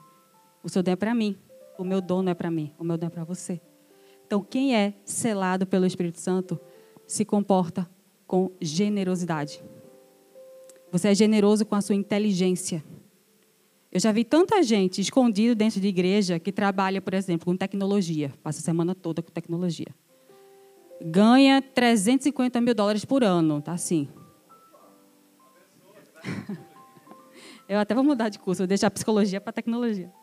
O 0.63 0.69
seu 0.69 0.81
dom 0.81 0.93
é 0.93 0.95
para 0.95 1.13
mim. 1.13 1.37
O 1.77 1.83
meu 1.83 2.01
dom 2.01 2.23
não 2.23 2.31
é 2.31 2.33
para 2.33 2.49
mim. 2.49 2.73
O 2.79 2.83
meu 2.83 2.97
dom 2.97 3.05
é 3.05 3.11
para 3.11 3.23
você. 3.23 3.61
Então, 4.25 4.41
quem 4.41 4.75
é 4.75 4.95
selado 5.05 5.67
pelo 5.67 5.85
Espírito 5.85 6.19
Santo 6.19 6.59
se 7.05 7.23
comporta 7.23 7.87
com 8.25 8.49
generosidade. 8.59 9.63
Você 10.93 11.07
é 11.07 11.15
generoso 11.15 11.65
com 11.65 11.73
a 11.73 11.81
sua 11.81 11.95
inteligência. 11.95 12.83
Eu 13.91 13.99
já 13.99 14.11
vi 14.11 14.23
tanta 14.23 14.61
gente 14.61 15.01
escondido 15.01 15.55
dentro 15.55 15.81
de 15.81 15.87
igreja 15.87 16.37
que 16.37 16.51
trabalha, 16.51 17.01
por 17.01 17.15
exemplo, 17.15 17.47
com 17.47 17.57
tecnologia, 17.57 18.31
passa 18.43 18.59
a 18.59 18.61
semana 18.61 18.93
toda 18.93 19.19
com 19.19 19.31
tecnologia. 19.31 19.87
Ganha 21.01 21.63
350 21.63 22.61
mil 22.61 22.75
dólares 22.75 23.03
por 23.05 23.23
ano, 23.23 23.59
tá 23.59 23.71
assim. 23.71 24.07
Eu 27.67 27.79
até 27.79 27.95
vou 27.95 28.03
mudar 28.03 28.29
de 28.29 28.37
curso, 28.37 28.59
vou 28.59 28.67
deixar 28.67 28.91
psicologia 28.91 29.41
para 29.41 29.51
tecnologia. 29.51 30.13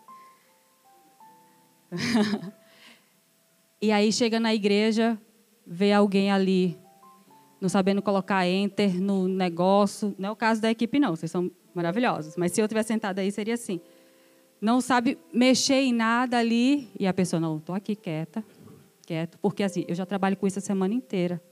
e 3.83 3.91
aí 3.91 4.13
chega 4.13 4.39
na 4.39 4.55
igreja, 4.55 5.21
vê 5.67 5.93
alguém 5.93 6.31
ali 6.31 6.79
não 7.61 7.69
sabendo 7.69 8.01
colocar 8.01 8.47
enter 8.47 9.01
no 9.01 9.29
negócio. 9.29 10.15
Não 10.19 10.31
é 10.31 10.33
o 10.33 10.37
caso 10.37 10.63
da 10.63 10.71
equipe, 10.71 10.99
não, 10.99 11.15
vocês 11.15 11.31
são 11.31 11.51
maravilhosos. 11.75 12.37
Mas 12.37 12.53
se 12.53 12.61
eu 12.61 12.67
tivesse 12.67 12.89
sentado 12.89 13.19
aí, 13.19 13.31
seria 13.31 13.55
assim. 13.55 13.81
Não 14.61 14.81
sabe 14.81 15.19
mexer 15.33 15.81
em 15.81 15.93
nada 15.93 16.39
ali, 16.39 16.89
e 16.99 17.07
a 17.07 17.15
pessoa, 17.15 17.41
não, 17.41 17.57
estou 17.57 17.75
aqui 17.75 17.97
quieta, 17.97 18.45
quieto, 19.07 19.39
porque 19.39 19.63
assim, 19.63 19.85
eu 19.89 19.95
já 19.95 20.05
trabalho 20.05 20.37
com 20.37 20.47
isso 20.47 20.59
a 20.59 20.63
semana 20.63 20.93
inteira. 20.93 21.43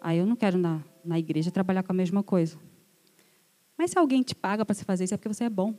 Aí 0.00 0.18
eu 0.18 0.26
não 0.26 0.36
quero 0.36 0.56
na, 0.56 0.82
na 1.04 1.18
igreja 1.18 1.50
trabalhar 1.50 1.82
com 1.82 1.92
a 1.92 1.94
mesma 1.94 2.22
coisa. 2.22 2.56
Mas 3.76 3.90
se 3.90 3.98
alguém 3.98 4.22
te 4.22 4.34
paga 4.34 4.64
para 4.64 4.74
você 4.74 4.84
fazer 4.84 5.04
isso, 5.04 5.14
é 5.14 5.16
porque 5.16 5.28
você 5.28 5.44
é 5.44 5.50
bom. 5.50 5.74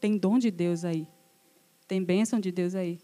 Tem 0.00 0.18
dom 0.18 0.38
de 0.38 0.50
Deus 0.50 0.84
aí. 0.84 1.06
Tem 1.86 2.02
bênção 2.02 2.40
de 2.40 2.50
Deus 2.50 2.74
aí. 2.74 2.98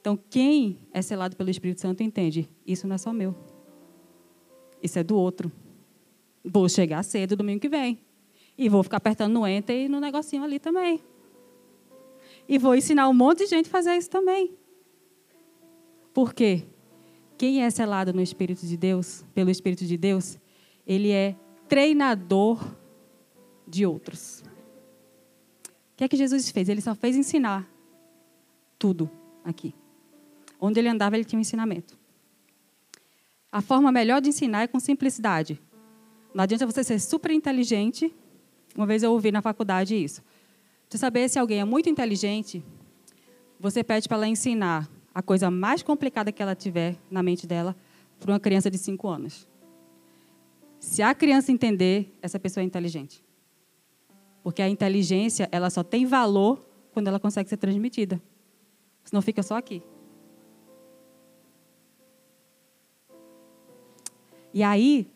Então, 0.00 0.16
quem 0.16 0.78
é 0.92 1.02
selado 1.02 1.36
pelo 1.36 1.50
Espírito 1.50 1.80
Santo 1.80 2.02
entende: 2.02 2.48
isso 2.64 2.86
não 2.86 2.94
é 2.94 2.98
só 2.98 3.12
meu. 3.12 3.34
Isso 4.82 4.98
é 4.98 5.02
do 5.02 5.16
outro. 5.16 5.50
Vou 6.44 6.68
chegar 6.68 7.02
cedo 7.02 7.36
domingo 7.36 7.60
que 7.60 7.68
vem. 7.68 7.98
E 8.56 8.68
vou 8.68 8.82
ficar 8.82 8.98
apertando 8.98 9.32
no 9.32 9.46
enter 9.46 9.84
e 9.84 9.88
no 9.88 10.00
negocinho 10.00 10.44
ali 10.44 10.58
também. 10.58 11.00
E 12.48 12.58
vou 12.58 12.74
ensinar 12.74 13.08
um 13.08 13.14
monte 13.14 13.38
de 13.40 13.46
gente 13.46 13.66
a 13.66 13.70
fazer 13.70 13.96
isso 13.96 14.08
também. 14.08 14.54
Por 16.14 16.32
quê? 16.32 16.64
Quem 17.36 17.62
é 17.62 17.70
selado 17.70 18.12
no 18.12 18.22
Espírito 18.22 18.64
de 18.66 18.76
Deus, 18.76 19.24
pelo 19.34 19.50
Espírito 19.50 19.84
de 19.84 19.96
Deus, 19.96 20.38
ele 20.86 21.10
é 21.10 21.36
treinador 21.68 22.64
de 23.66 23.84
outros. 23.84 24.42
O 25.92 25.96
que 25.96 26.04
é 26.04 26.08
que 26.08 26.16
Jesus 26.16 26.50
fez? 26.50 26.68
Ele 26.68 26.80
só 26.80 26.94
fez 26.94 27.16
ensinar 27.16 27.68
tudo 28.78 29.10
aqui. 29.44 29.74
Onde 30.60 30.80
ele 30.80 30.88
andava, 30.88 31.16
ele 31.16 31.24
tinha 31.24 31.38
um 31.38 31.42
ensinamento. 31.42 31.98
A 33.56 33.62
forma 33.62 33.90
melhor 33.90 34.20
de 34.20 34.28
ensinar 34.28 34.64
é 34.64 34.66
com 34.66 34.78
simplicidade. 34.78 35.58
Não 36.34 36.44
adianta 36.44 36.66
você 36.66 36.84
ser 36.84 37.00
super 37.00 37.30
inteligente. 37.30 38.14
Uma 38.76 38.86
vez 38.86 39.02
eu 39.02 39.10
ouvi 39.10 39.32
na 39.32 39.40
faculdade 39.40 39.96
isso. 39.96 40.22
Para 40.90 40.98
saber 40.98 41.26
se 41.30 41.38
alguém 41.38 41.60
é 41.60 41.64
muito 41.64 41.88
inteligente, 41.88 42.62
você 43.58 43.82
pede 43.82 44.06
para 44.08 44.18
ela 44.18 44.28
ensinar 44.28 44.86
a 45.14 45.22
coisa 45.22 45.50
mais 45.50 45.82
complicada 45.82 46.30
que 46.30 46.42
ela 46.42 46.54
tiver 46.54 46.98
na 47.10 47.22
mente 47.22 47.46
dela 47.46 47.74
para 48.20 48.30
uma 48.30 48.38
criança 48.38 48.70
de 48.70 48.76
5 48.76 49.08
anos. 49.08 49.48
Se 50.78 51.00
a 51.00 51.14
criança 51.14 51.50
entender, 51.50 52.14
essa 52.20 52.38
pessoa 52.38 52.62
é 52.62 52.66
inteligente. 52.66 53.24
Porque 54.42 54.60
a 54.60 54.68
inteligência, 54.68 55.48
ela 55.50 55.70
só 55.70 55.82
tem 55.82 56.04
valor 56.04 56.62
quando 56.92 57.08
ela 57.08 57.18
consegue 57.18 57.48
ser 57.48 57.56
transmitida. 57.56 58.20
Senão 59.02 59.22
fica 59.22 59.42
só 59.42 59.56
aqui. 59.56 59.82
E 64.56 64.62
aí, 64.62 65.06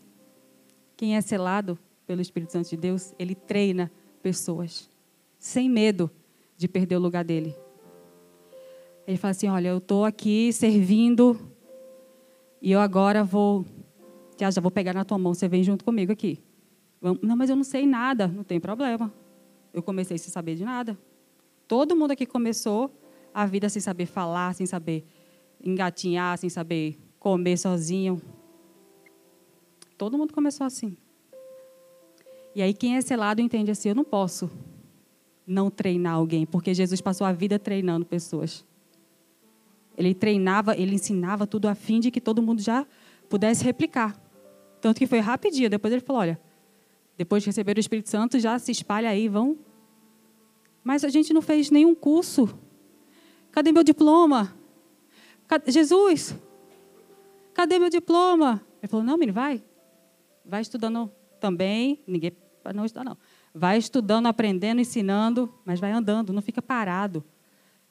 quem 0.99 1.17
é 1.17 1.21
selado 1.23 1.79
pelo 2.07 2.21
Espírito 2.21 2.53
Santo 2.53 2.69
de 2.69 2.77
Deus, 2.77 3.15
ele 3.19 3.35
treina 3.35 3.91
pessoas 4.23 4.91
sem 5.39 5.67
medo 5.67 6.11
de 6.59 6.69
perder 6.69 6.97
o 6.97 7.01
lugar 7.01 7.25
dele. 7.25 7.57
Ele 9.07 9.17
fala 9.17 9.31
assim: 9.31 9.49
Olha, 9.49 9.69
eu 9.69 9.79
estou 9.79 10.05
aqui 10.05 10.53
servindo 10.53 11.41
e 12.61 12.71
eu 12.71 12.81
agora 12.81 13.25
vou. 13.25 13.65
Já, 14.39 14.51
já 14.51 14.61
vou 14.61 14.71
pegar 14.71 14.93
na 14.93 15.07
tua 15.07 15.17
mão, 15.17 15.33
você 15.33 15.49
vem 15.49 15.65
junto 15.65 15.87
comigo 15.87 16.13
aqui. 16.13 16.39
Não, 17.01 17.35
mas 17.35 17.49
eu 17.49 17.57
não 17.57 17.65
sei 17.65 17.87
nada. 17.87 18.29
Não 18.29 18.45
tem 18.45 18.61
problema. 18.61 19.11
Eu 19.73 19.83
comecei 19.83 20.19
sem 20.19 20.31
saber 20.31 20.55
de 20.55 20.67
nada. 20.67 20.99
Todo 21.67 21.97
mundo 21.97 22.11
aqui 22.11 22.27
começou 22.27 22.95
a 23.33 23.47
vida 23.47 23.71
sem 23.71 23.81
saber 23.81 24.05
falar, 24.05 24.55
sem 24.55 24.67
saber 24.67 25.03
engatinhar, 25.65 26.37
sem 26.37 26.51
saber 26.51 26.99
comer 27.19 27.57
sozinho. 27.57 28.21
Todo 30.01 30.17
mundo 30.17 30.33
começou 30.33 30.67
assim. 30.67 30.97
E 32.55 32.63
aí 32.63 32.73
quem 32.73 32.97
é 32.97 33.03
selado 33.03 33.43
entende 33.43 33.71
assim, 33.71 33.91
eu 33.91 33.95
não 33.95 34.03
posso 34.03 34.51
não 35.47 35.71
treinar 35.71 36.15
alguém, 36.15 36.47
porque 36.47 36.73
Jesus 36.73 37.03
passou 37.03 37.27
a 37.27 37.33
vida 37.33 37.59
treinando 37.59 38.07
pessoas. 38.07 38.65
Ele 39.99 40.15
treinava, 40.15 40.75
ele 40.75 40.95
ensinava 40.95 41.47
tudo 41.47 41.69
a 41.69 41.75
fim 41.75 42.01
de 42.01 42.11
que 42.11 42.19
todo 42.19 42.41
mundo 42.41 42.63
já 42.63 42.87
pudesse 43.29 43.63
replicar. 43.63 44.19
Tanto 44.81 44.97
que 44.97 45.07
foi 45.07 45.19
rapidinho. 45.19 45.69
Depois 45.69 45.93
ele 45.93 46.01
falou: 46.01 46.23
olha, 46.23 46.41
depois 47.19 47.43
de 47.43 47.51
receber 47.51 47.77
o 47.77 47.81
Espírito 47.81 48.09
Santo, 48.09 48.39
já 48.39 48.59
se 48.59 48.73
espalha 48.73 49.11
aí, 49.11 49.29
vão. 49.29 49.59
Mas 50.83 51.05
a 51.05 51.11
gente 51.11 51.31
não 51.35 51.43
fez 51.43 51.71
nenhum 51.71 51.95
curso. 51.95 52.49
Cadê 53.53 53.71
meu 53.71 53.85
diploma? 53.85 54.57
Cadê... 55.47 55.71
Jesus, 55.71 56.35
cadê 57.53 57.79
meu 57.79 57.91
diploma? 57.91 58.65
Ele 58.83 58.89
falou: 58.89 59.05
não, 59.05 59.19
menino, 59.19 59.35
vai. 59.35 59.63
Vai 60.45 60.61
estudando 60.61 61.11
também. 61.39 62.01
Ninguém 62.07 62.33
para 62.63 62.73
não 62.73 62.85
estudar, 62.85 63.05
não. 63.05 63.17
Vai 63.55 63.79
estudando, 63.79 64.27
aprendendo, 64.27 64.81
ensinando, 64.81 65.53
mas 65.65 65.81
vai 65.81 65.93
andando, 65.93 66.33
não 66.33 66.43
fica 66.43 66.61
parado 66.61 67.25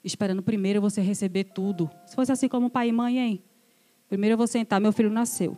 esperando 0.02 0.42
primeiro 0.42 0.80
você 0.80 1.00
receber 1.00 1.44
tudo. 1.44 1.90
Se 2.06 2.14
fosse 2.14 2.32
assim 2.32 2.48
como 2.48 2.70
pai 2.70 2.88
e 2.88 2.92
mãe, 2.92 3.18
hein? 3.18 3.42
Primeiro 4.08 4.34
eu 4.34 4.38
vou 4.38 4.46
sentar, 4.46 4.80
meu 4.80 4.92
filho 4.92 5.10
nasceu. 5.10 5.56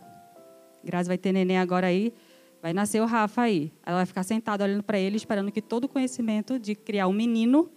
Graças 0.83 1.07
vai 1.07 1.17
ter 1.17 1.31
neném 1.31 1.57
agora 1.57 1.87
aí, 1.87 2.13
vai 2.61 2.73
nascer 2.73 3.01
o 3.01 3.05
Rafa 3.05 3.41
aí. 3.41 3.71
Ela 3.85 3.97
vai 3.97 4.05
ficar 4.05 4.23
sentada 4.23 4.63
olhando 4.63 4.83
para 4.83 4.99
ele, 4.99 5.15
esperando 5.15 5.51
que 5.51 5.61
todo 5.61 5.85
o 5.85 5.89
conhecimento 5.89 6.59
de 6.59 6.75
criar 6.75 7.07
um 7.07 7.13
menino 7.13 7.69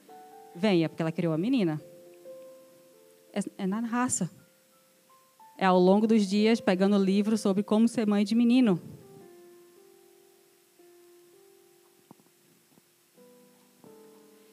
venha, 0.55 0.89
porque 0.89 1.03
ela 1.03 1.13
criou 1.13 1.33
a 1.33 1.39
menina. 1.39 1.81
É, 3.33 3.41
é 3.63 3.67
na 3.67 3.81
raça. 3.81 4.31
É 5.57 5.65
ao 5.65 5.79
longo 5.79 6.07
dos 6.07 6.27
dias 6.27 6.61
pegando 6.61 6.99
livro 6.99 7.39
sobre 7.39 7.63
como 7.63 7.89
ser 7.89 8.07
mãe 8.07 8.25
de 8.25 8.35
menino. 8.35 8.81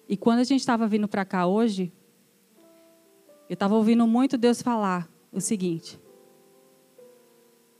E 0.07 0.17
quando 0.17 0.39
a 0.39 0.43
gente 0.43 0.59
estava 0.59 0.87
vindo 0.87 1.07
para 1.07 1.25
cá 1.25 1.45
hoje, 1.45 1.91
eu 3.49 3.53
estava 3.53 3.75
ouvindo 3.75 4.05
muito 4.07 4.37
Deus 4.37 4.61
falar 4.61 5.09
o 5.31 5.39
seguinte: 5.39 5.99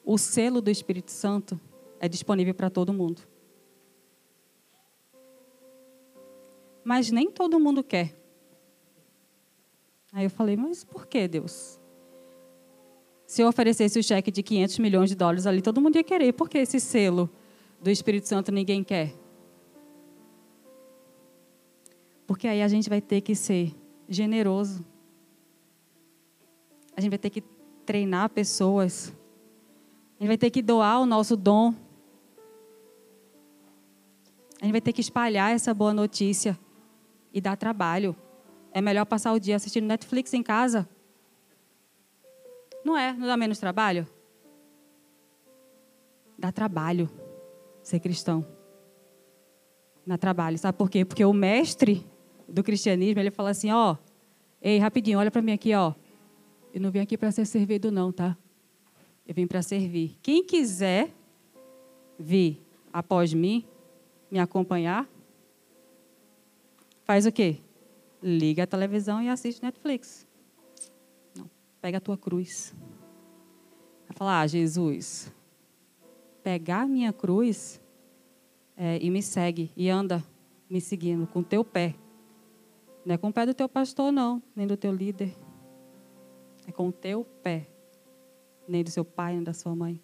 o 0.04 0.18
selo 0.18 0.62
do 0.62 0.70
Espírito 0.70 1.12
Santo 1.12 1.60
é 2.00 2.08
disponível 2.08 2.54
para 2.54 2.70
todo 2.70 2.94
mundo. 2.94 3.22
Mas 6.84 7.10
nem 7.12 7.32
todo 7.32 7.60
mundo 7.60 7.84
quer. 7.84 8.14
Aí 10.12 10.26
eu 10.26 10.30
falei, 10.30 10.58
mas 10.58 10.84
por 10.84 11.08
que, 11.08 11.28
Deus? 11.28 11.80
Se 13.26 13.42
eu 13.42 13.48
oferecesse 13.48 13.98
o 13.98 14.04
cheque 14.04 14.30
de 14.30 14.44
500 14.44 14.80
milhões 14.80 15.10
de 15.10 15.16
dólares 15.16 15.48
ali, 15.48 15.62
todo 15.62 15.82
mundo 15.82 15.96
ia 15.96 16.04
querer. 16.04 16.34
Por 16.34 16.50
que 16.50 16.58
esse 16.58 16.80
selo 16.80 17.30
do 17.82 17.90
Espírito 17.90 18.28
Santo 18.28 18.52
ninguém 18.52 18.84
quer? 18.84 19.23
Porque 22.34 22.48
aí 22.48 22.64
a 22.64 22.68
gente 22.68 22.90
vai 22.90 23.00
ter 23.00 23.22
que 23.22 23.36
ser 23.36 23.76
generoso 24.10 24.84
a 26.96 27.02
gente 27.02 27.10
vai 27.10 27.18
ter 27.18 27.30
que 27.30 27.42
treinar 27.86 28.30
pessoas. 28.30 29.14
A 30.20 30.24
gente 30.24 30.28
vai 30.28 30.38
ter 30.38 30.52
que 30.52 30.62
doar 30.62 31.02
o 31.02 31.06
nosso 31.06 31.36
dom. 31.36 31.74
A 34.62 34.66
gente 34.66 34.72
vai 34.72 34.82
ter 34.82 34.94
que 34.94 35.02
espalhar 35.02 35.52
essa 35.52 35.74
boa 35.74 35.94
notícia 35.94 36.58
e 37.34 37.42
dar 37.42 37.58
trabalho. 37.58 38.16
É 38.72 38.80
melhor 38.80 39.06
passar 39.06 39.34
o 39.34 39.40
dia 39.40 39.56
assistindo 39.56 39.86
Netflix 39.86 40.34
em 40.34 40.44
casa? 40.44 40.88
Não 42.86 42.98
é? 42.98 43.12
Não 43.14 43.28
dá 43.28 43.36
menos 43.36 43.58
trabalho? 43.60 44.08
Dá 46.38 46.52
trabalho 46.52 47.10
ser 47.82 48.00
cristão. 48.00 48.46
Dá 50.06 50.18
trabalho. 50.18 50.58
Sabe 50.58 50.78
por 50.78 50.90
quê? 50.90 51.04
Porque 51.04 51.26
o 51.26 51.34
mestre 51.34 52.06
do 52.48 52.64
cristianismo, 52.64 53.20
ele 53.20 53.32
fala 53.32 53.50
assim, 53.50 53.72
ó, 53.72 53.98
ei, 54.62 54.78
rapidinho, 54.80 55.20
olha 55.20 55.32
para 55.32 55.42
mim 55.42 55.52
aqui, 55.52 55.74
ó. 55.74 55.94
Eu 56.74 56.82
não 56.82 56.92
vim 56.92 57.00
aqui 57.00 57.18
para 57.18 57.32
ser 57.32 57.46
servido, 57.46 57.92
não, 57.92 58.12
tá? 58.12 58.38
Eu 59.28 59.34
vim 59.34 59.48
para 59.48 59.62
servir. 59.62 60.18
Quem 60.22 60.44
quiser 60.44 61.14
vir 62.18 62.62
após 62.92 63.34
mim, 63.34 63.66
me 64.30 64.40
acompanhar, 64.40 65.08
faz 67.04 67.26
o 67.26 67.32
quê? 67.32 67.58
Liga 68.22 68.64
a 68.64 68.68
televisão 68.68 69.22
e 69.22 69.30
assiste 69.30 69.62
Netflix. 69.62 70.28
Não, 71.36 71.50
pega 71.82 71.98
a 71.98 72.02
tua 72.02 72.18
cruz. 72.18 72.74
Vai 74.08 74.18
falar, 74.18 74.42
ah, 74.42 74.48
Jesus, 74.48 75.32
pegar 76.44 76.82
a 76.82 76.88
minha 76.88 77.14
cruz 77.14 77.82
é, 78.76 78.98
e 79.02 79.10
me 79.10 79.22
segue 79.22 79.72
e 79.76 79.90
anda 79.90 80.24
me 80.70 80.82
seguindo 80.82 81.28
com 81.28 81.44
teu 81.44 81.64
pé. 81.64 81.96
Não 83.06 83.16
é 83.16 83.18
com 83.18 83.30
o 83.30 83.34
pé 83.34 83.46
do 83.46 83.54
teu 83.54 83.68
pastor, 83.68 84.12
não, 84.12 84.42
nem 84.56 84.66
do 84.66 84.78
teu 84.78 84.94
líder. 84.94 85.36
É 86.66 86.72
com 86.72 86.88
o 86.88 86.92
teu 86.92 87.26
pé, 87.44 87.68
nem 88.68 88.84
do 88.84 88.90
seu 88.90 89.04
pai, 89.04 89.34
nem 89.34 89.44
da 89.44 89.54
sua 89.54 89.76
mãe. 89.76 90.02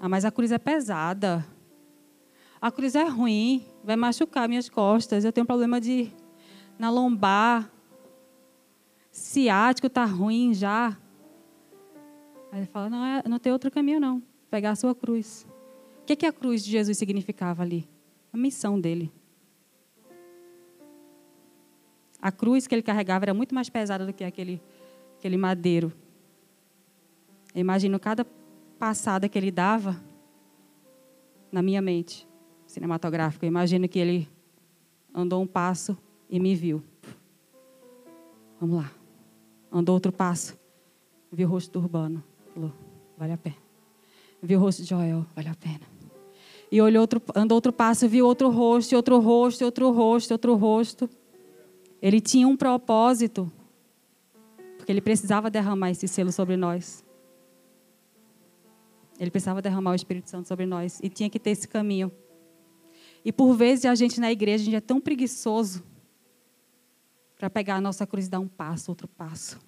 Ah, 0.00 0.08
mas 0.08 0.24
a 0.24 0.30
cruz 0.30 0.50
é 0.50 0.58
pesada. 0.58 1.46
A 2.60 2.70
cruz 2.70 2.94
é 2.94 3.04
ruim, 3.04 3.66
vai 3.84 3.94
machucar 3.94 4.48
minhas 4.48 4.68
costas. 4.68 5.24
Eu 5.24 5.32
tenho 5.32 5.46
problema 5.46 5.80
de 5.80 6.10
na 6.78 6.90
lombar. 6.90 7.70
Ciático 9.12 9.86
está 9.86 10.04
ruim 10.04 10.52
já. 10.52 10.98
Aí 12.50 12.60
ele 12.60 12.66
fala: 12.66 12.90
não, 12.90 13.04
é, 13.04 13.22
não 13.28 13.38
tem 13.38 13.52
outro 13.52 13.70
caminho, 13.70 14.00
não. 14.00 14.22
Pegar 14.50 14.70
a 14.70 14.76
sua 14.76 14.94
cruz. 14.94 15.46
O 16.00 16.04
que, 16.04 16.16
que 16.16 16.26
a 16.26 16.32
cruz 16.32 16.64
de 16.64 16.70
Jesus 16.70 16.98
significava 16.98 17.62
ali? 17.62 17.88
A 18.32 18.36
missão 18.36 18.80
dele. 18.80 19.12
A 22.24 22.32
cruz 22.32 22.66
que 22.66 22.74
ele 22.74 22.80
carregava 22.80 23.26
era 23.26 23.34
muito 23.34 23.54
mais 23.54 23.68
pesada 23.68 24.06
do 24.06 24.10
que 24.10 24.24
aquele, 24.24 24.58
aquele 25.18 25.36
madeiro. 25.36 25.92
Eu 27.54 27.60
imagino 27.60 28.00
cada 28.00 28.26
passada 28.78 29.28
que 29.28 29.36
ele 29.36 29.50
dava 29.50 30.02
na 31.52 31.60
minha 31.60 31.82
mente 31.82 32.26
cinematográfica. 32.66 33.44
Eu 33.44 33.48
imagino 33.48 33.86
que 33.86 33.98
ele 33.98 34.26
andou 35.14 35.42
um 35.42 35.46
passo 35.46 35.98
e 36.30 36.40
me 36.40 36.54
viu. 36.54 36.82
Vamos 38.58 38.78
lá. 38.78 38.90
Andou 39.70 39.94
outro 39.94 40.10
passo. 40.10 40.58
Viu 41.30 41.46
o 41.46 41.50
rosto 41.50 41.72
do 41.72 41.80
Urbano. 41.80 42.24
Falou, 42.54 42.72
vale 43.18 43.34
a 43.34 43.36
pena. 43.36 43.56
Viu 44.42 44.58
o 44.58 44.62
rosto 44.62 44.80
de 44.80 44.88
Joel, 44.88 45.26
vale 45.36 45.50
a 45.50 45.54
pena. 45.54 45.82
E 46.72 46.80
olhou 46.80 47.02
outro, 47.02 47.20
andou 47.36 47.56
outro 47.56 47.70
passo, 47.70 48.08
viu 48.08 48.26
outro 48.26 48.48
rosto, 48.48 48.96
outro 48.96 49.20
rosto, 49.20 49.62
outro 49.62 49.90
rosto, 49.90 50.32
outro 50.32 50.54
rosto. 50.54 51.10
Ele 52.04 52.20
tinha 52.20 52.46
um 52.46 52.54
propósito, 52.54 53.50
porque 54.76 54.92
ele 54.92 55.00
precisava 55.00 55.48
derramar 55.48 55.90
esse 55.90 56.06
selo 56.06 56.30
sobre 56.30 56.54
nós. 56.54 57.02
Ele 59.18 59.30
precisava 59.30 59.62
derramar 59.62 59.92
o 59.92 59.94
Espírito 59.94 60.28
Santo 60.28 60.46
sobre 60.46 60.66
nós 60.66 61.00
e 61.02 61.08
tinha 61.08 61.30
que 61.30 61.40
ter 61.40 61.52
esse 61.52 61.66
caminho. 61.66 62.12
E 63.24 63.32
por 63.32 63.54
vezes 63.54 63.86
a 63.86 63.94
gente 63.94 64.20
na 64.20 64.30
igreja, 64.30 64.60
a 64.60 64.64
gente 64.66 64.76
é 64.76 64.82
tão 64.82 65.00
preguiçoso 65.00 65.82
para 67.38 67.48
pegar 67.48 67.76
a 67.76 67.80
nossa 67.80 68.06
cruz 68.06 68.26
e 68.26 68.30
dar 68.30 68.38
um 68.38 68.48
passo, 68.48 68.90
outro 68.90 69.08
passo. 69.08 69.58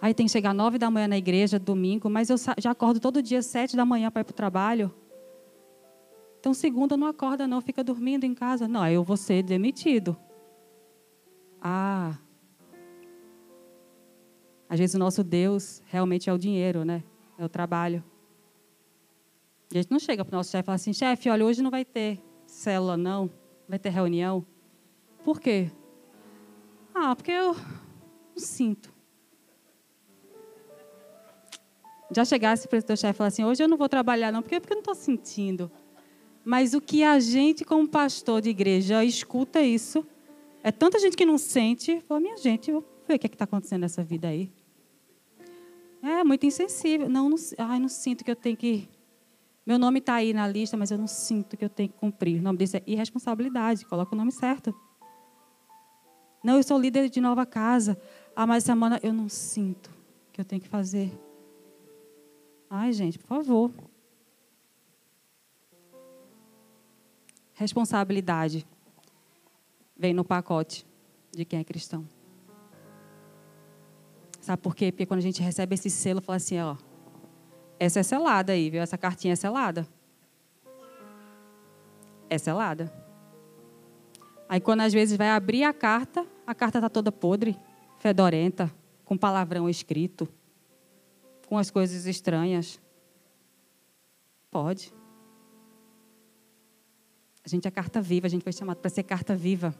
Aí 0.00 0.14
tem 0.14 0.24
que 0.24 0.32
chegar 0.32 0.54
nove 0.54 0.78
da 0.78 0.90
manhã 0.90 1.06
na 1.06 1.18
igreja, 1.18 1.58
domingo, 1.58 2.08
mas 2.08 2.30
eu 2.30 2.38
já 2.38 2.70
acordo 2.70 2.98
todo 2.98 3.20
dia 3.20 3.42
sete 3.42 3.76
da 3.76 3.84
manhã 3.84 4.10
para 4.10 4.22
ir 4.22 4.24
para 4.24 4.32
o 4.32 4.34
trabalho. 4.34 4.90
Então, 6.40 6.54
segunda 6.54 6.96
não 6.96 7.08
acorda 7.08 7.46
não, 7.46 7.60
fica 7.60 7.84
dormindo 7.84 8.24
em 8.24 8.32
casa. 8.34 8.66
Não, 8.66 8.88
eu 8.88 9.04
vou 9.04 9.18
ser 9.18 9.42
demitido. 9.42 10.16
Ah. 11.66 12.18
Às 14.68 14.78
vezes 14.78 14.94
o 14.94 14.98
nosso 14.98 15.24
Deus 15.24 15.82
realmente 15.86 16.28
é 16.28 16.32
o 16.32 16.36
dinheiro, 16.36 16.84
né? 16.84 17.02
É 17.38 17.44
o 17.44 17.48
trabalho. 17.48 18.04
A 19.72 19.74
gente 19.74 19.90
não 19.90 19.98
chega 19.98 20.22
para 20.24 20.34
o 20.34 20.36
nosso 20.36 20.50
chefe 20.50 20.62
e 20.62 20.66
fala 20.66 20.76
assim, 20.76 20.92
chefe, 20.92 21.30
olha, 21.30 21.44
hoje 21.44 21.62
não 21.62 21.70
vai 21.70 21.84
ter 21.84 22.20
célula, 22.46 22.98
não. 22.98 23.30
Vai 23.66 23.78
ter 23.78 23.88
reunião. 23.88 24.44
Por 25.24 25.40
quê? 25.40 25.70
Ah, 26.94 27.16
porque 27.16 27.30
eu 27.30 27.54
não 27.54 28.38
sinto. 28.38 28.92
Já 32.10 32.24
chegasse 32.26 32.68
para 32.68 32.78
o 32.78 32.82
teu 32.82 32.96
chefe 32.96 33.16
e 33.16 33.16
falar 33.16 33.28
assim, 33.28 33.44
hoje 33.44 33.64
eu 33.64 33.68
não 33.68 33.78
vou 33.78 33.88
trabalhar, 33.88 34.30
não, 34.30 34.42
porque, 34.42 34.60
porque 34.60 34.74
eu 34.74 34.76
não 34.76 34.82
estou 34.82 34.94
sentindo. 34.94 35.70
Mas 36.44 36.74
o 36.74 36.80
que 36.80 37.02
a 37.02 37.18
gente, 37.18 37.64
como 37.64 37.88
pastor 37.88 38.42
de 38.42 38.50
igreja, 38.50 39.02
escuta 39.02 39.62
isso, 39.62 40.06
é 40.64 40.72
tanta 40.72 40.98
gente 40.98 41.14
que 41.14 41.26
não 41.26 41.36
sente, 41.36 42.00
fala, 42.08 42.20
minha 42.20 42.38
gente, 42.38 42.72
vou 42.72 42.82
ver 43.06 43.16
o 43.16 43.18
que 43.18 43.26
é 43.26 43.30
está 43.30 43.44
acontecendo 43.44 43.82
nessa 43.82 44.02
vida 44.02 44.28
aí. 44.28 44.50
É 46.02 46.24
muito 46.24 46.46
insensível. 46.46 47.06
Não, 47.06 47.28
não, 47.28 47.36
ai, 47.58 47.78
não 47.78 47.88
sinto 47.88 48.24
que 48.24 48.30
eu 48.30 48.36
tenho 48.36 48.56
que. 48.56 48.88
Meu 49.66 49.78
nome 49.78 49.98
está 49.98 50.14
aí 50.14 50.32
na 50.32 50.48
lista, 50.48 50.74
mas 50.74 50.90
eu 50.90 50.96
não 50.96 51.06
sinto 51.06 51.54
que 51.54 51.66
eu 51.66 51.68
tenho 51.68 51.90
que 51.90 51.98
cumprir. 51.98 52.40
O 52.40 52.42
nome 52.42 52.58
disso 52.58 52.78
é 52.78 52.82
irresponsabilidade. 52.86 53.84
Coloca 53.84 54.14
o 54.14 54.18
nome 54.18 54.32
certo. 54.32 54.74
Não, 56.42 56.56
eu 56.56 56.62
sou 56.62 56.78
líder 56.78 57.10
de 57.10 57.20
nova 57.20 57.44
casa. 57.44 58.00
Ah, 58.34 58.46
mas 58.46 58.64
semana 58.64 58.98
eu 59.02 59.12
não 59.12 59.28
sinto 59.28 59.90
que 60.32 60.40
eu 60.40 60.46
tenho 60.46 60.62
que 60.62 60.68
fazer. 60.68 61.12
Ai, 62.70 62.90
gente, 62.90 63.18
por 63.18 63.26
favor. 63.26 63.70
Responsabilidade 67.52 68.66
vem 69.96 70.12
no 70.12 70.24
pacote 70.24 70.86
de 71.32 71.44
quem 71.44 71.58
é 71.58 71.64
cristão. 71.64 72.06
Sabe 74.40 74.60
por 74.60 74.76
quê? 74.76 74.92
Porque 74.92 75.06
quando 75.06 75.20
a 75.20 75.22
gente 75.22 75.42
recebe 75.42 75.74
esse 75.74 75.88
selo, 75.88 76.20
fala 76.20 76.36
assim, 76.36 76.60
ó, 76.60 76.76
essa 77.78 78.00
é 78.00 78.02
selada 78.02 78.52
aí, 78.52 78.68
viu? 78.70 78.82
Essa 78.82 78.98
cartinha 78.98 79.32
é 79.32 79.36
selada. 79.36 79.88
É 82.28 82.36
selada. 82.36 82.92
Aí 84.48 84.60
quando 84.60 84.82
às 84.82 84.92
vezes 84.92 85.16
vai 85.16 85.30
abrir 85.30 85.64
a 85.64 85.72
carta, 85.72 86.26
a 86.46 86.54
carta 86.54 86.78
está 86.78 86.90
toda 86.90 87.10
podre, 87.10 87.58
fedorenta, 87.98 88.70
com 89.04 89.16
palavrão 89.16 89.68
escrito, 89.68 90.28
com 91.46 91.56
as 91.56 91.70
coisas 91.70 92.06
estranhas. 92.06 92.80
Pode. 94.50 94.92
A 97.44 97.48
gente 97.48 97.68
é 97.68 97.70
carta 97.70 98.00
viva, 98.00 98.26
a 98.26 98.30
gente 98.30 98.42
foi 98.42 98.52
chamado 98.52 98.78
para 98.78 98.88
ser 98.88 99.02
carta 99.02 99.36
viva. 99.36 99.74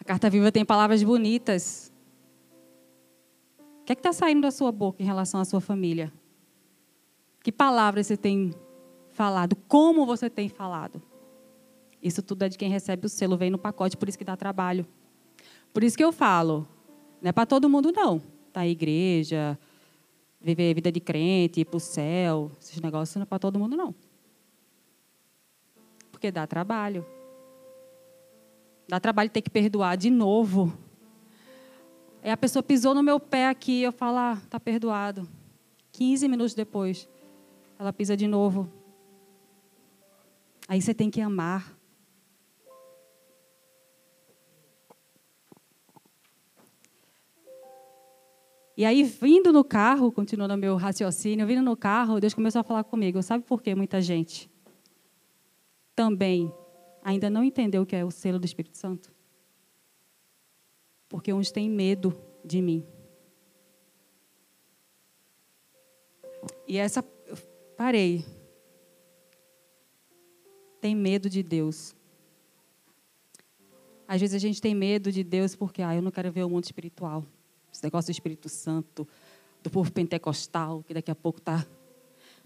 A 0.00 0.04
carta 0.04 0.28
viva 0.28 0.50
tem 0.50 0.64
palavras 0.64 1.00
bonitas. 1.04 1.92
O 3.80 3.84
que 3.84 3.92
é 3.92 3.94
está 3.94 4.12
saindo 4.12 4.40
da 4.40 4.50
sua 4.50 4.72
boca 4.72 5.00
em 5.00 5.06
relação 5.06 5.40
à 5.40 5.44
sua 5.44 5.60
família? 5.60 6.12
Que 7.44 7.52
palavras 7.52 8.08
você 8.08 8.16
tem 8.16 8.52
falado? 9.12 9.54
Como 9.68 10.04
você 10.04 10.28
tem 10.28 10.48
falado? 10.48 11.00
Isso 12.02 12.20
tudo 12.20 12.42
é 12.42 12.48
de 12.48 12.58
quem 12.58 12.68
recebe 12.68 13.06
o 13.06 13.08
selo, 13.08 13.36
vem 13.36 13.50
no 13.50 13.58
pacote, 13.58 13.96
por 13.96 14.08
isso 14.08 14.18
que 14.18 14.24
dá 14.24 14.36
trabalho. 14.36 14.84
Por 15.72 15.84
isso 15.84 15.96
que 15.96 16.02
eu 16.02 16.12
falo, 16.12 16.66
não 17.20 17.28
é 17.28 17.32
para 17.32 17.46
todo 17.46 17.68
mundo 17.68 17.92
não. 17.92 18.20
Tá 18.52 18.66
igreja, 18.66 19.56
viver 20.40 20.74
vida 20.74 20.90
de 20.90 20.98
crente, 20.98 21.60
ir 21.60 21.64
para 21.64 21.76
o 21.76 21.80
céu, 21.80 22.50
esses 22.60 22.80
negócios 22.80 23.14
não 23.14 23.22
é 23.22 23.26
para 23.26 23.38
todo 23.38 23.56
mundo 23.56 23.76
não 23.76 23.94
porque 26.22 26.30
dá 26.30 26.46
trabalho. 26.46 27.04
Dá 28.86 29.00
trabalho 29.00 29.28
ter 29.28 29.42
que 29.42 29.50
perdoar 29.50 29.96
de 29.96 30.08
novo. 30.08 30.72
Aí 32.22 32.30
a 32.30 32.36
pessoa 32.36 32.62
pisou 32.62 32.94
no 32.94 33.02
meu 33.02 33.18
pé 33.18 33.48
aqui, 33.48 33.82
eu 33.82 33.90
falo, 33.90 34.18
ah, 34.18 34.40
tá 34.48 34.60
perdoado. 34.60 35.28
15 35.90 36.28
minutos 36.28 36.54
depois, 36.54 37.08
ela 37.76 37.92
pisa 37.92 38.16
de 38.16 38.28
novo. 38.28 38.72
Aí 40.68 40.80
você 40.80 40.94
tem 40.94 41.10
que 41.10 41.20
amar. 41.20 41.76
E 48.76 48.84
aí, 48.84 49.02
vindo 49.02 49.52
no 49.52 49.64
carro, 49.64 50.12
continuando 50.12 50.56
meu 50.56 50.76
raciocínio, 50.76 51.48
vindo 51.48 51.62
no 51.62 51.76
carro, 51.76 52.20
Deus 52.20 52.32
começou 52.32 52.60
a 52.60 52.62
falar 52.62 52.84
comigo. 52.84 53.20
Sabe 53.24 53.42
por 53.42 53.60
quê, 53.60 53.74
muita 53.74 54.00
gente? 54.00 54.51
Também 55.94 56.52
ainda 57.02 57.28
não 57.28 57.42
entendeu 57.42 57.82
o 57.82 57.86
que 57.86 57.96
é 57.96 58.04
o 58.04 58.10
selo 58.10 58.38
do 58.38 58.46
Espírito 58.46 58.76
Santo? 58.76 59.12
Porque 61.08 61.32
uns 61.32 61.50
têm 61.50 61.68
medo 61.68 62.18
de 62.44 62.62
mim. 62.62 62.86
E 66.66 66.78
essa. 66.78 67.02
Parei. 67.76 68.24
Tem 70.80 70.94
medo 70.94 71.28
de 71.28 71.42
Deus. 71.42 71.94
Às 74.06 74.20
vezes 74.20 74.34
a 74.34 74.38
gente 74.38 74.60
tem 74.60 74.74
medo 74.74 75.12
de 75.12 75.22
Deus 75.22 75.54
porque, 75.54 75.80
ah, 75.82 75.94
eu 75.94 76.02
não 76.02 76.10
quero 76.10 76.30
ver 76.30 76.44
o 76.44 76.50
mundo 76.50 76.64
espiritual. 76.64 77.24
Esse 77.72 77.82
negócio 77.82 78.12
do 78.12 78.14
Espírito 78.14 78.48
Santo, 78.48 79.06
do 79.62 79.70
povo 79.70 79.92
pentecostal, 79.92 80.82
que 80.82 80.92
daqui 80.92 81.10
a 81.10 81.14
pouco 81.14 81.38
está 81.38 81.66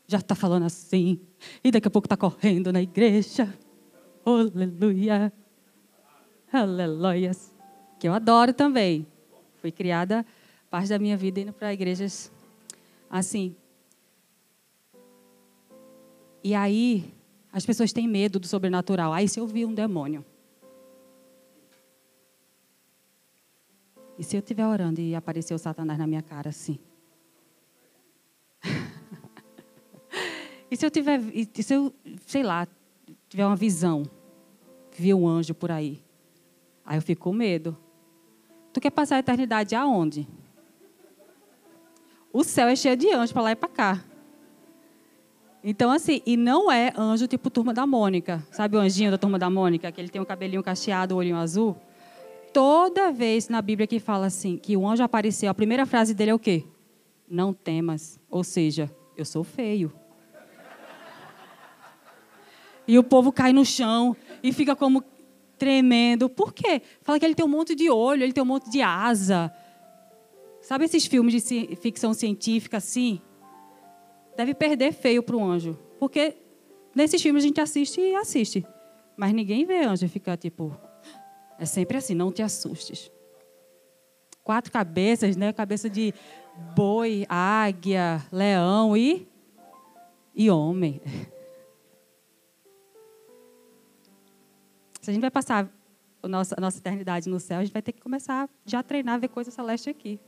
já 0.06 0.18
está 0.18 0.34
falando 0.34 0.64
assim, 0.64 1.20
e 1.62 1.70
daqui 1.70 1.88
a 1.88 1.90
pouco 1.90 2.06
está 2.06 2.16
correndo 2.16 2.72
na 2.72 2.80
igreja. 2.80 3.52
Aleluia. 4.24 5.32
Aleluia. 6.52 7.32
Que 7.98 8.08
eu 8.08 8.14
adoro 8.14 8.52
também. 8.52 9.06
Fui 9.56 9.72
criada, 9.72 10.24
parte 10.70 10.88
da 10.88 10.98
minha 10.98 11.16
vida, 11.16 11.40
indo 11.40 11.52
para 11.52 11.72
igrejas 11.72 12.30
assim. 13.10 13.56
E 16.42 16.54
aí, 16.54 17.12
as 17.52 17.66
pessoas 17.66 17.92
têm 17.92 18.06
medo 18.06 18.38
do 18.38 18.46
sobrenatural. 18.46 19.12
Aí, 19.12 19.28
se 19.28 19.40
eu 19.40 19.46
vi 19.46 19.64
um 19.64 19.74
demônio. 19.74 20.24
E 24.18 24.22
se 24.22 24.36
eu 24.36 24.40
estiver 24.40 24.66
orando 24.66 25.00
e 25.00 25.14
aparecer 25.14 25.52
o 25.52 25.58
Satanás 25.58 25.98
na 25.98 26.06
minha 26.06 26.22
cara 26.22 26.50
assim? 26.50 26.78
E 30.70 30.76
se 30.76 30.85
eu 30.85 30.90
tiver, 30.90 31.20
se 31.52 31.74
eu, 31.74 31.92
sei 32.26 32.42
lá, 32.42 32.66
tiver 33.29 33.46
uma 33.46 33.57
visão, 33.57 34.05
ver 34.97 35.14
um 35.14 35.28
anjo 35.28 35.55
por 35.55 35.70
aí, 35.70 36.03
aí 36.84 36.99
eu 36.99 37.03
fico 37.03 37.24
com 37.24 37.32
medo. 37.32 37.76
Tu 38.72 38.80
quer 38.80 38.90
passar 38.90 39.16
a 39.16 39.20
eternidade 39.20 39.74
aonde? 39.74 40.28
O 42.32 42.45
céu 42.45 42.68
é 42.68 42.76
cheio 42.76 42.97
de 42.97 43.11
anjos 43.11 43.32
para 43.32 43.43
lá 43.43 43.53
e 43.53 43.57
para 43.57 43.68
cá. 43.68 44.05
Então, 45.64 45.90
assim, 45.90 46.20
e 46.26 46.36
não 46.36 46.70
é 46.70 46.93
anjo 46.97 47.26
tipo 47.26 47.51
turma 47.51 47.72
da 47.72 47.86
Mônica. 47.86 48.47
Sabe 48.53 48.76
o 48.76 48.80
anjinho 48.80 49.11
da 49.11 49.18
turma 49.18 49.38
da 49.38 49.51
Mônica? 49.51 49.90
Que 49.90 50.01
ele 50.01 50.09
tem 50.09 50.20
um 50.20 50.24
cabelinho 50.24 50.62
cacheado, 50.62 51.14
o 51.14 51.18
olhinho 51.18 51.36
azul? 51.36 51.76
Toda 52.53 53.11
vez 53.11 53.49
na 53.49 53.61
Bíblia 53.61 53.86
que 53.86 53.99
fala 53.99 54.26
assim, 54.26 54.57
que 54.59 54.76
o 54.76 54.86
anjo 54.86 55.03
apareceu, 55.03 55.51
a 55.51 55.55
primeira 55.55 55.84
frase 55.84 56.14
dele 56.14 56.30
é 56.30 56.34
o 56.34 56.38
quê? 56.38 56.64
Não 57.28 57.53
temas. 57.53 58.20
Ou 58.30 58.45
seja, 58.45 58.90
eu 59.16 59.24
sou 59.24 59.43
feio. 59.43 59.93
E 62.87 62.99
o 62.99 63.05
povo 63.05 63.32
cai 63.32 63.53
no 63.53 63.64
chão 63.64 64.16
e 64.43 64.53
fica 64.53 64.76
como 64.76 65.03
tremendo. 65.59 66.28
Por 66.28 66.53
quê? 66.53 66.82
Fala 67.03 67.18
que 67.18 67.24
ele 67.24 67.34
tem 67.34 67.45
um 67.45 67.49
monte 67.49 67.74
de 67.74 67.91
olho, 67.91 68.22
ele 68.22 68.32
tem 68.32 68.43
um 68.43 68.47
monte 68.47 68.70
de 68.70 68.80
asa. 68.80 69.53
Sabe 70.61 70.84
esses 70.84 71.07
filmes 71.07 71.43
de 71.43 71.76
ficção 71.76 72.12
científica 72.12 72.76
assim? 72.76 73.20
Deve 74.37 74.55
perder 74.55 74.93
feio 74.93 75.22
para 75.22 75.37
o 75.37 75.43
anjo. 75.43 75.78
Porque 75.99 76.37
nesses 76.95 77.22
filmes 77.22 77.45
a 77.45 77.47
gente 77.47 77.61
assiste 77.61 78.01
e 78.01 78.14
assiste. 78.14 78.66
Mas 79.16 79.32
ninguém 79.32 79.64
vê 79.64 79.84
anjo 79.84 80.05
e 80.05 80.09
fica 80.09 80.37
tipo. 80.37 80.76
É 81.59 81.64
sempre 81.64 81.97
assim, 81.97 82.14
não 82.14 82.30
te 82.30 82.43
assustes. 82.43 83.11
quatro 84.45 84.70
cabeças, 84.70 85.37
né? 85.37 85.53
Cabeça 85.53 85.89
de 85.89 86.12
boi, 86.74 87.24
águia, 87.28 88.22
leão 88.30 88.97
e 88.97 89.26
e 90.34 90.51
homem. 90.51 91.01
Se 95.07 95.11
a 95.11 95.12
gente 95.12 95.20
vai 95.20 95.30
passar 95.30 95.70
a 96.20 96.26
nossa, 96.26 96.57
a 96.59 96.61
nossa 96.61 96.78
eternidade 96.78 97.28
no 97.28 97.38
céu, 97.38 97.61
a 97.61 97.64
gente 97.64 97.72
vai 97.72 97.80
ter 97.80 97.92
que 97.92 98.00
começar 98.00 98.50
já 98.64 98.80
a 98.80 98.82
treinar 98.82 99.14
a 99.14 99.18
ver 99.18 99.28
coisa 99.28 99.52
celeste 99.52 99.88
aqui. 99.88 100.18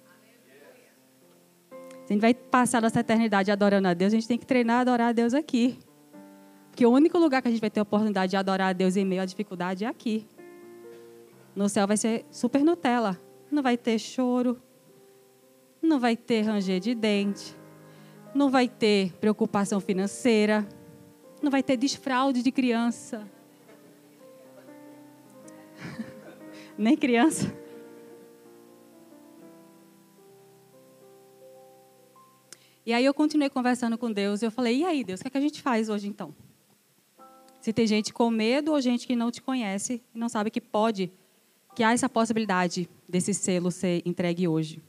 Se 2.07 2.11
a 2.11 2.12
gente 2.12 2.20
vai 2.20 2.33
passar 2.33 2.79
a 2.79 2.83
nossa 2.83 3.01
eternidade 3.01 3.51
adorando 3.51 3.89
a 3.89 3.95
Deus, 3.95 4.12
a 4.12 4.14
gente 4.14 4.29
tem 4.29 4.39
que 4.39 4.47
treinar 4.47 4.76
a 4.76 4.81
adorar 4.83 5.09
a 5.09 5.12
Deus 5.12 5.35
aqui. 5.35 5.81
Porque 6.70 6.87
o 6.87 6.93
único 6.93 7.18
lugar 7.18 7.43
que 7.43 7.49
a 7.49 7.51
gente 7.51 7.61
vai 7.61 7.70
ter 7.70 7.81
a 7.81 7.83
oportunidade 7.83 8.31
de 8.31 8.37
adorar 8.37 8.68
a 8.68 8.72
Deus 8.72 8.95
em 8.95 9.05
meio 9.05 9.20
à 9.20 9.24
dificuldade 9.24 9.85
é 9.85 9.89
aqui. 9.89 10.24
No 11.57 11.68
céu 11.68 11.85
vai 11.85 11.97
ser 11.97 12.24
super 12.31 12.62
Nutella. 12.62 13.20
Não 13.51 13.64
vai 13.64 13.76
ter 13.76 13.99
choro, 13.99 14.62
não 15.83 15.99
vai 15.99 16.16
ter 16.16 16.43
ranger 16.43 16.79
de 16.79 16.95
dente, 16.95 17.53
não 18.33 18.49
vai 18.49 18.68
ter 18.68 19.12
preocupação 19.14 19.81
financeira, 19.81 20.64
não 21.43 21.51
vai 21.51 21.64
ter 21.64 21.76
desfraude 21.76 22.45
de 22.45 22.53
criança. 22.53 23.29
Nem 26.79 26.97
criança. 26.97 27.53
E 32.87 32.93
aí 32.93 33.05
eu 33.05 33.12
continuei 33.12 33.51
conversando 33.51 33.99
com 33.99 34.11
Deus 34.11 34.41
e 34.41 34.47
eu 34.47 34.51
falei: 34.51 34.79
"E 34.79 34.85
aí, 34.85 35.03
Deus, 35.05 35.20
o 35.20 35.22
que, 35.24 35.29
é 35.29 35.31
que 35.31 35.39
a 35.39 35.41
gente 35.41 35.61
faz 35.61 35.89
hoje 35.89 36.07
então?" 36.07 36.35
Se 37.61 37.72
tem 37.72 37.87
gente 37.87 38.14
com 38.14 38.31
medo 38.31 38.72
ou 38.72 38.81
gente 38.81 39.07
que 39.07 39.16
não 39.16 39.31
te 39.31 39.43
conhece 39.43 40.03
e 40.14 40.18
não 40.18 40.29
sabe 40.29 40.51
que 40.51 40.61
pode, 40.61 41.12
que 41.74 41.83
há 41.83 41.93
essa 41.93 42.09
possibilidade 42.09 42.89
desse 43.09 43.35
selo 43.35 43.70
ser 43.70 44.01
entregue 44.07 44.47
hoje. 44.47 44.83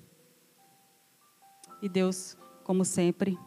E 1.81 1.89
Deus, 1.89 2.37
como 2.63 2.85
sempre, 2.85 3.37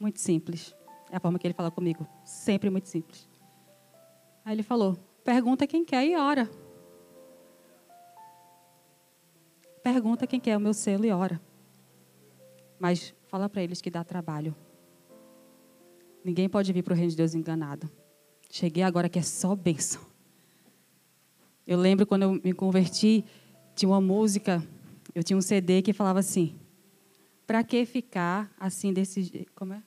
muito 0.00 0.18
simples. 0.20 0.74
É 1.10 1.16
a 1.16 1.20
forma 1.20 1.38
que 1.38 1.46
ele 1.46 1.54
fala 1.54 1.70
comigo, 1.70 2.06
sempre 2.24 2.70
muito 2.70 2.88
simples. 2.88 3.28
Aí 4.44 4.54
ele 4.54 4.62
falou: 4.62 4.96
pergunta 5.22 5.66
quem 5.66 5.84
quer 5.84 6.06
e 6.06 6.16
ora. 6.16 6.50
Pergunta 9.82 10.26
quem 10.26 10.38
quer 10.38 10.56
o 10.56 10.60
meu 10.60 10.72
selo 10.72 11.04
e 11.04 11.10
ora. 11.10 11.40
Mas 12.78 13.14
fala 13.26 13.48
para 13.48 13.62
eles 13.62 13.80
que 13.80 13.90
dá 13.90 14.04
trabalho. 14.04 14.54
Ninguém 16.24 16.48
pode 16.48 16.72
vir 16.72 16.82
para 16.82 16.92
o 16.94 16.96
reino 16.96 17.10
de 17.10 17.16
Deus 17.16 17.34
enganado. 17.34 17.90
Cheguei 18.50 18.82
agora 18.82 19.08
que 19.08 19.18
é 19.18 19.22
só 19.22 19.56
bênção. 19.56 20.00
Eu 21.66 21.78
lembro 21.78 22.06
quando 22.06 22.22
eu 22.22 22.32
me 22.32 22.52
converti, 22.52 23.24
tinha 23.74 23.88
uma 23.88 24.00
música, 24.00 24.66
eu 25.14 25.22
tinha 25.22 25.36
um 25.36 25.40
CD 25.40 25.82
que 25.82 25.92
falava 25.92 26.18
assim: 26.18 26.54
Para 27.46 27.64
que 27.64 27.84
ficar 27.84 28.52
assim 28.58 28.92
desse? 28.92 29.46
Como 29.54 29.74
é? 29.74 29.82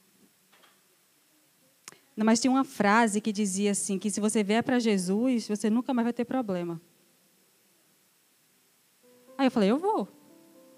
Não, 2.16 2.26
mas 2.26 2.40
tinha 2.40 2.52
uma 2.52 2.64
frase 2.64 3.22
que 3.22 3.32
dizia 3.32 3.72
assim: 3.72 4.00
que 4.00 4.10
se 4.10 4.20
você 4.20 4.44
vier 4.44 4.64
para 4.64 4.80
Jesus, 4.80 5.48
você 5.48 5.70
nunca 5.70 5.94
mais 5.94 6.06
vai 6.06 6.14
ter 6.14 6.26
problema. 6.26 6.82
Aí 9.38 9.48
eu 9.48 9.52
falei: 9.52 9.72
Eu 9.72 9.78
vou. 9.78 10.08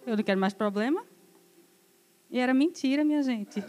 Eu 0.05 0.15
não 0.15 0.23
quero 0.23 0.39
mais 0.39 0.53
problema. 0.53 1.03
E 2.29 2.39
era 2.39 2.53
mentira, 2.53 3.03
minha 3.03 3.23
gente. 3.23 3.63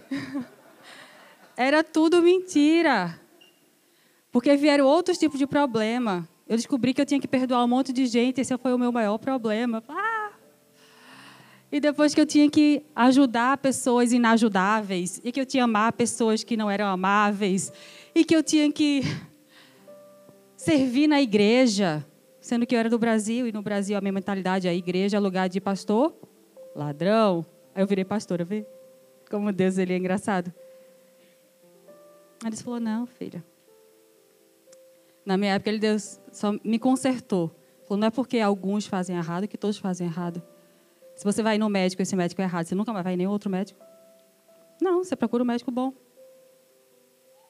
era 1.57 1.83
tudo 1.85 2.23
mentira. 2.23 3.21
Porque 4.31 4.57
vieram 4.57 4.87
outros 4.87 5.19
tipos 5.19 5.39
de 5.39 5.47
problema. 5.47 6.29
Eu 6.47 6.57
descobri 6.57 6.95
que 6.95 7.01
eu 7.01 7.07
tinha 7.07 7.21
que 7.21 7.29
perdoar 7.29 7.65
um 7.65 7.69
monte 7.69 7.93
de 7.93 8.07
gente, 8.07 8.41
esse 8.41 8.57
foi 8.57 8.73
o 8.73 8.79
meu 8.79 8.91
maior 8.91 9.19
problema. 9.19 9.83
Ah! 9.89 10.33
E 11.71 11.79
depois 11.81 12.15
que 12.15 12.21
eu 12.21 12.25
tinha 12.25 12.49
que 12.51 12.83
ajudar 12.97 13.59
pessoas 13.59 14.13
inajudáveis, 14.13 15.21
e 15.23 15.31
que 15.31 15.41
eu 15.41 15.45
tinha 15.45 15.63
que 15.63 15.65
amar 15.65 15.93
pessoas 15.93 16.43
que 16.43 16.57
não 16.57 16.71
eram 16.71 16.87
amáveis, 16.87 17.71
e 18.15 18.25
que 18.25 18.35
eu 18.35 18.43
tinha 18.43 18.73
que 18.73 19.03
servir 20.57 21.07
na 21.07 21.21
igreja, 21.21 22.07
sendo 22.49 22.67
que 22.67 22.75
eu 22.75 22.79
era 22.79 22.89
do 22.89 22.99
Brasil, 22.99 23.47
e 23.47 23.53
no 23.53 23.61
Brasil 23.61 23.95
a 23.95 24.01
minha 24.01 24.13
mentalidade 24.13 24.67
é 24.67 24.75
igreja 24.75 25.19
é 25.19 25.21
lugar 25.21 25.51
de 25.51 25.61
pastor, 25.61 26.15
ladrão. 26.75 27.45
Aí 27.75 27.83
eu 27.83 27.87
virei 27.87 28.07
pastora, 28.07 28.43
vê? 28.43 28.67
Como 29.31 29.53
Deus 29.53 29.77
ele 29.77 29.93
é 29.93 29.99
engraçado. 29.99 30.51
Aí 32.43 32.49
ele 32.49 32.57
falou: 32.57 32.81
Não, 32.81 33.07
filha, 33.07 33.45
na 35.27 35.37
minha 35.37 35.53
época, 35.53 35.69
ele 35.69 35.79
Deus 35.79 36.19
só 36.33 36.55
me 36.65 36.79
consertou. 36.79 37.55
Falou, 37.83 38.01
não 38.01 38.09
é 38.09 38.11
porque 38.11 38.39
alguns 38.39 38.87
fazem 38.87 39.15
errado 39.15 39.47
que 39.47 39.59
todos 39.59 39.77
fazem 39.77 40.07
errado. 40.07 40.43
Se 41.17 41.25
você 41.25 41.43
vai 41.43 41.59
no 41.59 41.69
médico 41.69 42.01
esse 42.01 42.17
médico 42.17 42.41
é 42.41 42.45
errado, 42.45 42.65
você 42.65 42.75
nunca 42.75 42.95
mais 42.95 43.05
vai 43.05 43.13
em 43.13 43.19
nenhum 43.19 43.31
outro 43.31 43.51
médico? 43.51 43.79
Não, 44.81 45.05
você 45.05 45.15
procura 45.15 45.43
um 45.43 45.47
médico 45.47 45.71
bom. 45.71 45.93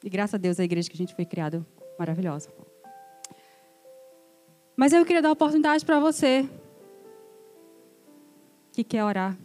E 0.03 0.11
graças 0.11 0.35
a 0.35 0.39
Deus 0.39 0.59
a 0.59 0.65
igreja 0.65 0.91
que 0.91 0.97
a 0.97 0.99
gente 0.99 1.15
foi 1.15 1.25
criada 1.25 1.65
maravilhosa. 1.97 2.51
Mas 4.79 4.93
eu 4.93 5.05
queria 5.05 5.21
dar 5.21 5.33
oportunidade 5.33 5.85
para 5.85 5.99
você 5.99 6.49
que 8.71 8.85
quer 8.85 9.03
orar, 9.03 9.37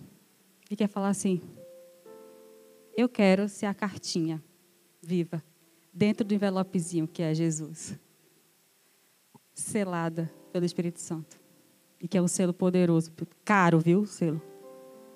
que 0.64 0.76
quer 0.76 0.88
falar 0.88 1.10
assim: 1.10 1.42
eu 2.96 3.10
quero 3.10 3.50
ser 3.50 3.66
a 3.66 3.74
cartinha 3.74 4.40
viva 5.02 5.44
dentro 5.92 6.24
do 6.24 6.36
envelopezinho 6.36 7.08
que 7.08 7.24
é 7.24 7.34
Jesus 7.34 7.98
selada 9.56 10.32
pelo 10.52 10.66
Espírito 10.66 11.02
Santo. 11.02 11.42
E 12.00 12.08
que 12.08 12.16
é 12.16 12.22
um 12.22 12.28
selo 12.28 12.54
poderoso. 12.54 13.12
Caro, 13.44 13.80
viu? 13.80 14.06
Selo. 14.06 14.40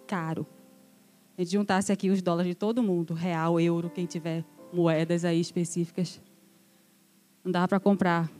Caro. 0.07 0.47
A 1.38 1.41
gente 1.43 1.51
juntasse 1.51 1.91
aqui 1.91 2.09
os 2.09 2.24
dólares 2.24 2.49
de 2.49 2.55
todo 2.55 2.82
mundo, 2.82 3.13
real, 3.13 3.59
euro, 3.59 3.88
quem 3.88 4.07
tiver 4.07 4.43
moedas 4.74 5.24
aí 5.24 5.39
específicas. 5.39 6.20
Não 7.43 7.51
dava 7.51 7.68
para 7.68 7.80
comprar 7.80 8.32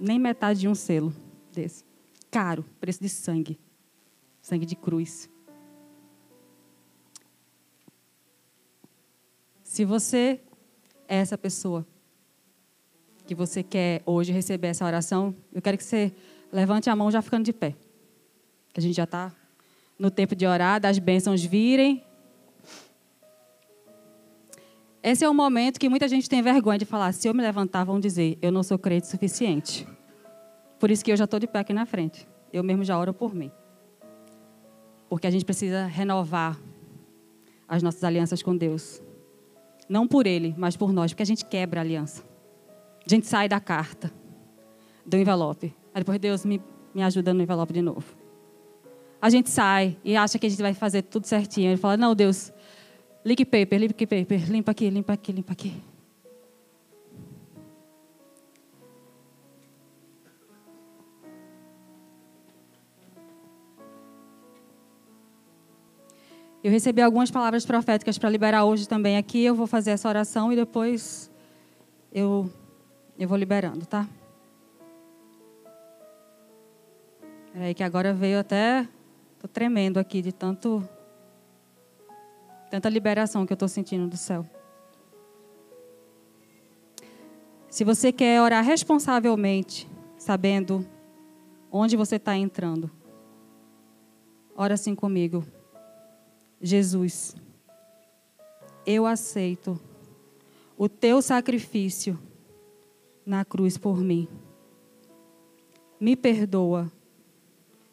nem 0.00 0.18
metade 0.18 0.60
de 0.60 0.68
um 0.68 0.74
selo 0.74 1.12
desse. 1.52 1.84
Caro, 2.30 2.64
preço 2.80 3.00
de 3.02 3.08
sangue. 3.08 3.58
Sangue 4.40 4.64
de 4.64 4.74
cruz. 4.74 5.28
Se 9.62 9.84
você 9.84 10.40
é 11.06 11.16
essa 11.16 11.38
pessoa 11.38 11.86
que 13.26 13.34
você 13.34 13.62
quer 13.62 14.02
hoje 14.04 14.32
receber 14.32 14.68
essa 14.68 14.84
oração, 14.84 15.34
eu 15.52 15.62
quero 15.62 15.76
que 15.76 15.84
você 15.84 16.12
levante 16.50 16.90
a 16.90 16.96
mão 16.96 17.10
já 17.10 17.22
ficando 17.22 17.44
de 17.44 17.52
pé. 17.52 17.76
A 18.76 18.80
gente 18.80 18.96
já 18.96 19.04
está 19.04 19.32
no 19.98 20.10
tempo 20.10 20.34
de 20.34 20.46
orar, 20.46 20.80
das 20.80 20.98
bênçãos 20.98 21.44
virem. 21.44 22.04
Esse 25.02 25.24
é 25.24 25.28
o 25.28 25.34
momento 25.34 25.80
que 25.80 25.88
muita 25.88 26.06
gente 26.06 26.28
tem 26.28 26.42
vergonha 26.42 26.78
de 26.78 26.84
falar. 26.84 27.12
Se 27.12 27.26
eu 27.26 27.32
me 27.32 27.42
levantar, 27.42 27.84
vão 27.84 27.98
dizer, 27.98 28.36
eu 28.42 28.52
não 28.52 28.62
sou 28.62 28.78
crente 28.78 29.06
suficiente. 29.06 29.86
Por 30.78 30.90
isso 30.90 31.02
que 31.02 31.10
eu 31.10 31.16
já 31.16 31.24
estou 31.24 31.40
de 31.40 31.46
pé 31.46 31.60
aqui 31.60 31.72
na 31.72 31.86
frente. 31.86 32.28
Eu 32.52 32.62
mesmo 32.62 32.84
já 32.84 32.98
oro 32.98 33.14
por 33.14 33.34
mim. 33.34 33.50
Porque 35.08 35.26
a 35.26 35.30
gente 35.30 35.44
precisa 35.44 35.86
renovar 35.86 36.58
as 37.66 37.82
nossas 37.82 38.04
alianças 38.04 38.42
com 38.42 38.54
Deus. 38.54 39.02
Não 39.88 40.06
por 40.06 40.26
Ele, 40.26 40.54
mas 40.58 40.76
por 40.76 40.92
nós, 40.92 41.12
porque 41.12 41.22
a 41.22 41.26
gente 41.26 41.46
quebra 41.46 41.80
a 41.80 41.82
aliança. 41.82 42.22
A 43.04 43.08
gente 43.08 43.26
sai 43.26 43.48
da 43.48 43.58
carta, 43.58 44.12
do 45.06 45.16
envelope. 45.16 45.74
Aí 45.94 46.02
depois 46.02 46.18
Deus 46.18 46.44
me, 46.44 46.62
me 46.94 47.02
ajuda 47.02 47.32
no 47.32 47.42
envelope 47.42 47.72
de 47.72 47.80
novo. 47.80 48.04
A 49.20 49.30
gente 49.30 49.50
sai 49.50 49.96
e 50.04 50.16
acha 50.16 50.38
que 50.38 50.46
a 50.46 50.50
gente 50.50 50.62
vai 50.62 50.74
fazer 50.74 51.02
tudo 51.02 51.26
certinho. 51.26 51.70
Ele 51.70 51.76
fala, 51.76 51.96
não, 51.96 52.14
Deus, 52.14 52.52
lick 53.24 53.44
paper, 53.44 53.78
lick 53.80 54.06
paper, 54.06 54.50
limpa 54.50 54.70
aqui, 54.70 54.90
limpa 54.90 55.12
aqui, 55.12 55.32
limpa 55.32 55.52
aqui. 55.52 55.82
Eu 66.62 66.70
recebi 66.70 67.00
algumas 67.00 67.30
palavras 67.30 67.64
proféticas 67.64 68.18
para 68.18 68.28
liberar 68.28 68.64
hoje 68.64 68.86
também 68.86 69.16
aqui. 69.16 69.42
Eu 69.42 69.54
vou 69.54 69.66
fazer 69.66 69.92
essa 69.92 70.08
oração 70.08 70.52
e 70.52 70.56
depois 70.56 71.30
eu 72.12 72.50
eu 73.18 73.28
vou 73.28 73.36
liberando, 73.36 73.84
tá? 73.84 74.06
Peraí, 77.52 77.74
que 77.74 77.82
agora 77.82 78.14
veio 78.14 78.38
até. 78.38 78.86
Tô 79.38 79.48
tremendo 79.48 79.98
aqui 79.98 80.22
de 80.22 80.32
tanto. 80.32 80.86
Tanta 82.70 82.88
liberação 82.88 83.44
que 83.44 83.52
eu 83.52 83.56
estou 83.56 83.68
sentindo 83.68 84.06
do 84.06 84.16
céu. 84.16 84.46
Se 87.68 87.84
você 87.84 88.12
quer 88.12 88.40
orar 88.40 88.64
responsavelmente, 88.64 89.88
sabendo 90.16 90.86
onde 91.70 91.96
você 91.96 92.16
está 92.16 92.36
entrando, 92.36 92.90
ora 94.54 94.74
assim 94.74 94.94
comigo. 94.94 95.44
Jesus, 96.60 97.34
eu 98.86 99.04
aceito 99.04 99.80
o 100.76 100.88
teu 100.88 101.20
sacrifício 101.20 102.18
na 103.26 103.44
cruz 103.44 103.76
por 103.76 103.98
mim. 103.98 104.28
Me 105.98 106.16
perdoa 106.16 106.90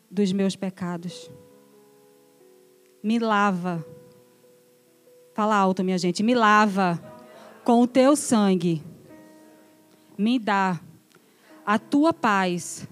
dos 0.10 0.32
meus 0.32 0.56
pecados. 0.56 1.30
Me 3.04 3.20
lava. 3.20 3.86
Fala 5.38 5.56
alto, 5.56 5.84
minha 5.84 6.00
gente. 6.00 6.24
Me 6.24 6.34
lava 6.34 7.00
com 7.64 7.80
o 7.80 7.86
teu 7.86 8.16
sangue. 8.16 8.82
Me 10.18 10.40
dá 10.40 10.82
a 11.64 11.78
tua 11.78 12.12
paz. 12.12 12.88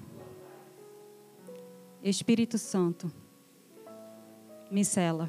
Espírito 2.04 2.60
Santo, 2.60 3.12
me 4.70 4.86
cela, 4.86 5.28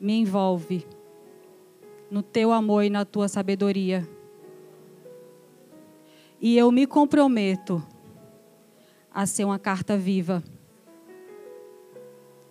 me 0.00 0.14
envolve 0.14 0.86
no 2.10 2.22
teu 2.22 2.50
amor 2.50 2.84
e 2.84 2.88
na 2.88 3.04
tua 3.04 3.28
sabedoria. 3.28 4.08
E 6.40 6.56
eu 6.56 6.72
me 6.72 6.86
comprometo 6.86 7.86
a 9.12 9.26
ser 9.26 9.44
uma 9.44 9.58
carta 9.58 9.94
viva. 9.94 10.42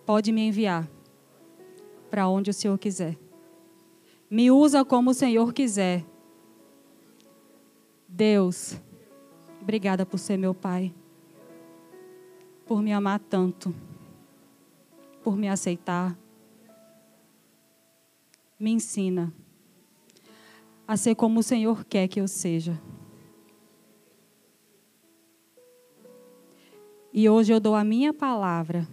Pode 0.06 0.30
me 0.30 0.42
enviar 0.42 0.88
para 2.10 2.28
onde 2.28 2.50
o 2.50 2.54
Senhor 2.54 2.78
quiser. 2.78 3.18
Me 4.30 4.50
usa 4.50 4.84
como 4.84 5.10
o 5.10 5.14
Senhor 5.14 5.52
quiser. 5.52 6.04
Deus, 8.06 8.76
obrigada 9.60 10.04
por 10.04 10.18
ser 10.18 10.36
meu 10.36 10.54
Pai, 10.54 10.94
por 12.66 12.82
me 12.82 12.92
amar 12.92 13.20
tanto, 13.20 13.74
por 15.22 15.36
me 15.36 15.48
aceitar. 15.48 16.16
Me 18.58 18.70
ensina 18.70 19.32
a 20.86 20.96
ser 20.96 21.14
como 21.14 21.40
o 21.40 21.42
Senhor 21.42 21.84
quer 21.84 22.08
que 22.08 22.20
eu 22.20 22.26
seja. 22.26 22.80
E 27.12 27.28
hoje 27.28 27.52
eu 27.52 27.60
dou 27.60 27.74
a 27.74 27.84
minha 27.84 28.12
palavra 28.12 28.88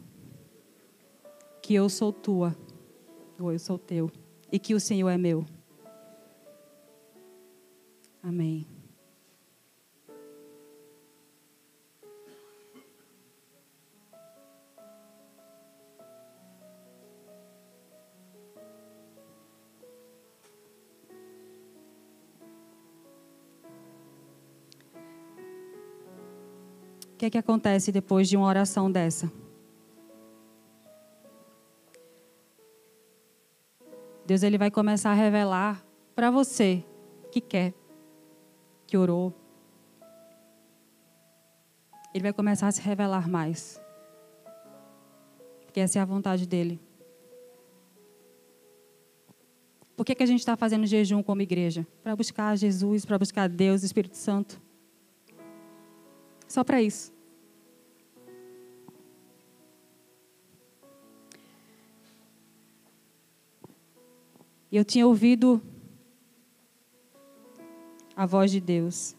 que 1.61 1.73
eu 1.73 1.89
sou 1.89 2.11
tua, 2.11 2.55
ou 3.39 3.51
eu 3.51 3.59
sou 3.59 3.77
teu, 3.77 4.11
e 4.51 4.57
que 4.57 4.73
o 4.73 4.79
Senhor 4.79 5.09
é 5.09 5.17
meu. 5.17 5.45
Amém. 8.23 8.65
O 27.13 27.17
que, 27.17 27.25
é 27.25 27.29
que 27.29 27.37
acontece 27.37 27.93
depois 27.93 28.27
de 28.27 28.35
uma 28.35 28.45
oração 28.45 28.91
dessa? 28.91 29.44
Deus 34.25 34.41
ele 34.43 34.57
vai 34.57 34.71
começar 34.71 35.11
a 35.11 35.13
revelar 35.13 35.85
para 36.15 36.31
você 36.31 36.83
que 37.31 37.39
quer, 37.39 37.73
que 38.87 38.97
orou. 38.97 39.33
Ele 42.13 42.23
vai 42.23 42.33
começar 42.33 42.67
a 42.67 42.71
se 42.71 42.81
revelar 42.81 43.29
mais. 43.29 43.79
Porque 45.65 45.79
essa 45.79 45.99
é 45.99 46.01
a 46.01 46.05
vontade 46.05 46.47
dele. 46.47 46.79
Por 49.95 50.05
que, 50.05 50.15
que 50.15 50.23
a 50.23 50.25
gente 50.25 50.39
está 50.39 50.57
fazendo 50.57 50.85
jejum 50.85 51.23
como 51.23 51.41
igreja? 51.41 51.87
Para 52.03 52.15
buscar 52.15 52.57
Jesus, 52.57 53.05
para 53.05 53.17
buscar 53.17 53.47
Deus, 53.47 53.83
Espírito 53.83 54.17
Santo. 54.17 54.61
Só 56.47 56.63
para 56.63 56.81
isso. 56.81 57.14
E 64.75 64.77
eu 64.77 64.83
tinha 64.83 65.07
ouvido 65.07 65.61
a 68.13 68.25
voz 68.25 68.51
de 68.51 68.59
Deus. 68.59 69.15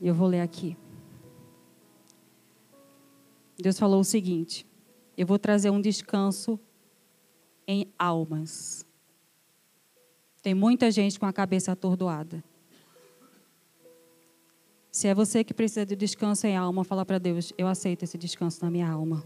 Eu 0.00 0.12
vou 0.16 0.26
ler 0.26 0.40
aqui. 0.40 0.76
Deus 3.62 3.78
falou 3.78 4.00
o 4.00 4.04
seguinte: 4.04 4.66
Eu 5.16 5.26
vou 5.26 5.38
trazer 5.38 5.70
um 5.70 5.80
descanso 5.80 6.58
em 7.66 7.92
almas. 7.98 8.86
Tem 10.42 10.54
muita 10.54 10.90
gente 10.90 11.18
com 11.18 11.26
a 11.26 11.32
cabeça 11.32 11.72
atordoada. 11.72 12.42
Se 14.90 15.06
é 15.06 15.14
você 15.14 15.44
que 15.44 15.54
precisa 15.54 15.86
de 15.86 15.94
descanso 15.94 16.46
em 16.46 16.56
alma, 16.56 16.82
fala 16.84 17.04
para 17.04 17.18
Deus: 17.18 17.52
Eu 17.56 17.68
aceito 17.68 18.02
esse 18.02 18.18
descanso 18.18 18.64
na 18.64 18.70
minha 18.70 18.88
alma. 18.88 19.24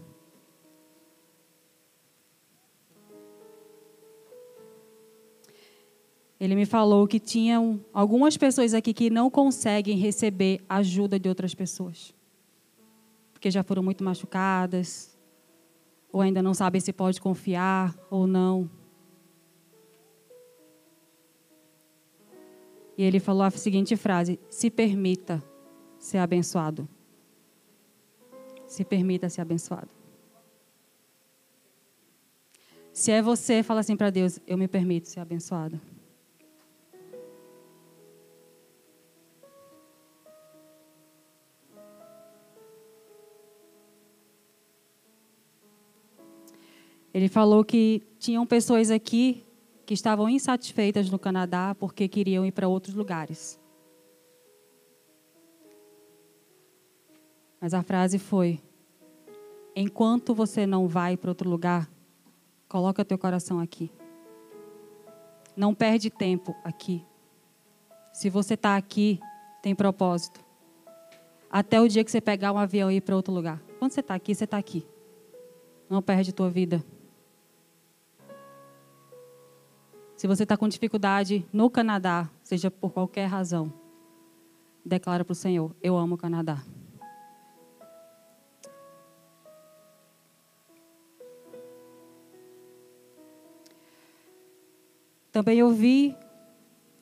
Ele 6.39 6.53
me 6.53 6.65
falou 6.65 7.07
que 7.07 7.19
tinham 7.19 7.83
algumas 7.93 8.35
pessoas 8.35 8.73
aqui 8.73 8.93
que 8.93 9.09
não 9.09 9.29
conseguem 9.29 9.97
receber 9.97 10.61
ajuda 10.67 11.17
de 11.17 11.29
outras 11.29 11.55
pessoas. 11.55 12.13
Porque 13.45 13.51
já 13.51 13.61
foram 13.61 13.83
muito 13.83 14.03
machucadas, 14.03 15.15
ou 16.11 16.19
ainda 16.19 16.41
não 16.41 16.55
sabem 16.55 16.81
se 16.81 16.91
pode 16.91 17.21
confiar 17.21 17.95
ou 18.09 18.25
não. 18.25 18.67
E 22.97 23.03
ele 23.03 23.19
falou 23.19 23.43
a 23.43 23.51
seguinte 23.51 23.95
frase: 23.95 24.39
se 24.49 24.71
permita 24.71 25.43
ser 25.99 26.17
abençoado. 26.17 26.89
Se 28.65 28.83
permita 28.83 29.29
ser 29.29 29.41
abençoado. 29.41 29.91
Se 32.91 33.11
é 33.11 33.21
você, 33.21 33.61
fala 33.61 33.81
assim 33.81 33.95
para 33.95 34.09
Deus: 34.09 34.39
eu 34.47 34.57
me 34.57 34.67
permito 34.67 35.07
ser 35.07 35.19
abençoado. 35.19 35.79
Ele 47.15 47.29
falou 47.29 47.63
que 47.63 48.03
tinham 48.19 48.45
pessoas 48.45 48.91
aqui 48.91 49.45
que 49.85 49.93
estavam 49.93 50.27
insatisfeitas 50.27 51.09
no 51.09 51.17
Canadá 51.17 51.73
porque 51.79 52.09
queriam 52.09 52.45
ir 52.45 52.51
para 52.51 52.67
outros 52.67 52.93
lugares. 52.93 53.57
Mas 57.61 57.73
a 57.73 57.81
frase 57.81 58.19
foi: 58.19 58.59
enquanto 59.73 60.35
você 60.35 60.67
não 60.67 60.89
vai 60.89 61.15
para 61.15 61.31
outro 61.31 61.49
lugar, 61.49 61.89
coloca 62.67 63.05
teu 63.05 63.17
coração 63.17 63.61
aqui. 63.61 63.89
Não 65.55 65.73
perde 65.73 66.09
tempo 66.09 66.53
aqui. 66.65 67.01
Se 68.11 68.29
você 68.29 68.55
está 68.55 68.75
aqui, 68.75 69.21
tem 69.63 69.73
propósito. 69.73 70.43
Até 71.49 71.79
o 71.79 71.87
dia 71.87 72.03
que 72.03 72.11
você 72.11 72.19
pegar 72.19 72.51
um 72.51 72.57
avião 72.57 72.91
e 72.91 72.97
ir 72.97 73.01
para 73.01 73.15
outro 73.15 73.33
lugar. 73.33 73.63
Quando 73.79 73.93
você 73.93 74.01
está 74.01 74.15
aqui, 74.15 74.35
você 74.35 74.43
está 74.43 74.57
aqui. 74.57 74.85
Não 75.89 76.01
perde 76.01 76.33
tua 76.33 76.49
vida. 76.49 76.83
Se 80.25 80.27
você 80.27 80.41
está 80.41 80.57
com 80.57 80.67
dificuldade 80.67 81.45
no 81.53 81.69
Canadá, 81.69 82.27
seja 82.41 82.71
por 82.71 82.91
qualquer 82.91 83.27
razão, 83.27 83.71
declara 84.83 85.23
para 85.23 85.33
o 85.33 85.35
Senhor: 85.35 85.75
Eu 85.83 85.95
amo 85.95 86.15
o 86.15 86.17
Canadá. 86.17 86.63
Também 95.31 95.61
ouvi 95.61 96.17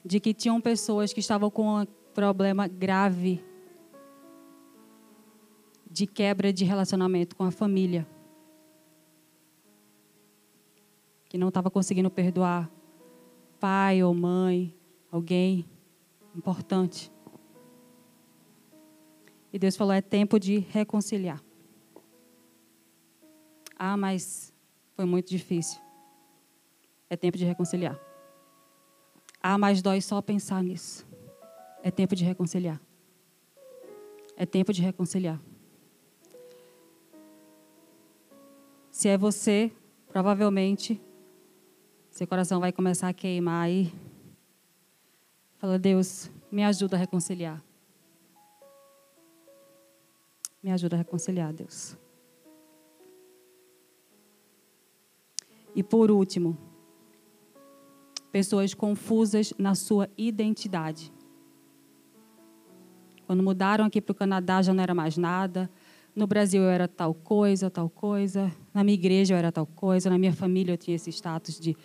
de 0.04 0.20
que 0.20 0.34
tinham 0.34 0.60
pessoas 0.60 1.14
que 1.14 1.22
estavam 1.22 1.50
com 1.50 1.80
um 1.80 1.86
problema 2.14 2.68
grave 2.68 3.42
de 5.90 6.06
quebra 6.06 6.52
de 6.52 6.66
relacionamento 6.66 7.38
com 7.38 7.46
a 7.46 7.52
família. 7.52 8.06
Que 11.30 11.38
não 11.38 11.48
estava 11.48 11.72
conseguindo 11.72 12.12
perdoar 12.12 12.70
pai 13.64 14.04
ou 14.04 14.14
mãe, 14.14 14.78
alguém 15.10 15.66
importante. 16.36 17.10
E 19.54 19.58
Deus 19.58 19.78
falou: 19.78 19.94
é 19.94 20.02
tempo 20.02 20.38
de 20.38 20.58
reconciliar. 20.58 21.42
Ah, 23.78 23.96
mas 23.96 24.54
foi 24.98 25.06
muito 25.06 25.30
difícil. 25.30 25.80
É 27.10 27.16
tempo 27.16 27.38
de 27.38 27.46
reconciliar. 27.46 27.98
Ah, 29.42 29.58
mas 29.58 29.82
dói 29.82 30.02
só 30.02 30.22
pensar 30.22 30.62
nisso. 30.62 31.08
É 31.82 31.90
tempo 31.90 32.18
de 32.18 32.26
reconciliar. 32.26 32.82
É 34.36 34.46
tempo 34.46 34.74
de 34.74 34.82
reconciliar. 34.82 35.40
Se 38.92 39.08
é 39.08 39.18
você, 39.18 39.72
provavelmente, 40.10 41.02
seu 42.14 42.28
coração 42.28 42.60
vai 42.60 42.72
começar 42.72 43.10
a 43.10 43.14
queimar 43.14 43.72
e 43.72 43.92
fala: 45.58 45.80
Deus, 45.80 46.30
me 46.52 46.64
ajuda 46.64 46.96
a 46.96 47.00
reconciliar. 47.00 47.60
Me 50.62 50.72
ajuda 50.72 50.96
a 50.96 51.00
reconciliar, 51.00 51.52
Deus. 51.52 51.98
E 55.76 55.82
por 55.82 56.12
último, 56.12 56.56
pessoas 58.32 58.76
confusas 58.76 59.52
na 59.58 59.74
sua 59.74 60.08
identidade. 60.16 61.12
Quando 63.26 63.42
mudaram 63.42 63.86
aqui 63.86 64.00
para 64.00 64.12
o 64.12 64.16
Canadá 64.16 64.62
já 64.62 64.72
não 64.72 64.84
era 64.84 64.94
mais 64.94 65.18
nada. 65.18 65.68
No 66.16 66.28
Brasil 66.28 66.62
eu 66.62 66.70
era 66.70 66.88
tal 66.88 67.16
coisa, 67.16 67.72
tal 67.72 67.90
coisa. 67.90 68.52
Na 68.72 68.84
minha 68.84 68.94
igreja 68.94 69.34
eu 69.34 69.38
era 69.38 69.52
tal 69.52 69.66
coisa. 69.66 70.12
Na 70.12 70.18
minha 70.20 70.34
família 70.34 70.74
eu 70.74 70.78
tinha 70.78 70.96
esse 70.96 71.12
status 71.12 71.60
de. 71.60 71.76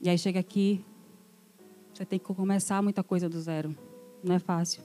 E 0.00 0.08
aí 0.08 0.16
chega 0.16 0.38
aqui, 0.38 0.84
você 1.92 2.04
tem 2.04 2.18
que 2.18 2.24
começar 2.24 2.80
muita 2.82 3.02
coisa 3.02 3.28
do 3.28 3.40
zero. 3.40 3.76
Não 4.22 4.34
é 4.34 4.38
fácil. 4.38 4.82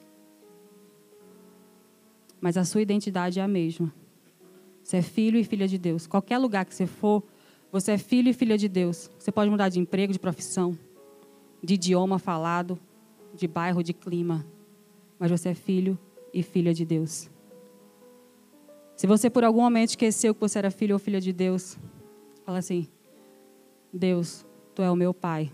Mas 2.41 2.57
a 2.57 2.66
sua 2.66 2.82
identidade 2.82 3.39
é 3.39 3.43
a 3.43 3.47
mesma. 3.47 3.93
Você 4.84 4.97
é 4.97 5.01
filho 5.01 5.38
e 5.38 5.43
filha 5.43 5.68
de 5.68 5.78
Deus. 5.78 6.07
Qualquer 6.07 6.38
lugar 6.38 6.66
que 6.66 6.76
você 6.76 6.86
for, 6.86 7.24
você 7.72 7.93
é 7.93 7.97
filho 7.97 8.30
e 8.30 8.34
filha 8.34 8.57
de 8.57 8.68
Deus. 8.68 9.09
Você 9.18 9.32
pode 9.32 9.49
mudar 9.49 9.70
de 9.70 9.80
emprego, 9.80 10.11
de 10.11 10.20
profissão, 10.20 10.78
de 11.64 11.76
idioma 11.76 12.20
falado, 12.20 12.80
de 13.34 13.47
bairro, 13.47 13.84
de 13.84 13.93
clima. 13.93 14.45
Mas 15.18 15.32
você 15.32 15.49
é 15.49 15.53
filho 15.53 15.97
e 16.34 16.43
filha 16.43 16.74
de 16.74 16.84
Deus. 16.84 17.30
Se 18.95 19.07
você 19.07 19.30
por 19.30 19.43
algum 19.43 19.61
momento 19.61 19.89
esqueceu 19.89 20.34
que 20.34 20.41
você 20.41 20.59
era 20.59 20.72
filho 20.72 20.95
ou 20.95 20.99
filha 20.99 21.22
de 21.22 21.32
Deus, 21.32 21.78
fala 22.45 22.57
assim: 22.57 22.88
Deus, 23.91 24.45
tu 24.74 24.82
é 24.82 24.89
o 24.89 24.95
meu 24.95 25.13
pai. 25.13 25.51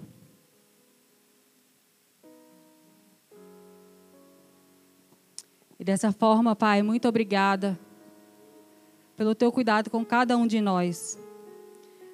E 5.79 5.83
dessa 5.83 6.11
forma, 6.11 6.55
Pai, 6.55 6.81
muito 6.81 7.07
obrigada 7.07 7.79
pelo 9.15 9.33
teu 9.33 9.51
cuidado 9.51 9.89
com 9.89 10.03
cada 10.05 10.35
um 10.35 10.45
de 10.45 10.59
nós. 10.59 11.17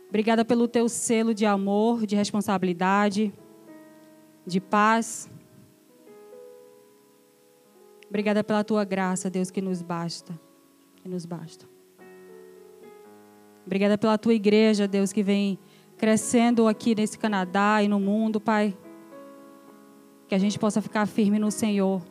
Obrigada 0.07 0.45
pelo 0.45 0.67
teu 0.67 0.87
selo 0.87 1.33
de 1.33 1.45
amor, 1.45 2.05
de 2.05 2.15
responsabilidade, 2.15 3.33
de 4.45 4.61
paz. 4.61 5.29
Obrigada 8.07 8.43
pela 8.43 8.63
tua 8.63 8.85
graça, 8.85 9.29
Deus, 9.29 9.49
que 9.49 9.61
nos 9.61 9.81
basta, 9.81 10.39
que 10.97 11.09
nos 11.09 11.25
basta. 11.25 11.67
Obrigada 13.65 13.97
pela 13.97 14.17
tua 14.17 14.35
igreja, 14.35 14.87
Deus, 14.87 15.11
que 15.11 15.23
vem 15.23 15.57
crescendo 15.97 16.67
aqui 16.67 16.95
nesse 16.95 17.17
Canadá 17.17 17.81
e 17.81 17.87
no 17.87 17.99
mundo, 17.99 18.39
Pai. 18.39 18.77
Que 20.27 20.35
a 20.35 20.37
gente 20.37 20.57
possa 20.57 20.81
ficar 20.81 21.05
firme 21.05 21.39
no 21.39 21.51
Senhor, 21.51 22.01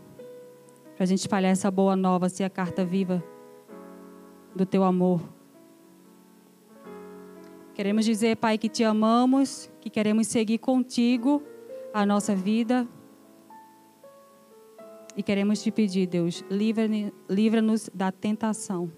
para 0.95 1.05
a 1.05 1.07
gente 1.07 1.21
espalhar 1.21 1.53
essa 1.53 1.71
boa 1.71 1.97
nova, 1.97 2.29
ser 2.29 2.45
a 2.45 2.51
carta 2.51 2.85
viva 2.85 3.23
do 4.55 4.65
teu 4.65 4.85
amor. 4.85 5.21
Queremos 7.75 8.05
dizer, 8.05 8.37
Pai, 8.37 8.57
que 8.57 8.69
te 8.69 8.85
amamos, 8.85 9.69
que 9.81 9.91
queremos 9.91 10.29
seguir 10.29 10.59
contigo 10.59 11.43
a 11.93 12.07
nossa 12.07 12.35
vida. 12.35 12.87
E 15.17 15.23
queremos 15.23 15.63
te 15.63 15.73
pedir, 15.73 16.07
Deus, 16.07 16.45
livra-nos 17.29 17.91
da 17.93 18.13
tentação. 18.13 18.93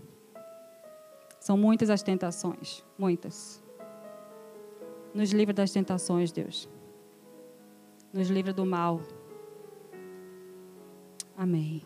São 1.41 1.57
muitas 1.57 1.89
as 1.89 2.03
tentações, 2.03 2.85
muitas. 2.99 3.66
Nos 5.17 5.33
livra 5.33 5.55
das 5.55 5.71
tentações, 5.73 6.31
Deus. 6.31 6.69
Nos 8.13 8.29
livra 8.29 8.53
do 8.53 8.67
mal. 8.67 9.01
Amém. 11.35 11.83